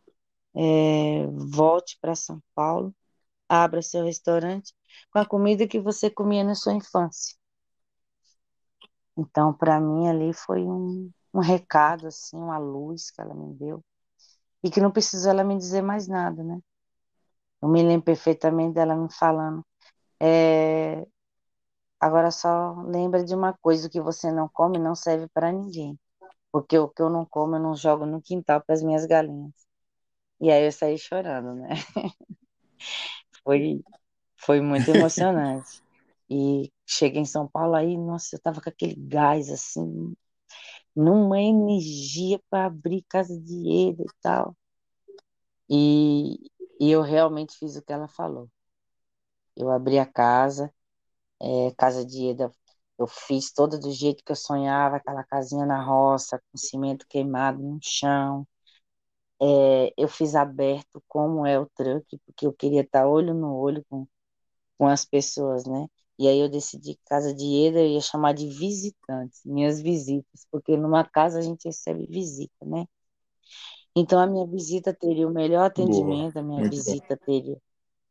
é, 0.55 1.27
volte 1.27 1.97
para 2.01 2.15
São 2.15 2.41
Paulo, 2.55 2.95
abra 3.49 3.81
seu 3.81 4.05
restaurante 4.05 4.73
com 5.11 5.19
a 5.19 5.25
comida 5.27 5.67
que 5.67 5.79
você 5.81 6.09
comia 6.11 6.43
na 6.43 6.55
sua 6.55 6.73
infância. 6.73 7.35
Então, 9.17 9.53
para 9.53 9.79
mim, 9.79 10.07
ali 10.07 10.33
foi 10.33 10.61
um, 10.63 11.11
um 11.33 11.39
recado, 11.39 12.07
assim, 12.07 12.37
uma 12.37 12.57
luz 12.57 13.11
que 13.11 13.21
ela 13.21 13.33
me 13.35 13.53
deu. 13.55 13.83
E 14.63 14.71
que 14.71 14.81
não 14.81 14.91
precisou 14.91 15.31
ela 15.31 15.43
me 15.45 15.57
dizer 15.57 15.81
mais 15.83 16.07
nada, 16.07 16.43
né? 16.43 16.59
Eu 17.63 17.69
me 17.69 17.81
lembro 17.81 18.03
perfeitamente 18.03 18.73
dela 18.73 18.93
me 18.93 19.09
falando. 19.09 19.65
É, 20.21 21.05
agora 21.99 22.29
só 22.29 22.73
lembra 22.83 23.23
de 23.23 23.33
uma 23.33 23.53
coisa: 23.53 23.87
o 23.87 23.89
que 23.89 24.01
você 24.01 24.31
não 24.33 24.49
come 24.49 24.77
não 24.77 24.95
serve 24.95 25.29
para 25.33 25.49
ninguém. 25.49 25.97
Porque 26.51 26.77
o 26.77 26.89
que 26.89 27.01
eu 27.01 27.09
não 27.09 27.25
como, 27.25 27.55
eu 27.55 27.61
não 27.61 27.75
jogo 27.75 28.05
no 28.05 28.21
quintal 28.21 28.61
para 28.65 28.75
as 28.75 28.83
minhas 28.83 29.05
galinhas. 29.05 29.53
E 30.41 30.51
aí 30.51 30.65
eu 30.65 30.71
saí 30.73 30.97
chorando, 30.97 31.55
né? 31.55 31.69
foi, 33.45 33.81
foi 34.37 34.61
muito 34.61 34.89
emocionante. 34.89 35.81
E 36.29 36.71
cheguei 36.85 37.21
em 37.21 37.25
São 37.25 37.47
Paulo 37.47 37.75
aí, 37.75 37.97
nossa, 37.97 38.35
eu 38.35 38.41
tava 38.41 38.61
com 38.61 38.69
aquele 38.69 38.95
gás 38.95 39.49
assim, 39.49 40.13
numa 40.95 41.41
energia 41.41 42.39
para 42.49 42.65
abrir 42.67 43.03
casa 43.09 43.39
de 43.39 43.89
Eda 43.89 44.03
e 44.03 44.13
tal. 44.21 44.55
E, 45.69 46.37
e 46.79 46.91
eu 46.91 47.01
realmente 47.01 47.57
fiz 47.57 47.75
o 47.75 47.81
que 47.83 47.93
ela 47.93 48.07
falou. 48.07 48.49
Eu 49.55 49.71
abri 49.71 49.99
a 49.99 50.05
casa, 50.05 50.73
é, 51.41 51.71
casa 51.77 52.05
de 52.05 52.27
Eda, 52.29 52.51
eu 52.99 53.07
fiz 53.07 53.51
toda 53.53 53.79
do 53.79 53.91
jeito 53.91 54.23
que 54.25 54.31
eu 54.33 54.35
sonhava, 54.35 54.97
aquela 54.97 55.23
casinha 55.25 55.65
na 55.65 55.83
roça, 55.83 56.41
com 56.51 56.57
cimento 56.57 57.05
queimado 57.09 57.61
no 57.63 57.79
chão, 57.81 58.47
é, 59.41 59.93
eu 59.97 60.07
fiz 60.07 60.35
aberto 60.35 61.03
como 61.07 61.45
é 61.45 61.59
o 61.59 61.67
truck, 61.75 62.17
porque 62.25 62.45
eu 62.47 62.53
queria 62.53 62.81
estar 62.81 63.07
olho 63.07 63.33
no 63.33 63.55
olho 63.55 63.83
com, 63.89 64.07
com 64.77 64.87
as 64.87 65.05
pessoas, 65.05 65.65
né? 65.65 65.87
E 66.19 66.27
aí 66.27 66.39
eu 66.39 66.49
decidi 66.49 66.95
que 66.95 67.01
casa 67.07 67.33
de 67.35 67.45
Eda 67.67 67.79
eu 67.81 67.87
ia 67.89 68.01
chamar 68.01 68.33
de 68.33 68.49
visitantes, 68.49 69.41
minhas 69.45 69.81
visitas, 69.81 70.47
porque 70.51 70.77
numa 70.77 71.05
casa 71.05 71.39
a 71.39 71.43
gente 71.43 71.65
recebe 71.67 72.07
visita, 72.07 72.65
né? 72.65 72.85
Então 73.95 74.19
a 74.19 74.27
minha 74.27 74.45
visita 74.47 74.93
teria 74.93 75.27
o 75.27 75.31
melhor 75.33 75.65
atendimento, 75.65 76.37
Boa. 76.37 76.37
a 76.37 76.43
minha 76.43 76.63
Muito 76.63 76.83
visita 76.83 77.17
bom. 77.17 77.17
teria 77.17 77.57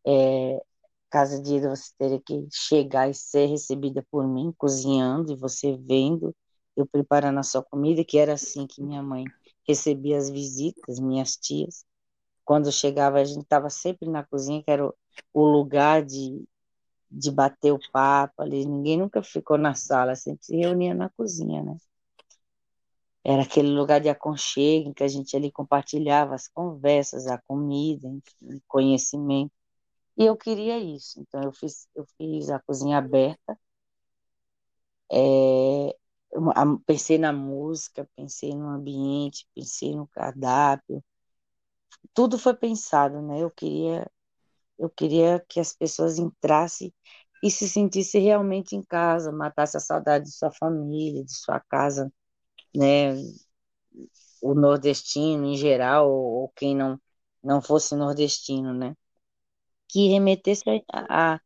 é, 0.07 0.63
casa 1.11 1.43
de 1.43 1.57
Eda 1.57 1.71
você 1.71 1.93
teria 1.99 2.21
que 2.23 2.49
chegar 2.53 3.09
e 3.11 3.15
ser 3.15 3.47
recebida 3.47 4.05
por 4.11 4.27
mim, 4.29 4.53
cozinhando 4.59 5.33
e 5.33 5.37
você 5.37 5.77
vendo, 5.79 6.35
eu 6.77 6.87
preparando 6.87 7.39
a 7.41 7.43
sua 7.45 7.63
comida, 7.65 8.05
que 8.05 8.19
era 8.19 8.35
assim 8.35 8.67
que 8.67 8.83
minha 8.83 9.03
mãe 9.03 9.33
recebia 9.69 10.19
as 10.19 10.31
visitas, 10.31 11.01
minhas 11.01 11.37
tias. 11.37 11.85
Quando 12.45 12.73
chegava, 12.73 13.19
a 13.21 13.25
gente 13.25 13.43
estava 13.43 13.71
sempre 13.71 14.09
na 14.11 14.25
cozinha, 14.25 14.63
que 14.63 14.71
era 14.71 14.87
o, 14.87 14.95
o 15.35 15.45
lugar 15.47 16.05
de, 16.05 16.45
de 17.11 17.31
bater 17.33 17.73
o 17.73 17.81
papo 17.93 18.43
ali. 18.43 18.67
Ninguém 18.67 18.99
nunca 18.99 19.23
ficou 19.23 19.59
na 19.59 19.75
sala, 19.75 20.17
sempre 20.17 20.45
se 20.47 20.57
reunia 20.57 20.95
na 20.95 21.11
cozinha, 21.11 21.63
né? 21.65 21.77
Era 23.25 23.43
aquele 23.43 23.71
lugar 23.71 24.01
de 24.01 24.09
aconchego 24.09 24.91
em 24.91 24.93
que 24.95 25.05
a 25.05 25.09
gente 25.09 25.37
ali 25.37 25.51
compartilhava 25.53 26.35
as 26.35 26.49
conversas, 26.49 27.27
a 27.27 27.39
comida, 27.39 28.09
enfim, 28.09 28.61
conhecimento. 28.69 29.53
E 30.19 30.25
eu 30.27 30.37
queria 30.37 30.79
isso, 30.79 31.21
então 31.21 31.43
eu 31.45 31.53
fiz, 31.53 31.89
eu 31.95 32.07
fiz 32.19 32.51
a 32.51 32.61
cozinha 32.61 32.99
aberta, 32.99 33.59
é, 35.11 35.97
pensei 36.87 37.19
na 37.19 37.33
música, 37.33 38.09
pensei 38.17 38.55
no 38.55 38.69
ambiente, 38.69 39.47
pensei 39.55 39.95
no 39.95 40.07
cardápio. 40.09 41.03
Tudo 42.15 42.39
foi 42.39 42.55
pensado, 42.55 43.21
né? 43.23 43.41
Eu 43.43 43.51
queria 43.51 44.11
eu 44.79 44.91
queria 44.91 45.45
que 45.49 45.61
as 45.61 45.73
pessoas 45.75 46.19
entrassem 46.19 46.93
e 47.43 47.51
se 47.51 47.69
sentissem 47.69 48.23
realmente 48.25 48.77
em 48.77 48.83
casa, 48.83 49.33
matasse 49.33 49.77
a 49.77 49.81
saudade 49.81 50.27
de 50.27 50.33
sua 50.33 50.53
família, 50.53 51.25
de 51.25 51.33
sua 51.35 51.61
casa, 51.61 52.13
né? 52.75 53.15
O 54.43 54.55
nordestino 54.55 55.47
em 55.47 55.57
geral 55.57 56.11
ou, 56.11 56.43
ou 56.43 56.49
quem 56.57 56.77
não 56.77 57.01
não 57.43 57.61
fosse 57.61 57.97
nordestino, 57.97 58.73
né? 58.73 58.95
Que 59.89 60.09
remetesse 60.09 60.65
a, 60.93 61.35
a 61.35 61.41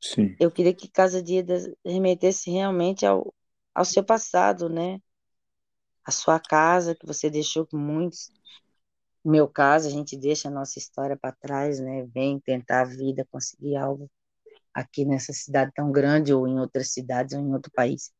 Sim. 0.00 0.36
Eu 0.38 0.50
queria 0.50 0.74
que 0.74 0.88
Casa 0.88 1.22
de 1.22 1.36
Ida 1.38 1.56
remetesse 1.84 2.50
realmente 2.50 3.04
ao, 3.06 3.34
ao 3.74 3.84
seu 3.84 4.04
passado, 4.04 4.68
né? 4.68 5.00
A 6.04 6.10
sua 6.10 6.38
casa 6.40 6.94
que 6.94 7.06
você 7.06 7.28
deixou 7.28 7.66
com 7.66 7.76
muitos. 7.76 8.30
No 9.24 9.32
meu 9.32 9.48
caso, 9.48 9.88
a 9.88 9.90
gente 9.90 10.16
deixa 10.16 10.48
a 10.48 10.50
nossa 10.50 10.78
história 10.78 11.16
para 11.16 11.32
trás, 11.36 11.80
né? 11.80 12.06
Vem 12.14 12.40
tentar 12.40 12.82
a 12.82 12.84
vida, 12.84 13.26
conseguir 13.30 13.76
algo 13.76 14.10
aqui 14.74 15.04
nessa 15.04 15.32
cidade 15.32 15.72
tão 15.74 15.92
grande 15.92 16.32
ou 16.34 16.46
em 16.48 16.60
outras 16.60 16.92
cidades 16.92 17.34
ou 17.36 17.42
em 17.42 17.52
outro 17.52 17.72
país. 17.74 18.12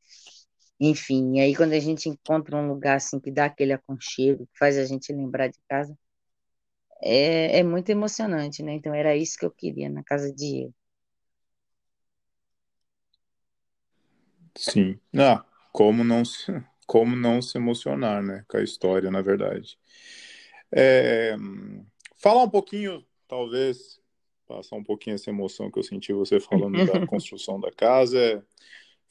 Enfim, 0.80 1.36
e 1.36 1.40
aí 1.40 1.56
quando 1.56 1.72
a 1.72 1.80
gente 1.80 2.08
encontra 2.08 2.56
um 2.56 2.68
lugar 2.68 2.96
assim 2.96 3.18
que 3.20 3.30
dá 3.30 3.46
aquele 3.46 3.72
aconchego, 3.72 4.46
que 4.46 4.58
faz 4.58 4.76
a 4.78 4.84
gente 4.84 5.12
lembrar 5.12 5.48
de 5.48 5.58
casa, 5.68 5.96
é, 7.02 7.58
é 7.60 7.62
muito 7.62 7.88
emocionante, 7.90 8.62
né? 8.62 8.74
Então 8.74 8.94
era 8.94 9.16
isso 9.16 9.38
que 9.38 9.46
eu 9.46 9.50
queria 9.50 9.88
na 9.88 10.02
casa 10.04 10.30
de 10.30 10.36
Diego. 10.36 10.74
Sim. 14.56 14.98
Ah, 15.16 15.44
como 15.72 16.02
não 16.02 16.24
se, 16.24 16.52
como 16.86 17.14
não 17.14 17.42
se 17.42 17.58
emocionar, 17.58 18.22
né, 18.22 18.44
com 18.48 18.56
a 18.56 18.62
história, 18.62 19.10
na 19.10 19.20
verdade. 19.20 19.78
É, 20.72 21.36
falar 22.16 22.44
um 22.44 22.50
pouquinho, 22.50 23.04
talvez, 23.28 24.00
passar 24.46 24.76
um 24.76 24.84
pouquinho 24.84 25.14
essa 25.14 25.30
emoção 25.30 25.70
que 25.70 25.78
eu 25.78 25.82
senti 25.82 26.12
você 26.12 26.40
falando 26.40 26.84
da 26.86 27.00
construção 27.06 27.60
da 27.60 27.70
casa, 27.70 28.18
é, 28.18 28.42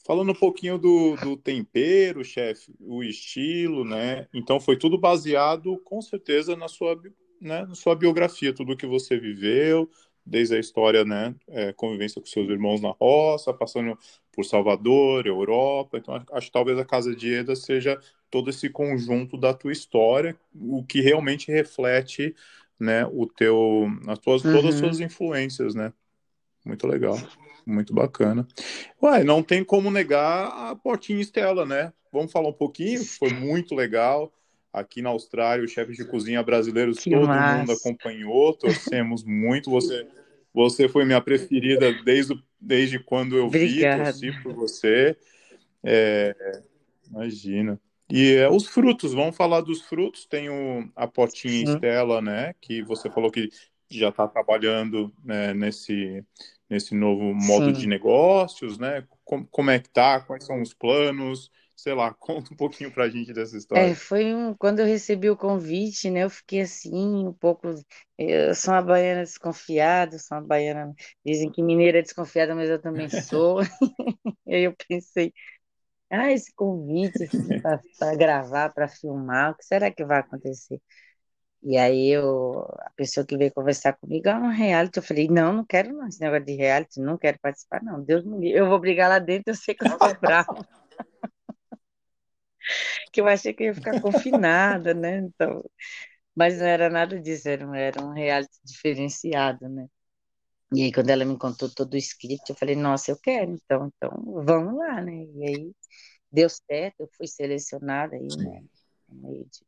falando 0.06 0.30
um 0.30 0.34
pouquinho 0.34 0.78
do, 0.78 1.16
do 1.16 1.36
tempero, 1.36 2.24
chefe, 2.24 2.72
o 2.80 3.02
estilo, 3.02 3.84
né? 3.84 4.28
Então 4.32 4.60
foi 4.60 4.76
tudo 4.78 4.96
baseado, 4.96 5.76
com 5.84 6.00
certeza, 6.00 6.54
na 6.54 6.68
sua, 6.68 7.00
né, 7.40 7.66
na 7.66 7.74
sua 7.74 7.96
biografia, 7.96 8.54
tudo 8.54 8.76
que 8.76 8.86
você 8.86 9.18
viveu, 9.18 9.90
desde 10.24 10.54
a 10.54 10.60
história, 10.60 11.04
né, 11.04 11.34
é, 11.48 11.72
convivência 11.72 12.20
com 12.20 12.26
seus 12.26 12.48
irmãos 12.48 12.80
na 12.80 12.90
roça, 12.90 13.52
passando 13.52 13.98
por 14.32 14.44
Salvador, 14.44 15.26
Europa. 15.26 15.98
Então, 15.98 16.24
acho 16.32 16.46
que 16.46 16.52
talvez 16.52 16.78
a 16.78 16.84
Casa 16.84 17.14
de 17.14 17.34
Eda 17.34 17.56
seja 17.56 17.98
todo 18.30 18.50
esse 18.50 18.70
conjunto 18.70 19.36
da 19.36 19.52
tua 19.52 19.72
história, 19.72 20.36
o 20.54 20.84
que 20.84 21.00
realmente 21.00 21.50
reflete, 21.50 22.34
né, 22.78 23.04
o 23.06 23.26
teu, 23.26 23.86
as 24.06 24.18
tuas, 24.20 24.44
uhum. 24.44 24.52
todas 24.52 24.74
as 24.74 24.80
suas 24.80 25.00
influências, 25.00 25.74
né? 25.74 25.92
Muito 26.66 26.86
legal, 26.86 27.16
muito 27.64 27.94
bacana. 27.94 28.46
Ué, 29.00 29.22
não 29.22 29.40
tem 29.42 29.62
como 29.62 29.90
negar 29.90 30.48
a 30.48 30.74
Portinha 30.74 31.20
Estela, 31.20 31.64
né? 31.64 31.92
Vamos 32.12 32.32
falar 32.32 32.48
um 32.48 32.52
pouquinho, 32.52 33.04
foi 33.04 33.32
muito 33.32 33.72
legal 33.74 34.32
aqui 34.72 35.00
na 35.00 35.10
Austrália, 35.10 35.64
os 35.64 35.70
chefes 35.70 35.96
de 35.96 36.04
cozinha 36.04 36.42
brasileiros, 36.42 36.98
que 36.98 37.10
todo 37.10 37.28
massa. 37.28 37.58
mundo 37.58 37.72
acompanhou, 37.72 38.52
torcemos 38.52 39.22
muito. 39.24 39.70
Você 39.70 40.06
Você 40.52 40.88
foi 40.88 41.04
minha 41.04 41.20
preferida 41.20 41.92
desde, 42.02 42.34
desde 42.60 42.98
quando 42.98 43.36
eu 43.36 43.46
Obrigada. 43.46 44.12
vi, 44.12 44.32
torci 44.32 44.42
por 44.42 44.54
você. 44.54 45.16
É, 45.84 46.34
imagina. 47.08 47.78
E 48.10 48.32
é, 48.32 48.48
os 48.48 48.66
frutos, 48.66 49.12
vamos 49.12 49.36
falar 49.36 49.60
dos 49.60 49.82
frutos. 49.82 50.26
Tem 50.26 50.48
o, 50.48 50.88
a 50.96 51.06
Potinha 51.06 51.66
Sim. 51.66 51.74
Estela, 51.74 52.20
né? 52.20 52.54
Que 52.60 52.82
você 52.82 53.10
falou 53.10 53.30
que 53.30 53.50
já 53.90 54.08
está 54.10 54.26
trabalhando 54.28 55.12
né, 55.24 55.54
nesse, 55.54 56.24
nesse 56.68 56.94
novo 56.94 57.34
modo 57.34 57.72
Sim. 57.72 57.72
de 57.72 57.86
negócios, 57.86 58.78
né? 58.78 59.06
Como, 59.24 59.46
como 59.48 59.70
é 59.70 59.78
que 59.80 59.88
tá? 59.90 60.20
Quais 60.20 60.44
são 60.44 60.60
os 60.62 60.72
planos? 60.74 61.50
sei 61.76 61.92
lá, 61.94 62.12
conta 62.18 62.52
um 62.54 62.56
pouquinho 62.56 62.90
pra 62.90 63.08
gente 63.08 63.32
dessa 63.34 63.56
história. 63.56 63.92
É, 63.92 63.94
foi 63.94 64.34
um, 64.34 64.54
quando 64.54 64.78
eu 64.80 64.86
recebi 64.86 65.28
o 65.28 65.36
convite, 65.36 66.08
né, 66.10 66.24
eu 66.24 66.30
fiquei 66.30 66.62
assim, 66.62 67.26
um 67.26 67.32
pouco, 67.34 67.68
eu 68.16 68.54
sou 68.54 68.72
uma 68.72 68.80
baiana 68.82 69.22
desconfiada, 69.22 70.18
sou 70.18 70.38
uma 70.38 70.46
baiana, 70.46 70.94
dizem 71.24 71.50
que 71.52 71.62
mineira 71.62 71.98
é 71.98 72.02
desconfiada, 72.02 72.54
mas 72.54 72.70
eu 72.70 72.80
também 72.80 73.08
sou, 73.10 73.60
e 74.46 74.54
aí 74.54 74.62
eu 74.64 74.74
pensei, 74.88 75.32
ah, 76.10 76.32
esse 76.32 76.54
convite 76.54 77.24
assim, 77.24 77.54
para 77.62 78.16
gravar, 78.16 78.70
para 78.74 78.88
filmar, 78.88 79.52
o 79.52 79.56
que 79.56 79.64
será 79.66 79.90
que 79.92 80.04
vai 80.04 80.20
acontecer? 80.20 80.80
E 81.68 81.76
aí 81.76 82.10
eu, 82.10 82.60
a 82.78 82.90
pessoa 82.90 83.26
que 83.26 83.36
veio 83.36 83.52
conversar 83.52 83.94
comigo, 83.94 84.28
ah, 84.28 84.38
um 84.38 84.50
reality, 84.50 84.98
eu 84.98 85.02
falei, 85.02 85.26
não, 85.26 85.52
não 85.52 85.64
quero 85.64 85.92
não, 85.92 86.06
esse 86.06 86.20
negócio 86.20 86.44
de 86.44 86.54
reality, 86.54 87.00
não 87.00 87.18
quero 87.18 87.40
participar 87.40 87.82
não, 87.82 88.00
Deus 88.04 88.24
me 88.24 88.38
livre, 88.38 88.60
eu 88.60 88.68
vou 88.68 88.78
brigar 88.78 89.08
lá 89.08 89.18
dentro, 89.18 89.50
eu 89.50 89.56
sei 89.56 89.74
que 89.74 89.84
eu 89.84 89.98
vou 89.98 90.20
bravo 90.20 90.64
que 93.12 93.20
eu 93.20 93.26
achei 93.26 93.52
que 93.52 93.64
eu 93.64 93.66
ia 93.66 93.74
ficar 93.74 94.00
confinada, 94.00 94.94
né? 94.94 95.18
Então, 95.18 95.64
mas 96.36 96.58
não 96.58 96.66
era 96.66 96.88
nada 96.88 97.20
disso, 97.20 97.48
era 97.48 97.66
um, 97.66 97.74
era 97.74 98.00
um 98.00 98.12
reality 98.12 98.58
diferenciado, 98.64 99.68
né? 99.68 99.88
E 100.72 100.84
aí, 100.84 100.92
quando 100.92 101.10
ela 101.10 101.24
me 101.24 101.36
contou 101.36 101.68
todo 101.68 101.94
o 101.94 101.96
script, 101.96 102.48
eu 102.48 102.56
falei, 102.56 102.76
nossa, 102.76 103.10
eu 103.10 103.18
quero, 103.20 103.52
então, 103.52 103.90
então 103.96 104.10
vamos 104.44 104.76
lá, 104.78 105.00
né? 105.00 105.24
E 105.34 105.44
aí 105.48 105.72
deu 106.30 106.48
certo, 106.48 107.00
eu 107.00 107.08
fui 107.16 107.26
selecionada 107.26 108.14
aí, 108.14 108.28
né? 108.38 108.62
No 109.08 109.28
meio 109.28 109.44
de, 109.46 109.66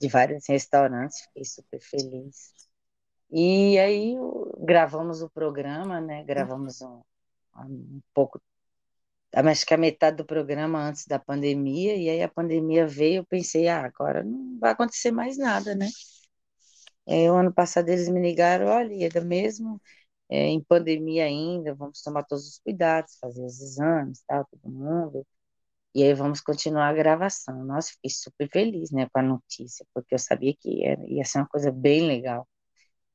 de 0.00 0.08
vários 0.08 0.46
restaurantes, 0.48 1.20
fiquei 1.22 1.44
super 1.44 1.80
feliz. 1.80 2.52
E 3.30 3.78
aí 3.78 4.14
gravamos 4.58 5.22
o 5.22 5.30
programa, 5.30 6.00
né? 6.00 6.24
Gravamos 6.24 6.80
um, 6.82 7.02
um 7.56 8.00
pouco 8.14 8.40
acho 9.34 9.66
que 9.66 9.74
a 9.74 9.76
metade 9.76 10.16
do 10.16 10.24
programa 10.24 10.80
antes 10.80 11.06
da 11.06 11.18
pandemia, 11.18 11.94
e 11.96 12.08
aí 12.08 12.22
a 12.22 12.28
pandemia 12.28 12.86
veio, 12.86 13.18
eu 13.20 13.26
pensei, 13.26 13.68
ah, 13.68 13.84
agora 13.84 14.22
não 14.24 14.58
vai 14.58 14.72
acontecer 14.72 15.10
mais 15.10 15.36
nada, 15.36 15.74
né? 15.74 15.88
É, 17.06 17.30
o 17.30 17.36
ano 17.36 17.52
passado 17.52 17.88
eles 17.88 18.08
me 18.08 18.20
ligaram, 18.20 18.66
olha, 18.66 18.92
Ieda, 18.94 19.20
mesmo 19.20 19.80
é, 20.28 20.46
em 20.48 20.62
pandemia 20.62 21.24
ainda, 21.24 21.74
vamos 21.74 22.02
tomar 22.02 22.24
todos 22.24 22.48
os 22.48 22.58
cuidados, 22.58 23.16
fazer 23.20 23.44
os 23.44 23.60
exames, 23.60 24.22
tal, 24.26 24.44
todo 24.46 24.72
mundo, 24.72 25.26
e 25.96 26.04
aí 26.04 26.14
vamos 26.14 26.40
continuar 26.42 26.88
a 26.90 26.94
gravação. 26.94 27.64
Nossa, 27.64 27.92
fiquei 27.92 28.10
super 28.10 28.48
feliz, 28.52 28.90
né, 28.92 29.08
com 29.12 29.20
a 29.20 29.22
notícia, 29.22 29.86
porque 29.94 30.14
eu 30.14 30.18
sabia 30.18 30.54
que 30.58 30.70
ia, 30.70 30.98
ia 31.08 31.24
ser 31.24 31.38
uma 31.38 31.48
coisa 31.48 31.72
bem 31.72 32.06
legal 32.06 32.48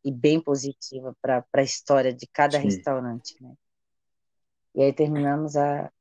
e 0.05 0.11
bem 0.11 0.41
positiva 0.41 1.15
para 1.21 1.45
a 1.53 1.61
história 1.63 2.13
de 2.13 2.27
cada 2.33 2.57
Sim. 2.57 2.67
restaurante, 2.67 3.35
né? 3.41 3.53
E 4.75 4.81
aí 4.83 4.93
terminamos 4.93 5.55
a, 5.55 5.91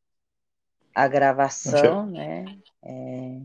a 0.95 1.09
gravação, 1.09 2.07
né? 2.07 2.57
É, 2.85 3.41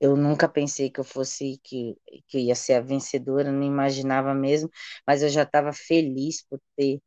eu 0.00 0.16
nunca 0.16 0.48
pensei 0.48 0.90
que 0.90 1.00
eu 1.00 1.04
fosse 1.04 1.60
que, 1.64 1.96
que 2.28 2.38
eu 2.38 2.42
ia 2.42 2.54
ser 2.54 2.74
a 2.74 2.80
vencedora, 2.80 3.52
não 3.52 3.62
imaginava 3.64 4.34
mesmo, 4.34 4.70
mas 5.06 5.22
eu 5.22 5.28
já 5.28 5.42
estava 5.44 5.72
feliz 5.72 6.44
por 6.48 6.60
ter 6.76 7.00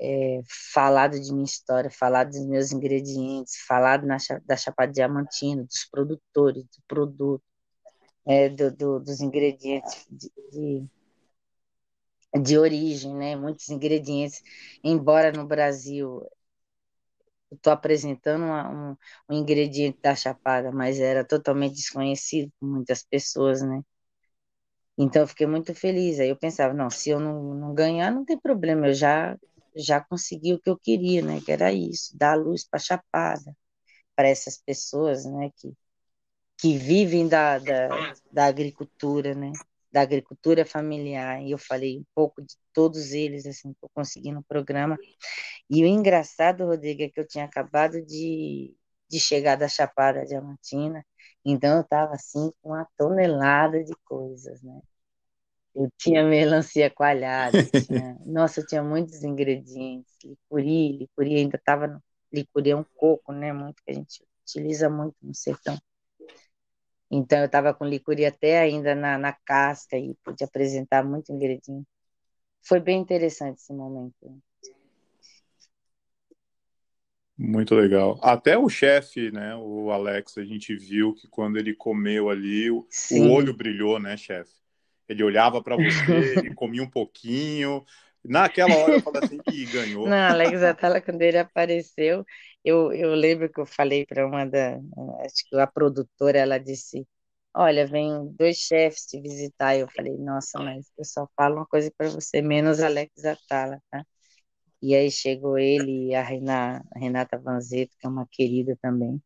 é, 0.00 0.40
falado 0.72 1.20
de 1.20 1.32
minha 1.32 1.44
história, 1.44 1.90
falado 1.90 2.30
dos 2.30 2.46
meus 2.46 2.72
ingredientes, 2.72 3.56
falado 3.66 4.06
na, 4.06 4.16
da 4.44 4.56
Chapada 4.56 4.92
Diamantina, 4.92 5.64
dos 5.64 5.84
produtores, 5.90 6.64
do 6.64 6.82
produto, 6.88 7.44
é, 8.26 8.48
do, 8.48 8.70
do, 8.74 9.00
dos 9.00 9.20
ingredientes 9.20 10.06
de, 10.10 10.30
de, 10.52 10.88
de 12.42 12.58
origem, 12.58 13.14
né? 13.14 13.36
Muitos 13.36 13.68
ingredientes, 13.70 14.42
embora 14.84 15.32
no 15.32 15.46
Brasil 15.46 16.22
estou 17.50 17.72
apresentando 17.72 18.44
uma, 18.44 18.92
um, 18.92 18.96
um, 19.30 19.38
ingrediente 19.38 19.98
da 20.00 20.14
chapada, 20.14 20.72
mas 20.72 20.98
era 21.00 21.24
totalmente 21.24 21.74
desconhecido 21.74 22.50
por 22.58 22.66
muitas 22.68 23.02
pessoas, 23.04 23.62
né? 23.62 23.82
Então 24.96 25.22
eu 25.22 25.28
fiquei 25.28 25.46
muito 25.46 25.74
feliz. 25.74 26.20
Aí 26.20 26.28
eu 26.28 26.36
pensava, 26.36 26.74
não, 26.74 26.90
se 26.90 27.10
eu 27.10 27.20
não, 27.20 27.54
não 27.54 27.74
ganhar, 27.74 28.10
não 28.10 28.24
tem 28.24 28.38
problema, 28.38 28.88
eu 28.88 28.94
já 28.94 29.36
já 29.76 30.00
consegui 30.00 30.54
o 30.54 30.60
que 30.60 30.70
eu 30.70 30.78
queria, 30.78 31.22
né? 31.22 31.40
Que 31.40 31.52
era 31.52 31.72
isso, 31.72 32.16
dar 32.16 32.36
luz 32.36 32.64
para 32.64 32.78
chapada, 32.78 33.56
para 34.16 34.28
essas 34.28 34.58
pessoas, 34.58 35.24
né? 35.24 35.50
Que, 35.56 35.72
que 36.58 36.76
vivem 36.78 37.28
da, 37.28 37.58
da, 37.58 38.14
da 38.32 38.46
agricultura, 38.46 39.34
né? 39.34 39.52
Da 39.92 40.02
agricultura 40.02 40.64
familiar. 40.66 41.42
E 41.42 41.52
eu 41.52 41.58
falei 41.58 41.98
um 41.98 42.04
pouco 42.14 42.42
de 42.42 42.56
todos 42.72 43.12
eles, 43.12 43.46
assim, 43.46 43.72
que 43.72 43.84
eu 43.84 43.90
consegui 43.94 44.32
no 44.32 44.42
programa. 44.44 44.98
E 45.70 45.82
o 45.84 45.86
engraçado, 45.86 46.66
Rodrigo, 46.66 47.02
é 47.02 47.08
que 47.08 47.20
eu 47.20 47.26
tinha 47.26 47.44
acabado 47.44 48.02
de, 48.04 48.74
de 49.08 49.20
chegar 49.20 49.56
da 49.56 49.68
Chapada 49.68 50.24
Diamantina, 50.26 51.04
então 51.44 51.76
eu 51.76 51.82
estava 51.82 52.14
assim 52.14 52.52
com 52.62 52.70
uma 52.70 52.86
tonelada 52.96 53.82
de 53.84 53.94
coisas, 54.04 54.62
né? 54.62 54.80
Eu 55.74 55.90
tinha 55.96 56.22
melancia 56.24 56.90
coalhada, 56.90 57.64
tinha... 57.64 58.18
nossa, 58.26 58.60
eu 58.60 58.66
tinha 58.66 58.82
muitos 58.82 59.22
ingredientes, 59.24 60.12
licuri, 60.22 60.98
licuri 60.98 61.36
ainda 61.36 61.56
estava 61.56 61.86
no 61.86 62.02
licuri 62.32 62.70
é 62.70 62.76
um 62.76 62.84
coco, 62.96 63.32
né? 63.32 63.52
Muito 63.52 63.82
que 63.84 63.90
a 63.90 63.94
gente 63.94 64.24
utiliza 64.42 64.88
muito 64.88 65.14
no 65.22 65.34
sertão. 65.34 65.78
Então 67.10 67.38
eu 67.40 67.46
estava 67.46 67.74
com 67.74 67.84
licuri 67.84 68.24
até 68.24 68.60
ainda 68.60 68.94
na, 68.94 69.18
na 69.18 69.32
casca 69.32 69.98
e 69.98 70.14
pude 70.24 70.42
apresentar 70.42 71.04
muito 71.04 71.30
ingrediente. 71.30 71.86
Foi 72.62 72.80
bem 72.80 73.00
interessante 73.00 73.58
esse 73.58 73.72
momento. 73.72 74.14
Muito 77.36 77.74
legal. 77.74 78.18
Até 78.22 78.56
o 78.56 78.68
chefe, 78.68 79.30
né, 79.32 79.54
o 79.56 79.90
Alex, 79.90 80.38
a 80.38 80.44
gente 80.44 80.76
viu 80.76 81.12
que 81.12 81.26
quando 81.26 81.58
ele 81.58 81.74
comeu 81.74 82.30
ali, 82.30 82.70
o, 82.70 82.86
o 83.10 83.30
olho 83.30 83.54
brilhou, 83.54 83.98
né, 83.98 84.16
chefe? 84.16 84.61
Ele 85.08 85.22
olhava 85.22 85.62
para 85.62 85.76
você, 85.76 86.34
ele 86.38 86.54
comia 86.54 86.82
um 86.82 86.90
pouquinho. 86.90 87.84
Naquela 88.24 88.74
hora 88.76 88.94
eu 88.94 89.00
falei 89.00 89.22
assim, 89.22 89.40
e 89.50 89.64
ganhou. 89.66 90.08
Não, 90.08 90.16
Alex 90.16 90.62
Atala, 90.62 91.00
quando 91.00 91.22
ele 91.22 91.38
apareceu, 91.38 92.24
eu, 92.64 92.92
eu 92.92 93.14
lembro 93.14 93.48
que 93.52 93.60
eu 93.60 93.66
falei 93.66 94.06
para 94.06 94.26
uma 94.26 94.44
da, 94.46 94.76
acho 95.24 95.48
que 95.48 95.56
a 95.58 95.66
produtora, 95.66 96.38
ela 96.38 96.58
disse, 96.58 97.06
olha, 97.54 97.86
vem 97.86 98.28
dois 98.36 98.58
chefes 98.58 99.06
te 99.06 99.20
visitar. 99.20 99.76
Eu 99.76 99.88
falei, 99.88 100.16
nossa, 100.16 100.58
mas 100.60 100.90
eu 100.98 101.04
só 101.04 101.28
falo 101.36 101.56
uma 101.56 101.66
coisa 101.66 101.90
para 101.96 102.08
você, 102.10 102.40
menos 102.42 102.80
Alex 102.80 103.24
Atala, 103.24 103.80
tá? 103.90 104.04
E 104.82 104.94
aí 104.94 105.10
chegou 105.10 105.58
ele 105.58 106.08
e 106.10 106.14
a, 106.14 106.22
Renata, 106.22 106.84
a 106.94 106.98
Renata 106.98 107.38
Vanzeto, 107.38 107.96
que 107.98 108.06
é 108.06 108.10
uma 108.10 108.26
querida 108.30 108.76
também. 108.82 109.22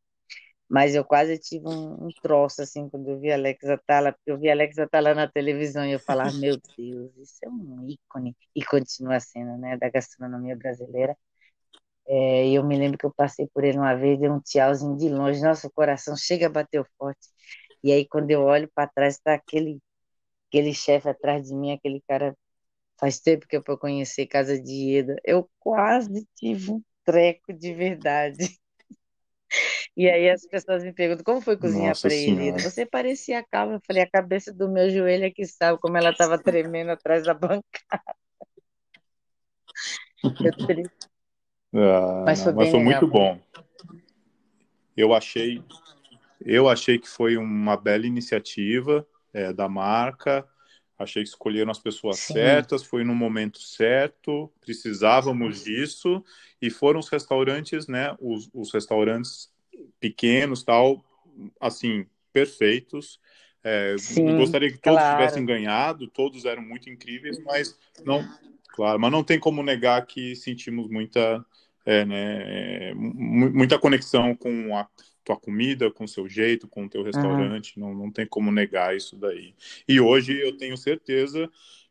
Mas 0.69 0.95
eu 0.95 1.05
quase 1.05 1.39
tive 1.39 1.67
um, 1.69 2.07
um 2.07 2.09
troço, 2.23 2.63
assim, 2.63 2.89
quando 2.89 3.09
eu 3.11 3.21
vi 3.21 3.31
Alex 3.33 3.65
Atala, 3.69 4.13
porque 4.13 4.31
eu 4.31 4.39
vi 4.39 4.51
Alex 4.51 4.79
Atala 4.79 5.15
na 5.15 5.29
televisão 5.29 5.85
e 5.87 5.93
eu 5.93 6.01
falava, 6.01 6.37
meu 6.37 6.59
Deus, 6.77 7.17
isso 7.17 7.39
é 7.45 7.49
um 7.49 7.89
ícone. 7.89 8.37
E 8.55 8.65
continua 8.65 9.21
sendo, 9.21 9.57
né, 9.59 9.77
da 9.77 9.89
gastronomia 9.91 10.57
brasileira. 10.57 11.17
É, 12.09 12.49
eu 12.51 12.65
me 12.65 12.77
lembro 12.79 12.99
que 12.99 13.07
eu 13.07 13.13
passei 13.15 13.49
por 13.53 13.65
ele 13.65 13.79
uma 13.79 13.95
vez, 13.95 14.19
dei 14.21 14.31
um 14.31 14.41
tchauzinho 14.41 14.97
de 14.97 15.09
longe, 15.09 15.43
nosso 15.43 15.71
coração 15.71 16.17
chega 16.17 16.47
a 16.47 16.51
bater 16.51 16.85
forte. 16.99 17.29
E 17.83 17.93
aí, 17.93 18.07
quando 18.09 18.31
eu 18.31 18.43
olho 18.43 18.71
para 18.75 18.89
trás, 18.89 19.15
está 19.17 19.35
aquele, 19.35 19.81
aquele 20.49 20.75
chefe 20.75 21.09
atrás 21.09 21.45
de 21.49 21.55
mim, 21.55 21.73
aquele 21.73 22.03
cara 22.09 22.37
Faz 22.99 23.21
tempo 23.21 23.47
que 23.47 23.57
eu 23.57 23.63
vou 23.67 23.79
conhecer 23.79 24.27
Casa 24.27 24.61
de 24.61 24.73
Ieda. 24.73 25.17
Eu 25.25 25.49
quase 25.59 26.27
tive 26.37 26.73
um 26.73 26.83
treco 27.05 27.53
de 27.53 27.75
verdade. 27.75 28.59
E 29.97 30.11
aí 30.11 30.29
as 30.29 30.47
pessoas 30.47 30.85
me 30.85 30.93
perguntam 30.93 31.25
como 31.25 31.41
foi 31.41 31.57
cozinhar 31.57 31.99
para 31.99 32.13
ele. 32.13 32.53
Você 32.61 32.85
parecia 32.85 33.43
calma. 33.51 33.75
Eu 33.75 33.81
falei, 33.87 34.03
a 34.03 34.11
cabeça 34.11 34.53
do 34.53 34.69
meu 34.69 34.91
joelho 34.91 35.25
é 35.25 35.31
que 35.31 35.47
sabe 35.47 35.79
como 35.81 35.97
ela 35.97 36.11
estava 36.11 36.37
tremendo 36.39 36.91
atrás 36.91 37.25
da 37.25 37.33
bancada. 37.33 37.65
Ah, 41.75 42.23
mas 42.25 42.43
foi, 42.43 42.53
não, 42.53 42.57
mas 42.59 42.71
foi 42.71 42.81
muito 42.81 43.07
bom. 43.07 43.39
Eu 44.97 45.13
achei, 45.13 45.63
eu 46.41 46.69
achei 46.69 46.99
que 46.99 47.09
foi 47.09 47.37
uma 47.37 47.77
bela 47.77 48.07
iniciativa 48.07 49.07
é, 49.35 49.53
da 49.53 49.69
marca. 49.69 50.47
Achei 50.99 51.23
que 51.23 51.29
escolheram 51.29 51.71
as 51.71 51.79
pessoas 51.79 52.19
Sim. 52.19 52.35
certas, 52.35 52.83
foi 52.83 53.05
no 53.05 53.15
momento 53.15 53.61
certo, 53.61 54.51
precisávamos 54.61 55.65
disso, 55.65 56.25
e 56.63 56.71
foram 56.71 56.99
os 57.01 57.09
restaurantes, 57.11 57.87
né, 57.87 58.17
os, 58.19 58.49
os 58.55 58.73
restaurantes 58.73 59.51
pequenos, 60.01 60.63
tal, 60.63 61.05
assim, 61.61 62.07
perfeitos. 62.33 63.21
É, 63.63 63.97
Sim, 63.99 64.37
gostaria 64.37 64.71
que 64.71 64.79
todos 64.79 65.01
claro. 65.01 65.19
tivessem 65.19 65.45
ganhado, 65.45 66.07
todos 66.07 66.45
eram 66.45 66.63
muito 66.63 66.89
incríveis, 66.89 67.43
mas 67.45 67.77
não, 68.05 68.25
claro. 68.69 69.01
Mas 69.01 69.11
não 69.11 69.25
tem 69.25 69.41
como 69.41 69.63
negar 69.63 70.07
que 70.07 70.37
sentimos 70.37 70.89
muita, 70.89 71.45
é, 71.85 72.05
né, 72.05 72.95
muita 72.95 73.79
conexão 73.79 74.37
com 74.37 74.77
a 74.77 74.89
tua 75.25 75.37
comida, 75.37 75.91
com 75.91 76.05
o 76.05 76.09
seu 76.09 76.29
jeito, 76.29 76.69
com 76.69 76.85
o 76.85 76.89
teu 76.89 77.03
restaurante. 77.03 77.79
Uhum. 77.79 77.89
Não, 77.89 77.95
não 78.05 78.11
tem 78.13 78.25
como 78.25 78.53
negar 78.53 78.97
isso 78.97 79.17
daí. 79.17 79.55
E 79.89 80.01
hoje 80.01 80.41
eu 80.41 80.57
tenho 80.57 80.77
certeza 80.77 81.51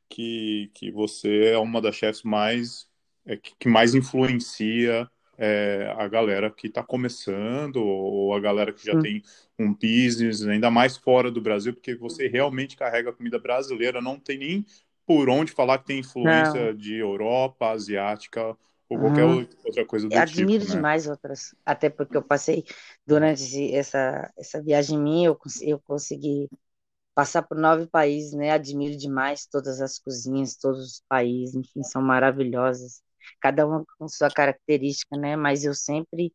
que, 0.10 0.72
que 0.74 0.90
você 0.92 1.48
é 1.48 1.58
uma 1.58 1.82
das 1.82 1.96
chefes 1.96 2.24
mais 2.24 2.88
é, 3.26 3.38
que 3.38 3.68
mais 3.68 3.96
influencia 3.96 5.10
é, 5.38 5.94
a 5.98 6.08
galera 6.08 6.50
que 6.50 6.68
está 6.68 6.84
começando 6.84 7.78
ou 7.78 8.34
a 8.34 8.40
galera 8.40 8.72
que 8.72 8.86
já 8.86 9.00
tem 9.00 9.22
um 9.60 9.74
business, 9.74 10.46
ainda 10.46 10.72
mais 10.72 10.98
fora 10.98 11.32
do 11.32 11.42
Brasil, 11.42 11.74
porque 11.74 11.96
você 11.96 12.28
realmente 12.28 12.76
carrega 12.76 13.10
a 13.10 13.14
comida 13.14 13.40
brasileira, 13.40 14.02
não 14.02 14.20
tem 14.20 14.38
nem 14.38 14.66
por 15.06 15.30
onde 15.30 15.52
falar 15.52 15.80
que 15.80 15.86
tem 15.86 16.00
influência 16.00 16.68
não. 16.68 16.76
de 16.76 16.96
Europa, 16.96 17.70
asiática 17.70 18.58
ou 18.90 19.00
qualquer 19.00 19.26
hum. 19.26 19.48
outra 19.64 19.86
coisa 19.86 20.08
do 20.08 20.14
eu 20.14 20.26
tipo. 20.26 20.42
Admiro 20.42 20.64
né? 20.64 20.72
demais 20.72 21.08
outras, 21.08 21.56
até 21.66 21.90
porque 21.90 22.18
eu 22.18 22.24
passei 22.24 22.64
durante 23.06 23.74
essa, 23.74 24.32
essa 24.38 24.62
viagem 24.62 24.98
minha, 24.98 25.28
eu, 25.28 25.38
eu 25.62 25.80
consegui 25.80 26.50
passar 27.14 27.44
por 27.44 27.58
nove 27.58 27.88
países, 27.88 28.34
né? 28.34 28.52
Admiro 28.52 28.98
demais 28.98 29.46
todas 29.46 29.82
as 29.82 29.98
cozinhas, 29.98 30.56
todos 30.56 30.86
os 30.86 31.04
países, 31.08 31.56
enfim, 31.56 31.82
são 31.84 32.02
maravilhosas 32.02 33.02
cada 33.42 33.68
uma 33.68 33.86
com 33.98 34.08
sua 34.08 34.30
característica, 34.30 35.18
né? 35.18 35.36
Mas 35.36 35.64
eu 35.64 35.74
sempre 35.74 36.34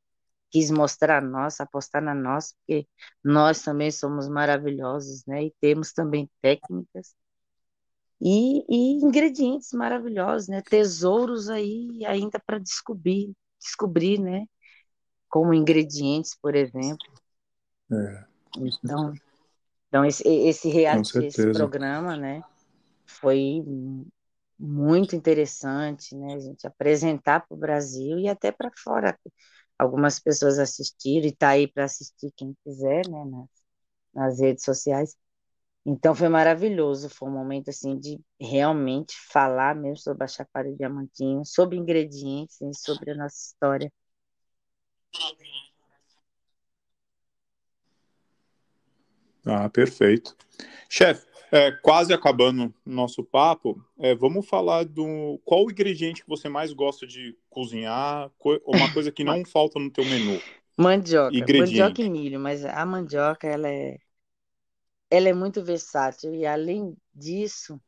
quis 0.51 0.71
mostrar 0.71 1.19
a 1.19 1.21
nossa, 1.21 1.63
apostar 1.63 2.03
na 2.03 2.15
nossa, 2.15 2.55
porque 2.59 2.87
nós 3.23 3.63
também 3.63 3.91
somos 3.91 4.29
maravilhosos, 4.29 5.25
né? 5.27 5.45
E 5.45 5.55
temos 5.61 5.93
também 5.93 6.29
técnicas 6.43 7.15
e, 8.21 8.65
e 8.69 9.03
ingredientes 9.03 9.73
maravilhosos, 9.73 10.49
né? 10.49 10.61
Tesouros 10.61 11.49
aí 11.49 12.05
ainda 12.05 12.39
para 12.39 12.59
descobrir, 12.59 13.33
descobrir, 13.59 14.21
né? 14.21 14.45
Como 15.29 15.55
ingredientes, 15.55 16.37
por 16.41 16.55
exemplo. 16.55 17.07
É. 17.91 18.25
Então, 18.59 19.15
então 19.89 20.05
esse, 20.05 20.27
esse 20.29 20.69
reality, 20.69 21.25
esse 21.25 21.51
programa, 21.53 22.17
né? 22.17 22.43
Foi 23.07 23.63
muito 24.61 25.17
interessante, 25.17 26.17
né? 26.17 26.41
Gente 26.41 26.67
apresentar 26.67 27.41
para 27.47 27.55
o 27.57 27.59
Brasil 27.59 28.19
e 28.19 28.29
até 28.29 28.53
para 28.53 28.71
fora. 28.85 29.19
Algumas 29.79 30.21
pessoas 30.21 30.59
assistiram 30.59 31.27
e 31.29 31.37
tá 31.37 31.51
aí 31.51 31.67
para 31.69 31.85
assistir 31.85 32.33
quem 32.37 32.55
quiser, 32.65 33.09
né? 33.09 33.25
Nas, 33.27 33.49
nas 34.15 34.41
redes 34.41 34.65
sociais. 34.65 35.17
Então 35.87 36.15
foi 36.15 36.29
maravilhoso, 36.29 37.09
foi 37.11 37.29
um 37.29 37.33
momento 37.33 37.71
assim 37.71 37.99
de 37.99 38.21
realmente 38.41 39.15
falar 39.33 39.75
mesmo 39.75 39.99
sobre 39.99 40.25
a 40.25 40.29
Chapada 40.29 40.71
Diamantinho, 40.77 41.45
sobre 41.45 41.77
ingredientes 41.79 42.61
e 42.61 42.73
sobre 42.75 43.13
a 43.13 43.17
nossa 43.17 43.37
história. 43.37 43.93
Ah, 49.47 49.69
perfeito. 49.69 50.37
Chefe, 50.89 51.27
é, 51.53 51.73
quase 51.73 52.13
acabando 52.13 52.73
nosso 52.85 53.25
papo, 53.25 53.85
é, 53.99 54.15
vamos 54.15 54.47
falar 54.47 54.85
do 54.85 55.41
qual 55.45 55.65
o 55.65 55.71
ingrediente 55.71 56.23
que 56.23 56.29
você 56.29 56.49
mais 56.49 56.73
gosta 56.73 57.07
de 57.07 57.37
cozinhar, 57.49 58.31
co 58.39 58.61
uma 58.65 58.93
coisa 58.95 59.11
que 59.11 59.25
não 59.25 59.45
falta 59.45 59.79
no 59.79 59.91
teu 59.91 60.05
menu. 60.05 60.41
Mandioca, 60.77 61.37
mandioca 61.37 62.03
e 62.03 62.09
milho, 62.09 62.41
mas 62.41 62.65
a 62.65 62.87
mandioca 62.87 63.47
ela 63.47 63.69
é, 63.69 63.99
ela 65.11 65.29
é 65.29 65.33
muito 65.33 65.63
versátil 65.63 66.35
e 66.35 66.47
além 66.47 66.97
disso, 67.13 67.81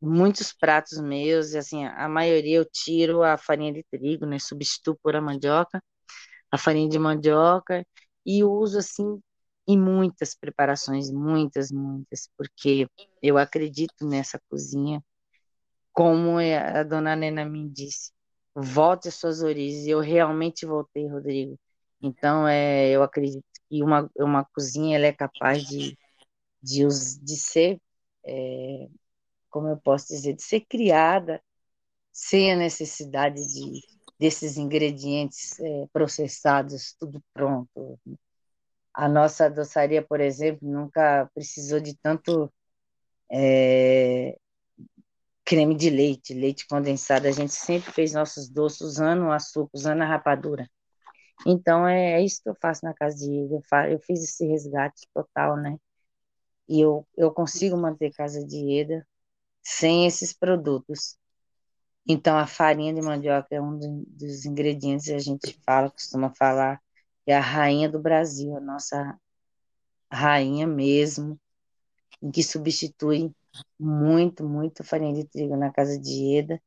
muitos 0.00 0.52
pratos 0.52 0.98
meus, 1.00 1.54
assim, 1.54 1.84
a 1.84 2.08
maioria 2.08 2.56
eu 2.56 2.64
tiro 2.64 3.22
a 3.22 3.36
farinha 3.36 3.72
de 3.72 3.84
trigo, 3.90 4.24
né, 4.24 4.38
substituo 4.38 4.96
por 5.02 5.16
a 5.16 5.20
mandioca, 5.20 5.82
a 6.50 6.56
farinha 6.56 6.88
de 6.88 6.98
mandioca 6.98 7.84
e 8.24 8.44
uso 8.44 8.78
assim 8.78 9.20
e 9.68 9.76
muitas 9.76 10.34
preparações, 10.34 11.10
muitas, 11.10 11.70
muitas, 11.70 12.30
porque 12.38 12.88
eu 13.22 13.36
acredito 13.36 14.06
nessa 14.06 14.40
cozinha, 14.48 15.04
como 15.92 16.40
é, 16.40 16.56
a 16.80 16.82
dona 16.82 17.14
Nena 17.14 17.44
me 17.44 17.68
disse, 17.68 18.12
volte 18.54 19.08
às 19.08 19.14
suas 19.16 19.42
origens, 19.42 19.86
eu 19.86 20.00
realmente 20.00 20.64
voltei, 20.64 21.06
Rodrigo. 21.06 21.58
Então, 22.00 22.48
é, 22.48 22.88
eu 22.90 23.02
acredito 23.02 23.44
que 23.68 23.82
uma, 23.82 24.10
uma 24.16 24.44
cozinha 24.54 24.96
ela 24.96 25.06
é 25.06 25.12
capaz 25.12 25.62
de, 25.64 25.98
de, 26.62 26.86
de 27.22 27.36
ser, 27.36 27.78
é, 28.24 28.88
como 29.50 29.68
eu 29.68 29.76
posso 29.78 30.08
dizer, 30.08 30.34
de 30.34 30.42
ser 30.42 30.62
criada 30.62 31.42
sem 32.12 32.52
a 32.52 32.56
necessidade 32.56 33.36
de, 33.36 33.82
desses 34.18 34.56
ingredientes 34.56 35.60
é, 35.60 35.86
processados, 35.92 36.94
tudo 36.98 37.22
pronto, 37.34 37.98
a 38.98 39.08
nossa 39.08 39.46
adoçaria, 39.46 40.02
por 40.02 40.20
exemplo, 40.20 40.68
nunca 40.68 41.30
precisou 41.32 41.78
de 41.78 41.96
tanto 41.96 42.52
é, 43.30 44.36
creme 45.44 45.76
de 45.76 45.88
leite, 45.88 46.34
leite 46.34 46.66
condensado. 46.66 47.28
A 47.28 47.30
gente 47.30 47.52
sempre 47.52 47.92
fez 47.92 48.12
nossos 48.12 48.48
doces 48.48 48.80
usando 48.80 49.22
o 49.26 49.30
açúcar, 49.30 49.70
usando 49.72 50.02
a 50.02 50.04
rapadura. 50.04 50.68
Então, 51.46 51.86
é, 51.86 52.14
é 52.14 52.24
isso 52.24 52.42
que 52.42 52.48
eu 52.48 52.56
faço 52.60 52.84
na 52.84 52.92
casa 52.92 53.16
de 53.16 53.30
Ida. 53.30 53.54
Eu, 53.54 53.92
eu 53.92 54.00
fiz 54.00 54.24
esse 54.24 54.44
resgate 54.48 55.06
total, 55.14 55.56
né? 55.56 55.76
E 56.68 56.80
eu, 56.80 57.06
eu 57.16 57.30
consigo 57.32 57.76
manter 57.76 58.10
casa 58.12 58.44
de 58.44 58.56
Ida 58.56 59.06
sem 59.62 60.06
esses 60.08 60.32
produtos. 60.32 61.16
Então, 62.08 62.36
a 62.36 62.48
farinha 62.48 62.92
de 62.92 63.00
mandioca 63.00 63.48
é 63.52 63.60
um 63.60 63.78
dos 64.08 64.44
ingredientes, 64.44 65.08
a 65.10 65.18
gente 65.18 65.56
fala, 65.64 65.88
costuma 65.88 66.34
falar, 66.34 66.80
é 67.32 67.36
a 67.36 67.40
rainha 67.40 67.88
do 67.88 67.98
Brasil, 68.00 68.56
a 68.56 68.60
nossa 68.60 69.18
rainha 70.12 70.66
mesmo, 70.66 71.38
que 72.32 72.42
substitui 72.42 73.32
muito, 73.78 74.44
muito 74.48 74.84
farinha 74.84 75.14
de 75.14 75.24
trigo 75.28 75.56
na 75.56 75.72
casa 75.72 75.98
de 75.98 76.36
Eda. 76.36 76.62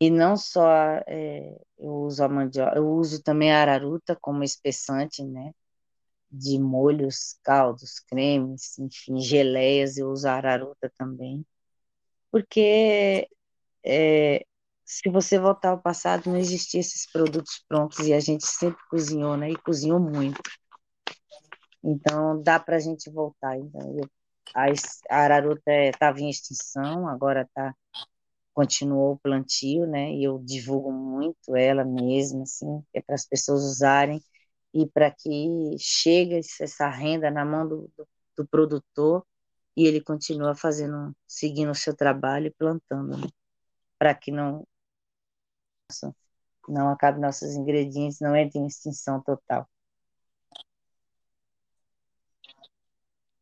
E 0.00 0.10
não 0.10 0.36
só 0.36 0.68
é, 1.06 1.56
eu 1.78 1.92
uso 1.94 2.24
a 2.24 2.28
mandioca, 2.28 2.76
eu 2.76 2.88
uso 2.88 3.22
também 3.22 3.52
a 3.52 3.60
araruta 3.62 4.16
como 4.20 4.42
espessante, 4.44 5.24
né? 5.24 5.52
De 6.30 6.58
molhos, 6.58 7.38
caldos, 7.44 8.00
cremes, 8.00 8.78
enfim, 8.78 9.20
geleias, 9.20 9.96
eu 9.98 10.10
uso 10.10 10.28
a 10.28 10.34
araruta 10.34 10.92
também. 10.98 11.46
Porque 12.30 13.28
é, 13.84 14.44
se 14.84 15.08
você 15.10 15.38
voltar 15.38 15.70
ao 15.70 15.80
passado, 15.80 16.30
não 16.30 16.36
existiam 16.36 16.80
esses 16.80 17.10
produtos 17.10 17.64
prontos 17.68 18.06
e 18.06 18.12
a 18.12 18.20
gente 18.20 18.46
sempre 18.46 18.82
cozinhou, 18.90 19.36
né? 19.36 19.50
E 19.50 19.56
cozinhou 19.56 19.98
muito. 19.98 20.40
Então, 21.82 22.42
dá 22.42 22.58
para 22.60 22.76
a 22.76 22.80
gente 22.80 23.10
voltar. 23.10 23.56
Então, 23.58 23.96
eu, 23.98 24.08
a, 24.54 24.66
a 25.10 25.18
araruta 25.18 25.72
estava 25.72 26.18
é, 26.18 26.22
em 26.22 26.30
extinção, 26.30 27.08
agora 27.08 27.48
tá, 27.54 27.74
continuou 28.54 29.14
o 29.14 29.18
plantio, 29.18 29.86
né? 29.86 30.12
E 30.12 30.24
eu 30.24 30.38
divulgo 30.38 30.92
muito 30.92 31.56
ela 31.56 31.84
mesma, 31.84 32.42
assim, 32.42 32.82
é 32.94 33.00
para 33.02 33.14
as 33.14 33.26
pessoas 33.26 33.62
usarem 33.62 34.22
e 34.72 34.86
para 34.86 35.10
que 35.10 35.76
chegue 35.78 36.40
essa 36.60 36.88
renda 36.88 37.30
na 37.30 37.44
mão 37.44 37.66
do, 37.68 37.90
do, 37.96 38.08
do 38.38 38.46
produtor 38.48 39.24
e 39.76 39.86
ele 39.86 40.00
continua 40.00 40.54
fazendo, 40.54 41.14
seguindo 41.26 41.70
o 41.70 41.74
seu 41.74 41.96
trabalho 41.96 42.48
e 42.48 42.50
plantando, 42.50 43.16
né? 43.16 43.28
Para 43.98 44.14
que 44.14 44.30
não 44.32 44.66
não 46.68 46.88
acabe 46.88 47.20
nossos 47.20 47.54
ingredientes, 47.54 48.20
não 48.20 48.34
entre 48.36 48.58
em 48.58 48.66
extinção 48.66 49.20
total. 49.20 49.68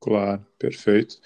Claro, 0.01 0.45
perfeito. 0.59 1.21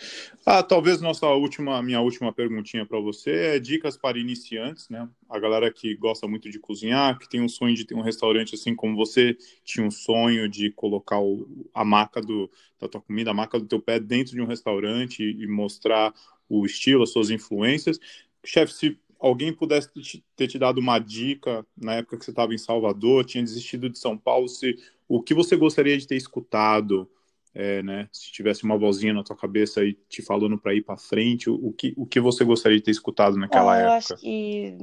Ah, 0.45 0.63
talvez 0.63 1.01
nossa 1.01 1.27
última, 1.29 1.83
minha 1.83 1.99
última 2.03 2.31
perguntinha 2.31 2.85
para 2.85 3.01
você 3.01 3.57
é 3.57 3.59
dicas 3.59 3.97
para 3.97 4.19
iniciantes, 4.19 4.91
né? 4.91 5.09
A 5.31 5.39
galera 5.39 5.73
que 5.73 5.97
gosta 5.97 6.29
muito 6.29 6.51
de 6.51 6.59
cozinhar, 6.59 7.19
que 7.19 7.27
tem 7.27 7.41
um 7.41 7.49
sonho 7.49 7.75
de 7.75 7.87
ter 7.87 7.95
um 7.95 8.03
restaurante 8.03 8.55
assim 8.55 8.77
como 8.77 8.95
você 8.95 9.35
tinha 9.65 9.87
um 9.87 9.91
sonho 9.91 10.47
de 10.47 10.71
colocar 10.73 11.19
o, 11.19 11.67
a 11.73 11.87
maca 11.87 12.21
do, 12.21 12.51
da 12.79 12.87
tua 12.87 13.01
comida, 13.01 13.31
a 13.31 13.35
maca 13.35 13.59
do 13.59 13.67
teu 13.67 13.81
pé 13.81 13.99
dentro 13.99 14.35
de 14.35 14.43
um 14.43 14.47
restaurante 14.47 15.23
e, 15.23 15.43
e 15.45 15.47
mostrar 15.47 16.13
o 16.47 16.67
estilo, 16.67 17.03
as 17.03 17.11
suas 17.13 17.31
influências. 17.31 17.99
Chefe, 18.45 18.75
se 18.75 19.01
alguém 19.19 19.53
pudesse 19.53 19.89
ter 20.35 20.47
te 20.47 20.59
dado 20.59 20.79
uma 20.79 20.99
dica 20.99 21.67
na 21.77 21.95
época 21.95 22.19
que 22.19 22.25
você 22.25 22.31
estava 22.31 22.55
em 22.55 22.59
Salvador, 22.59 23.25
tinha 23.25 23.43
desistido 23.43 23.89
de 23.89 23.99
São 23.99 24.17
Paulo, 24.17 24.49
se 24.49 24.77
o 25.09 25.23
que 25.23 25.35
você 25.35 25.57
gostaria 25.57 25.97
de 25.97 26.07
ter 26.07 26.17
escutado, 26.17 27.09
é, 27.55 27.83
né? 27.83 28.09
Se 28.13 28.31
tivesse 28.31 28.65
uma 28.65 28.77
vozinha 28.77 29.15
na 29.15 29.23
tua 29.23 29.37
cabeça 29.37 29.81
aí 29.81 29.95
te 30.09 30.21
falando 30.21 30.59
para 30.59 30.75
ir 30.75 30.83
para 30.83 30.99
frente, 30.99 31.49
o, 31.49 31.73
que, 31.73 31.95
o 31.97 32.05
que 32.05 32.21
você 32.21 32.45
gostaria 32.45 32.77
de 32.77 32.85
ter 32.85 32.91
escutado 32.91 33.37
naquela 33.37 33.81
eu 33.81 33.87
época? 33.89 33.93
Eu 33.93 33.97
acho 33.97 34.17
que, 34.17 34.77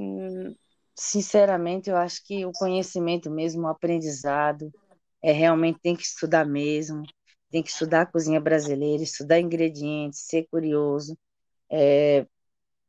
sinceramente, 0.94 1.88
eu 1.88 1.96
acho 1.96 2.24
que 2.24 2.44
o 2.44 2.52
conhecimento 2.52 3.30
mesmo, 3.30 3.62
o 3.62 3.68
aprendizado, 3.68 4.72
é 5.22 5.30
realmente 5.30 5.78
tem 5.80 5.94
que 5.94 6.02
estudar 6.02 6.44
mesmo, 6.44 7.04
tem 7.50 7.62
que 7.62 7.70
estudar 7.70 8.02
a 8.02 8.06
cozinha 8.06 8.40
brasileira, 8.40 9.02
estudar 9.04 9.38
ingredientes, 9.38 10.26
ser 10.26 10.46
curioso, 10.50 11.16
é, 11.70 12.26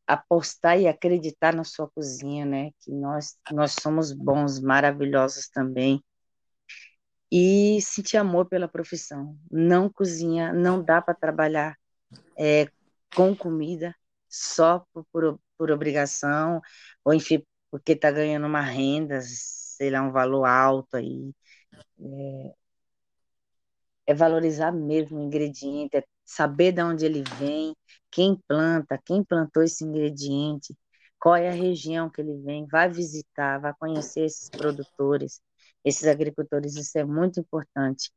apostar 0.07 0.79
e 0.79 0.87
acreditar 0.87 1.53
na 1.53 1.63
sua 1.63 1.89
cozinha, 1.89 2.45
né? 2.45 2.71
Que 2.81 2.91
nós, 2.91 3.37
nós 3.51 3.75
somos 3.81 4.11
bons, 4.11 4.59
maravilhosos 4.59 5.47
também. 5.49 6.03
E 7.31 7.79
sentir 7.81 8.17
amor 8.17 8.47
pela 8.47 8.67
profissão. 8.67 9.37
Não 9.51 9.89
cozinha, 9.89 10.53
não 10.53 10.83
dá 10.83 11.01
para 11.01 11.13
trabalhar 11.13 11.75
é, 12.37 12.67
com 13.15 13.35
comida 13.35 13.95
só 14.29 14.85
por, 14.93 15.05
por, 15.11 15.39
por 15.57 15.71
obrigação, 15.71 16.61
ou 17.03 17.13
enfim, 17.13 17.43
porque 17.71 17.93
está 17.93 18.11
ganhando 18.11 18.47
uma 18.47 18.61
renda, 18.61 19.19
sei 19.21 19.89
lá, 19.89 20.01
um 20.01 20.11
valor 20.11 20.45
alto 20.45 20.97
aí. 20.97 21.33
É, 21.99 22.53
é 24.07 24.13
valorizar 24.13 24.71
mesmo 24.71 25.19
o 25.19 25.23
ingrediente, 25.23 25.97
é 25.97 26.03
saber 26.25 26.71
de 26.73 26.81
onde 26.83 27.05
ele 27.05 27.23
vem, 27.23 27.75
quem 28.11 28.35
planta, 28.47 28.99
quem 29.05 29.23
plantou 29.23 29.63
esse 29.63 29.83
ingrediente, 29.83 30.75
qual 31.19 31.35
é 31.35 31.49
a 31.49 31.53
região 31.53 32.09
que 32.09 32.21
ele 32.21 32.37
vem, 32.43 32.65
vai 32.67 32.89
visitar, 32.89 33.59
vai 33.59 33.73
conhecer 33.79 34.25
esses 34.25 34.49
produtores, 34.57 35.41
esses 35.83 36.07
agricultores, 36.07 36.75
isso 36.75 36.97
é 36.97 37.03
muito 37.05 37.39
importante. 37.39 38.11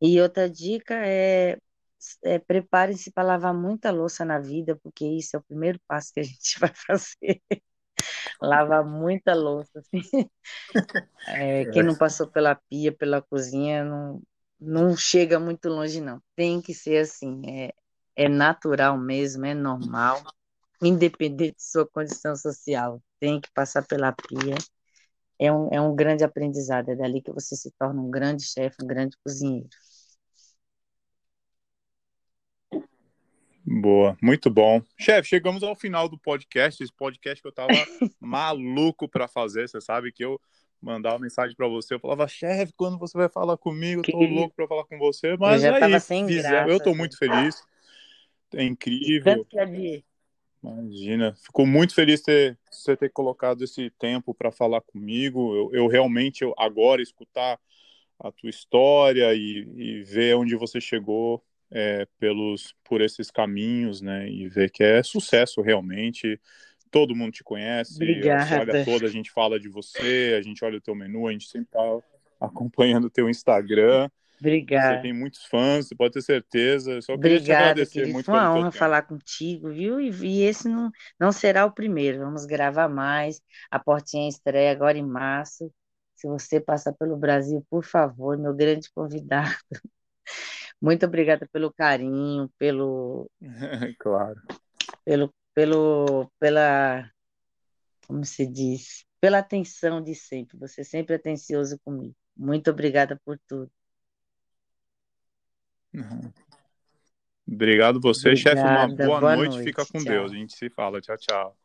E 0.00 0.20
outra 0.20 0.48
dica 0.50 0.94
é, 1.06 1.58
é 2.24 2.38
preparem-se 2.38 3.12
para 3.12 3.24
lavar 3.28 3.54
muita 3.54 3.90
louça 3.90 4.24
na 4.24 4.38
vida, 4.38 4.78
porque 4.82 5.06
isso 5.06 5.36
é 5.36 5.38
o 5.38 5.44
primeiro 5.44 5.80
passo 5.88 6.12
que 6.12 6.20
a 6.20 6.22
gente 6.24 6.58
vai 6.60 6.72
fazer. 6.74 7.40
lavar 8.40 8.84
muita 8.84 9.34
louça. 9.34 9.78
Assim. 9.78 10.00
É, 11.26 11.64
quem 11.72 11.82
não 11.82 11.96
passou 11.96 12.30
pela 12.30 12.54
pia, 12.54 12.92
pela 12.92 13.22
cozinha, 13.22 13.82
não, 13.82 14.22
não 14.60 14.96
chega 14.96 15.38
muito 15.38 15.68
longe, 15.68 16.00
não. 16.00 16.22
Tem 16.36 16.60
que 16.60 16.74
ser 16.74 16.98
assim, 16.98 17.42
é, 17.48 17.72
é 18.16 18.28
natural 18.28 18.98
mesmo, 18.98 19.44
é 19.44 19.54
normal, 19.54 20.22
independente 20.82 21.56
de 21.56 21.62
sua 21.62 21.86
condição 21.86 22.36
social. 22.36 23.02
Tem 23.20 23.40
que 23.40 23.50
passar 23.52 23.86
pela 23.86 24.12
pia. 24.12 24.56
É 25.38 25.52
um, 25.52 25.68
é 25.72 25.80
um 25.80 25.94
grande 25.94 26.24
aprendizado, 26.24 26.90
é 26.90 26.96
dali 26.96 27.20
que 27.20 27.32
você 27.32 27.56
se 27.56 27.70
torna 27.78 28.00
um 28.00 28.10
grande 28.10 28.44
chefe, 28.44 28.76
um 28.82 28.86
grande 28.86 29.16
cozinheiro. 29.24 29.68
Boa, 33.66 34.16
muito 34.22 34.50
bom. 34.50 34.82
Chefe, 34.98 35.30
chegamos 35.30 35.62
ao 35.62 35.74
final 35.74 36.06
do 36.06 36.18
podcast. 36.18 36.82
Esse 36.82 36.92
podcast 36.92 37.40
que 37.40 37.48
eu 37.48 37.52
tava 37.52 37.72
maluco 38.20 39.08
para 39.08 39.26
fazer. 39.26 39.66
Você 39.66 39.80
sabe 39.80 40.12
que 40.12 40.22
eu 40.22 40.38
mandava 40.84 41.18
mensagem 41.18 41.56
para 41.56 41.66
você, 41.66 41.94
eu 41.94 42.00
falava, 42.00 42.28
chefe, 42.28 42.72
quando 42.76 42.98
você 42.98 43.16
vai 43.16 43.28
falar 43.28 43.56
comigo? 43.56 44.00
Eu 44.00 44.12
tô 44.12 44.18
que... 44.18 44.26
louco 44.26 44.54
para 44.54 44.68
falar 44.68 44.84
com 44.84 44.98
você. 44.98 45.36
Mas 45.38 45.64
eu 45.64 45.74
aí, 45.74 46.00
fiz, 46.00 46.42
graça, 46.42 46.70
eu 46.70 46.78
tô 46.78 46.94
muito 46.94 47.16
feliz. 47.16 47.62
É 48.54 48.62
incrível. 48.62 49.46
Imagina, 50.62 51.34
ficou 51.34 51.66
muito 51.66 51.94
feliz 51.94 52.22
ter 52.22 52.58
você 52.70 52.96
ter 52.96 53.10
colocado 53.10 53.62
esse 53.62 53.90
tempo 53.98 54.32
para 54.34 54.50
falar 54.50 54.80
comigo. 54.80 55.54
Eu, 55.54 55.70
eu 55.72 55.86
realmente 55.86 56.42
eu, 56.42 56.54
agora 56.56 57.02
escutar 57.02 57.58
a 58.18 58.30
tua 58.30 58.48
história 58.48 59.34
e, 59.34 59.66
e 59.76 60.02
ver 60.02 60.36
onde 60.36 60.54
você 60.54 60.80
chegou 60.80 61.42
é, 61.70 62.06
pelos 62.18 62.74
por 62.84 63.00
esses 63.00 63.30
caminhos, 63.30 64.00
né? 64.00 64.28
E 64.30 64.48
ver 64.48 64.70
que 64.70 64.82
é 64.82 65.02
sucesso 65.02 65.60
realmente. 65.60 66.40
Todo 66.94 67.12
mundo 67.12 67.32
te 67.32 67.42
conhece, 67.42 67.96
Obrigada. 67.96 68.80
a 68.80 68.84
toda 68.84 69.06
a 69.06 69.10
gente 69.10 69.28
fala 69.32 69.58
de 69.58 69.68
você, 69.68 70.36
a 70.38 70.40
gente 70.40 70.64
olha 70.64 70.78
o 70.78 70.80
teu 70.80 70.94
menu, 70.94 71.26
a 71.26 71.32
gente 71.32 71.48
sempre 71.48 71.66
tá 71.72 71.80
acompanhando 72.40 73.06
o 73.06 73.10
teu 73.10 73.28
Instagram. 73.28 74.08
Obrigada. 74.38 74.94
Você 74.94 75.02
tem 75.02 75.12
muitos 75.12 75.44
fãs, 75.46 75.88
você 75.88 75.96
pode 75.96 76.12
ter 76.12 76.22
certeza. 76.22 77.00
Só 77.00 77.16
queria 77.16 77.38
Obrigada, 77.38 77.42
te 77.42 77.52
agradecer 77.52 77.92
querido. 77.94 78.12
muito. 78.12 78.26
Foi 78.26 78.34
uma 78.34 78.54
honra 78.54 78.70
falar 78.70 79.02
contigo, 79.02 79.70
viu? 79.70 80.00
E, 80.00 80.10
e, 80.24 80.42
esse 80.42 80.68
não, 80.68 80.92
não 81.18 81.32
será 81.32 81.66
o 81.66 81.72
primeiro. 81.72 82.20
Vamos 82.20 82.46
gravar 82.46 82.88
mais. 82.88 83.40
A 83.68 83.80
portinha 83.80 84.28
estreia 84.28 84.70
agora 84.70 84.96
em 84.96 85.04
março. 85.04 85.72
Se 86.14 86.28
você 86.28 86.60
passar 86.60 86.92
pelo 86.92 87.16
Brasil, 87.16 87.66
por 87.68 87.82
favor, 87.82 88.38
meu 88.38 88.54
grande 88.54 88.88
convidado. 88.94 89.52
Muito 90.80 91.04
obrigada 91.06 91.48
pelo 91.52 91.72
carinho, 91.72 92.48
pelo. 92.56 93.28
claro. 93.98 94.40
Pelo, 95.04 95.34
pelo, 95.54 96.30
pela. 96.38 97.10
Como 98.06 98.24
se 98.24 98.46
diz? 98.46 99.06
Pela 99.20 99.38
atenção 99.38 100.02
de 100.02 100.14
sempre. 100.14 100.58
Você 100.58 100.82
é 100.82 100.84
sempre 100.84 101.14
atencioso 101.14 101.78
comigo. 101.84 102.14
Muito 102.36 102.70
obrigada 102.70 103.18
por 103.24 103.38
tudo. 103.46 103.70
Uhum. 105.94 106.32
Obrigado 107.46 108.00
você, 108.00 108.30
Obrigada, 108.30 108.60
chefe. 108.60 108.68
Uma 108.68 108.88
boa, 108.88 109.20
boa 109.20 109.36
noite. 109.36 109.52
noite. 109.52 109.64
Fica 109.64 109.86
com 109.86 109.98
tchau. 109.98 110.12
Deus. 110.12 110.32
A 110.32 110.34
gente 110.34 110.56
se 110.56 110.68
fala. 110.68 111.00
Tchau, 111.00 111.16
tchau. 111.16 111.56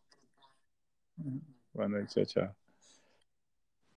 Boa 1.73 1.87
noite. 1.87 2.13
Tchau, 2.13 2.25
tchau. 2.25 2.58